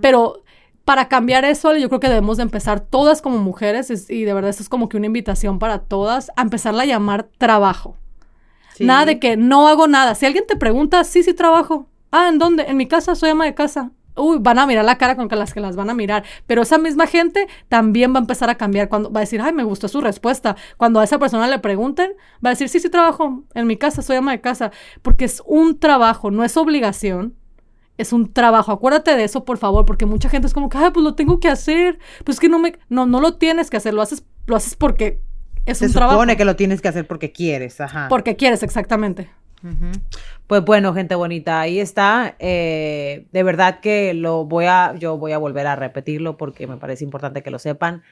Pero 0.02 0.44
para 0.86 1.08
cambiar 1.08 1.46
eso, 1.46 1.76
yo 1.76 1.88
creo 1.88 2.00
que 2.00 2.10
debemos 2.10 2.38
de 2.38 2.44
empezar 2.44 2.82
todas 2.82 3.22
como 3.22 3.38
mujeres, 3.38 4.10
y 4.10 4.24
de 4.24 4.34
verdad 4.34 4.50
esto 4.50 4.64
es 4.64 4.70
como 4.70 4.90
que 4.90 4.98
una 4.98 5.06
invitación 5.06 5.60
para 5.60 5.80
todas, 5.80 6.32
a 6.36 6.42
empezarla 6.42 6.84
a 6.84 6.88
llamar 6.88 7.28
trabajo. 7.38 7.98
Nada 8.80 9.06
de 9.06 9.20
que 9.20 9.38
no 9.38 9.68
hago 9.68 9.88
nada. 9.88 10.16
Si 10.16 10.26
alguien 10.26 10.46
te 10.48 10.56
pregunta, 10.56 11.04
sí, 11.04 11.24
sí 11.24 11.34
trabajo. 11.34 11.88
Ah, 12.12 12.28
¿en 12.30 12.40
dónde? 12.40 12.64
En 12.64 12.76
mi 12.76 12.88
casa, 12.88 13.16
soy 13.16 13.30
ama 13.30 13.46
de 13.46 13.54
casa. 13.54 13.92
Uy, 14.16 14.38
van 14.40 14.60
a 14.60 14.68
mirar 14.68 14.86
la 14.86 14.98
cara 14.98 15.16
con 15.16 15.28
que 15.28 15.36
las 15.36 15.54
que 15.54 15.60
las 15.60 15.76
van 15.76 15.90
a 15.90 15.94
mirar. 15.94 16.24
Pero 16.46 16.62
esa 16.62 16.78
misma 16.78 17.08
gente 17.08 17.48
también 17.70 18.14
va 18.14 18.18
a 18.18 18.22
empezar 18.22 18.50
a 18.50 18.56
cambiar 18.56 18.90
cuando 18.90 19.12
va 19.12 19.20
a 19.20 19.22
decir, 19.22 19.42
ay, 19.42 19.54
me 19.54 19.64
gustó 19.64 19.88
su 19.88 20.02
respuesta. 20.02 20.56
Cuando 20.78 21.00
a 21.00 21.04
esa 21.04 21.18
persona 21.18 21.48
le 21.48 21.60
pregunten, 21.60 22.14
va 22.44 22.50
a 22.50 22.54
decir, 22.54 22.70
sí, 22.70 22.80
sí 22.80 22.90
trabajo 22.90 23.44
en 23.54 23.68
mi 23.68 23.78
casa, 23.78 24.02
soy 24.02 24.18
ama 24.18 24.32
de 24.32 24.42
casa. 24.42 24.72
Porque 25.02 25.26
es 25.26 25.42
un 25.46 25.80
trabajo, 25.80 26.30
no 26.30 26.44
es 26.44 26.58
obligación 26.58 27.36
es 27.98 28.14
un 28.14 28.32
trabajo. 28.34 28.72
Acuérdate 28.72 29.16
de 29.16 29.24
eso, 29.24 29.46
por 29.46 29.58
favor, 29.58 29.86
porque 29.86 30.06
mucha 30.06 30.30
gente 30.30 30.48
es 30.48 30.54
como 30.54 30.70
que, 30.70 30.78
pues 30.78 31.04
lo 31.04 31.16
tengo 31.16 31.40
que 31.40 31.50
hacer. 31.50 32.00
Pues 32.24 32.40
que 32.40 32.50
no 32.50 32.60
me, 32.60 32.74
no, 32.90 33.06
no 33.06 33.22
lo 33.22 33.36
tienes 33.36 33.70
que 33.70 33.78
hacer, 33.78 33.94
lo 33.94 34.02
haces, 34.02 34.26
lo 34.48 34.56
haces 34.56 34.76
porque 34.76 35.22
es 35.66 35.82
un 35.82 35.92
trabajo. 35.92 36.14
Se 36.14 36.16
supone 36.16 36.38
que 36.38 36.46
lo 36.46 36.56
tienes 36.56 36.82
que 36.82 36.88
hacer 36.88 37.08
porque 37.08 37.32
quieres, 37.32 37.80
ajá. 37.80 38.08
Porque 38.10 38.36
quieres, 38.36 38.64
exactamente. 38.64 39.30
Pues 40.48 40.66
bueno, 40.66 40.94
gente 40.94 41.16
bonita, 41.16 41.62
ahí 41.62 41.80
está. 41.80 42.36
Eh, 42.40 43.28
de 43.32 43.44
verdad 43.44 43.80
que 43.80 44.14
lo 44.14 44.44
voy 44.44 44.66
a, 44.66 44.94
yo 44.96 45.18
voy 45.18 45.32
a 45.32 45.38
volver 45.38 45.68
a 45.68 45.78
repetirlo 45.78 46.36
porque 46.36 46.68
me 46.68 46.76
parece 46.76 47.06
importante 47.06 47.44
que 47.44 47.52
lo 47.52 47.60
sepan. 47.60 48.04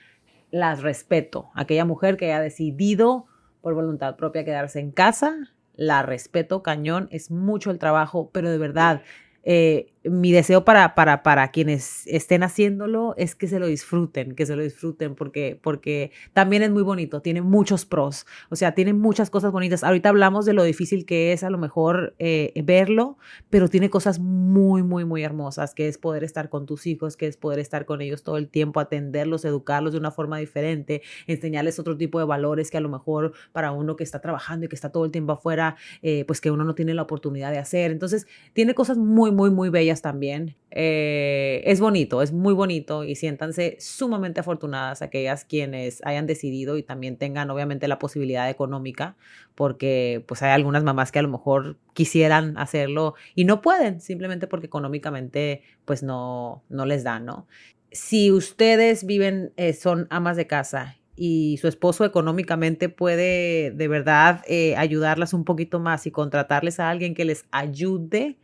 Las 0.50 0.82
respeto. 0.82 1.50
Aquella 1.54 1.84
mujer 1.84 2.15
que 2.15 2.26
haya 2.26 2.39
decidido 2.39 3.26
por 3.62 3.74
voluntad 3.74 4.15
propia 4.15 4.46
quedarse 4.46 4.80
en 4.80 4.91
casa, 4.91 5.36
la 5.76 6.04
respeto 6.04 6.63
cañón. 6.63 7.10
Es 7.12 7.32
mucho 7.32 7.70
el 7.70 7.80
trabajo, 7.80 8.30
pero 8.32 8.50
de 8.50 8.58
verdad 8.58 9.02
eh, 9.43 9.90
mi 10.03 10.31
deseo 10.31 10.65
para, 10.65 10.95
para, 10.95 11.21
para 11.21 11.51
quienes 11.51 12.07
estén 12.07 12.41
haciéndolo 12.41 13.13
es 13.17 13.35
que 13.35 13.47
se 13.47 13.59
lo 13.59 13.67
disfruten, 13.67 14.33
que 14.33 14.47
se 14.47 14.55
lo 14.55 14.63
disfruten, 14.63 15.13
porque, 15.13 15.59
porque 15.61 16.11
también 16.33 16.63
es 16.63 16.71
muy 16.71 16.81
bonito, 16.81 17.21
tiene 17.21 17.41
muchos 17.41 17.85
pros, 17.85 18.25
o 18.49 18.55
sea, 18.55 18.73
tiene 18.73 18.93
muchas 18.93 19.29
cosas 19.29 19.51
bonitas. 19.51 19.83
Ahorita 19.83 20.09
hablamos 20.09 20.45
de 20.45 20.53
lo 20.53 20.63
difícil 20.63 21.05
que 21.05 21.33
es 21.33 21.43
a 21.43 21.51
lo 21.51 21.59
mejor 21.59 22.15
eh, 22.17 22.51
verlo, 22.63 23.17
pero 23.51 23.67
tiene 23.67 23.91
cosas 23.91 24.19
muy, 24.19 24.81
muy, 24.81 25.05
muy 25.05 25.23
hermosas, 25.23 25.75
que 25.75 25.87
es 25.87 25.99
poder 25.99 26.23
estar 26.23 26.49
con 26.49 26.65
tus 26.65 26.87
hijos, 26.87 27.15
que 27.15 27.27
es 27.27 27.37
poder 27.37 27.59
estar 27.59 27.85
con 27.85 28.01
ellos 28.01 28.23
todo 28.23 28.37
el 28.37 28.49
tiempo, 28.49 28.79
atenderlos, 28.79 29.45
educarlos 29.45 29.93
de 29.93 29.99
una 29.99 30.09
forma 30.09 30.39
diferente, 30.39 31.03
enseñarles 31.27 31.77
otro 31.77 31.95
tipo 31.95 32.17
de 32.17 32.25
valores 32.25 32.71
que 32.71 32.77
a 32.77 32.81
lo 32.81 32.89
mejor 32.89 33.33
para 33.51 33.71
uno 33.71 33.95
que 33.95 34.03
está 34.03 34.19
trabajando 34.19 34.65
y 34.65 34.69
que 34.69 34.75
está 34.75 34.91
todo 34.91 35.05
el 35.05 35.11
tiempo 35.11 35.33
afuera, 35.33 35.75
eh, 36.01 36.25
pues 36.25 36.41
que 36.41 36.49
uno 36.49 36.63
no 36.63 36.73
tiene 36.73 36.95
la 36.95 37.03
oportunidad 37.03 37.51
de 37.51 37.59
hacer. 37.59 37.91
Entonces, 37.91 38.25
tiene 38.53 38.73
cosas 38.73 38.97
muy, 38.97 39.31
muy, 39.31 39.51
muy 39.51 39.69
bellas 39.69 39.90
también. 39.99 40.56
Eh, 40.69 41.62
es 41.65 41.82
bonito, 41.82 42.21
es 42.21 42.32
muy 42.32 42.54
bonito 42.54 43.04
y 43.04 43.15
siéntanse 43.15 43.75
sumamente 43.80 44.39
afortunadas 44.39 45.01
aquellas 45.01 45.43
quienes 45.43 45.99
hayan 46.06 46.27
decidido 46.27 46.77
y 46.77 46.84
también 46.84 47.17
tengan 47.17 47.49
obviamente 47.49 47.89
la 47.89 47.99
posibilidad 47.99 48.49
económica, 48.49 49.17
porque 49.56 50.23
pues 50.27 50.41
hay 50.43 50.51
algunas 50.51 50.86
mamás 50.86 51.12
que 51.12 51.19
a 51.19 51.23
lo 51.23 51.27
mejor 51.27 51.77
quisieran 51.93 52.58
hacerlo 52.58 53.15
y 53.36 53.43
no 53.43 53.62
pueden, 53.62 53.99
simplemente 53.99 54.47
porque 54.47 54.67
económicamente 54.67 55.63
pues 55.84 56.04
no, 56.04 56.63
no 56.69 56.86
les 56.86 57.04
dan, 57.04 57.25
¿no? 57.25 57.47
Si 57.91 58.32
ustedes 58.32 59.06
viven, 59.06 59.51
eh, 59.58 59.73
son 59.73 60.08
amas 60.10 60.38
de 60.38 60.47
casa 60.47 60.95
y 61.15 61.58
su 61.58 61.67
esposo 61.67 62.06
económicamente 62.06 62.89
puede 62.89 63.71
de 63.71 63.88
verdad 63.88 64.43
eh, 64.47 64.75
ayudarlas 64.77 65.34
un 65.34 65.43
poquito 65.43 65.80
más 65.80 66.08
y 66.08 66.12
contratarles 66.12 66.80
a 66.80 66.89
alguien 66.89 67.13
que 67.13 67.25
les 67.25 67.45
ayude 67.51 68.38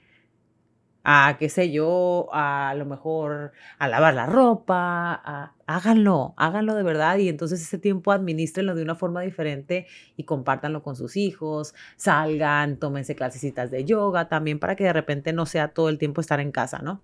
a, 1.09 1.37
qué 1.39 1.47
sé 1.47 1.71
yo, 1.71 2.27
a, 2.33 2.73
lo 2.75 2.85
mejor 2.85 3.53
a 3.79 3.87
lavar 3.87 4.13
la 4.13 4.25
ropa, 4.25 5.53
háganlo, 5.65 6.33
háganlo 6.35 6.75
de 6.75 6.83
verdad 6.83 7.17
y 7.17 7.29
entonces 7.29 7.61
ese 7.61 7.77
tiempo 7.77 8.11
administrenlo 8.11 8.75
de 8.75 8.83
una 8.83 8.95
forma 8.95 9.21
diferente 9.21 9.87
y 10.17 10.25
compártanlo 10.25 10.83
con 10.83 10.97
sus 10.97 11.15
hijos, 11.15 11.73
salgan, 11.95 12.77
tómense 12.77 13.15
clasecitas 13.15 13.71
de 13.71 13.85
yoga 13.85 14.27
también 14.27 14.59
para 14.59 14.75
que 14.75 14.83
de 14.83 14.91
repente 14.93 15.31
no 15.31 15.45
sea 15.45 15.69
todo 15.69 15.87
el 15.87 15.97
tiempo 15.97 16.19
estar 16.19 16.41
en 16.41 16.51
casa, 16.51 16.79
¿no? 16.79 17.01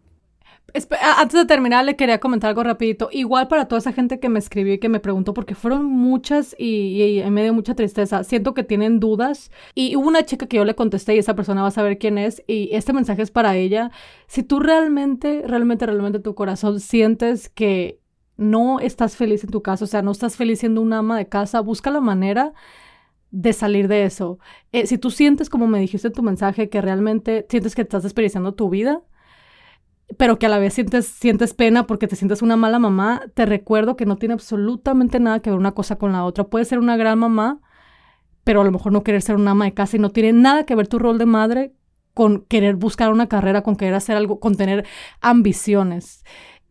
Antes 1.19 1.39
de 1.39 1.45
terminar, 1.45 1.85
le 1.85 1.95
quería 1.95 2.19
comentar 2.19 2.49
algo 2.49 2.63
rapidito. 2.63 3.09
Igual 3.11 3.47
para 3.47 3.67
toda 3.67 3.79
esa 3.79 3.93
gente 3.93 4.19
que 4.19 4.29
me 4.29 4.39
escribió 4.39 4.73
y 4.73 4.79
que 4.79 4.89
me 4.89 4.99
preguntó, 4.99 5.33
porque 5.33 5.53
fueron 5.53 5.85
muchas 5.85 6.55
y, 6.57 7.21
y, 7.21 7.29
me 7.29 7.43
dio 7.43 7.53
mucha 7.53 7.75
tristeza. 7.75 8.23
Siento 8.23 8.55
que 8.55 8.63
tienen 8.63 8.99
dudas. 8.99 9.51
Y 9.75 9.95
hubo 9.95 10.07
una 10.07 10.25
chica 10.25 10.47
que 10.47 10.57
yo 10.57 10.65
le 10.65 10.73
contesté 10.73 11.15
y 11.15 11.19
esa 11.19 11.35
persona 11.35 11.61
va 11.61 11.67
a 11.67 11.71
saber 11.71 11.99
quién 11.99 12.17
es. 12.17 12.43
Y 12.47 12.69
este 12.71 12.91
mensaje 12.91 13.21
es 13.21 13.29
para 13.29 13.55
ella. 13.55 13.91
Si 14.25 14.41
tú 14.41 14.59
realmente, 14.59 15.43
realmente, 15.45 15.85
realmente 15.85 16.19
tu 16.19 16.33
corazón 16.33 16.79
sientes 16.79 17.49
que 17.49 17.99
no 18.37 18.79
estás 18.79 19.15
feliz 19.15 19.43
en 19.43 19.51
tu 19.51 19.61
casa, 19.61 19.85
o 19.85 19.87
sea, 19.87 20.01
no 20.01 20.11
estás 20.11 20.37
feliz 20.37 20.59
siendo 20.59 20.81
una 20.81 20.99
ama 20.99 21.17
de 21.17 21.27
casa, 21.27 21.61
busca 21.61 21.91
la 21.91 22.01
manera 22.01 22.53
de 23.31 23.53
salir 23.53 23.87
de 23.87 24.05
eso. 24.05 24.39
Eh, 24.71 24.87
si 24.87 24.97
tú 24.97 25.11
sientes, 25.11 25.49
como 25.49 25.67
me 25.67 25.79
dijiste 25.79 26.07
en 26.07 26.13
tu 26.13 26.23
mensaje, 26.23 26.69
que 26.69 26.81
realmente 26.81 27.45
sientes 27.49 27.75
que 27.75 27.81
estás 27.81 28.03
desperdiciando 28.03 28.53
tu 28.53 28.69
vida, 28.69 29.01
pero 30.17 30.37
que 30.37 30.45
a 30.45 30.49
la 30.49 30.59
vez 30.59 30.73
sientes, 30.73 31.07
sientes 31.07 31.53
pena 31.53 31.87
porque 31.87 32.07
te 32.07 32.15
sientes 32.15 32.41
una 32.41 32.55
mala 32.55 32.79
mamá, 32.79 33.21
te 33.33 33.45
recuerdo 33.45 33.95
que 33.95 34.05
no 34.05 34.17
tiene 34.17 34.33
absolutamente 34.33 35.19
nada 35.19 35.39
que 35.41 35.49
ver 35.49 35.59
una 35.59 35.73
cosa 35.73 35.97
con 35.97 36.11
la 36.11 36.23
otra. 36.23 36.45
Puedes 36.45 36.67
ser 36.67 36.79
una 36.79 36.97
gran 36.97 37.19
mamá, 37.19 37.59
pero 38.43 38.61
a 38.61 38.63
lo 38.63 38.71
mejor 38.71 38.91
no 38.91 39.03
querer 39.03 39.21
ser 39.21 39.35
una 39.35 39.51
ama 39.51 39.65
de 39.65 39.73
casa 39.73 39.97
y 39.97 39.99
no 39.99 40.09
tiene 40.09 40.33
nada 40.33 40.65
que 40.65 40.75
ver 40.75 40.87
tu 40.87 40.99
rol 40.99 41.17
de 41.17 41.25
madre 41.25 41.73
con 42.13 42.41
querer 42.45 42.75
buscar 42.75 43.11
una 43.11 43.27
carrera, 43.27 43.63
con 43.63 43.75
querer 43.75 43.95
hacer 43.95 44.15
algo, 44.15 44.39
con 44.39 44.55
tener 44.55 44.85
ambiciones. 45.21 46.23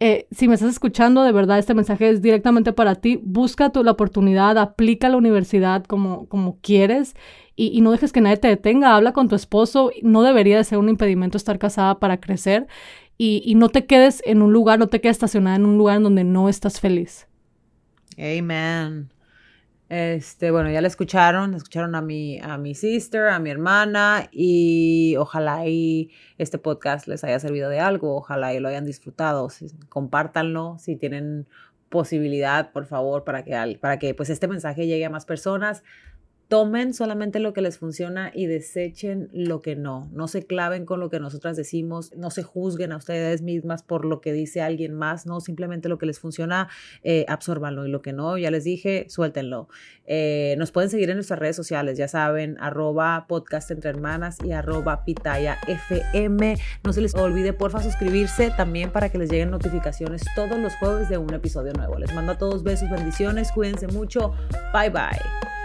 Eh, 0.04 0.26
si 0.32 0.48
me 0.48 0.54
estás 0.54 0.70
escuchando, 0.70 1.22
de 1.22 1.30
verdad, 1.30 1.60
este 1.60 1.74
mensaje 1.74 2.10
es 2.10 2.22
directamente 2.22 2.72
para 2.72 2.96
ti. 2.96 3.20
Busca 3.22 3.70
tu, 3.70 3.84
la 3.84 3.92
oportunidad, 3.92 4.58
aplica 4.58 5.06
a 5.06 5.10
la 5.10 5.16
universidad 5.16 5.84
como, 5.84 6.26
como 6.26 6.58
quieres 6.60 7.14
y, 7.54 7.68
y, 7.68 7.82
no 7.82 7.92
dejes 7.92 8.12
que 8.12 8.20
nadie 8.20 8.36
te 8.36 8.48
detenga. 8.48 8.96
Habla 8.96 9.12
con 9.12 9.28
tu 9.28 9.36
esposo. 9.36 9.92
No 10.02 10.22
debería 10.22 10.56
de 10.56 10.64
ser 10.64 10.78
un 10.78 10.88
impedimento 10.88 11.36
estar 11.36 11.58
casada 11.60 12.00
para 12.00 12.18
crecer 12.20 12.66
y, 13.18 13.54
no 13.54 13.68
te 13.68 13.86
quedes 13.86 14.22
en 14.26 14.42
un 14.42 14.52
lugar, 14.52 14.78
no 14.78 14.88
te 14.88 15.00
quedes 15.00 15.16
estacionada 15.16 15.56
en 15.56 15.64
un 15.64 15.78
lugar 15.78 15.98
en 15.98 16.02
donde 16.02 16.24
no 16.24 16.48
estás 16.48 16.80
feliz. 16.80 17.28
Amen. 18.18 19.12
Este, 19.88 20.50
bueno, 20.50 20.70
ya 20.70 20.80
la 20.80 20.88
escucharon, 20.88 21.54
escucharon 21.54 21.94
a 21.94 22.00
mi, 22.00 22.40
a 22.40 22.56
mi 22.56 22.74
sister, 22.74 23.28
a 23.28 23.38
mi 23.38 23.50
hermana 23.50 24.28
y 24.32 25.16
ojalá 25.18 25.66
y 25.66 26.10
este 26.38 26.56
podcast 26.56 27.06
les 27.06 27.22
haya 27.24 27.38
servido 27.38 27.68
de 27.68 27.78
algo, 27.78 28.16
ojalá 28.16 28.54
y 28.54 28.60
lo 28.60 28.68
hayan 28.68 28.86
disfrutado, 28.86 29.48
compártanlo 29.90 30.78
si 30.78 30.96
tienen 30.96 31.46
posibilidad, 31.90 32.72
por 32.72 32.86
favor, 32.86 33.22
para 33.22 33.44
que, 33.44 33.78
para 33.80 33.98
que 33.98 34.14
pues 34.14 34.30
este 34.30 34.48
mensaje 34.48 34.86
llegue 34.86 35.04
a 35.04 35.10
más 35.10 35.26
personas 35.26 35.84
tomen 36.52 36.92
solamente 36.92 37.40
lo 37.40 37.54
que 37.54 37.62
les 37.62 37.78
funciona 37.78 38.30
y 38.34 38.44
desechen 38.44 39.30
lo 39.32 39.62
que 39.62 39.74
no. 39.74 40.10
No 40.12 40.28
se 40.28 40.44
claven 40.44 40.84
con 40.84 41.00
lo 41.00 41.08
que 41.08 41.18
nosotras 41.18 41.56
decimos, 41.56 42.12
no 42.14 42.30
se 42.30 42.42
juzguen 42.42 42.92
a 42.92 42.98
ustedes 42.98 43.40
mismas 43.40 43.82
por 43.82 44.04
lo 44.04 44.20
que 44.20 44.34
dice 44.34 44.60
alguien 44.60 44.92
más, 44.92 45.24
no, 45.24 45.40
simplemente 45.40 45.88
lo 45.88 45.96
que 45.96 46.04
les 46.04 46.20
funciona, 46.20 46.68
eh, 47.04 47.24
absorbanlo 47.26 47.86
y 47.86 47.90
lo 47.90 48.02
que 48.02 48.12
no, 48.12 48.36
ya 48.36 48.50
les 48.50 48.64
dije, 48.64 49.06
suéltenlo. 49.08 49.70
Eh, 50.04 50.54
nos 50.58 50.72
pueden 50.72 50.90
seguir 50.90 51.08
en 51.08 51.16
nuestras 51.16 51.38
redes 51.38 51.56
sociales, 51.56 51.96
ya 51.96 52.06
saben, 52.06 52.58
arroba 52.60 53.24
podcast 53.26 53.70
entre 53.70 53.88
hermanas 53.88 54.36
y 54.44 54.52
arroba 54.52 55.04
fm. 55.06 56.56
No 56.84 56.92
se 56.92 57.00
les 57.00 57.14
olvide, 57.14 57.54
porfa, 57.54 57.82
suscribirse 57.82 58.52
también 58.58 58.90
para 58.90 59.08
que 59.08 59.16
les 59.16 59.30
lleguen 59.30 59.50
notificaciones 59.50 60.22
todos 60.36 60.58
los 60.58 60.74
jueves 60.74 61.08
de 61.08 61.16
un 61.16 61.32
episodio 61.32 61.72
nuevo. 61.72 61.98
Les 61.98 62.12
mando 62.12 62.32
a 62.32 62.36
todos 62.36 62.62
besos, 62.62 62.90
bendiciones, 62.90 63.50
cuídense 63.52 63.86
mucho, 63.86 64.34
bye 64.74 64.90
bye. 64.90 65.61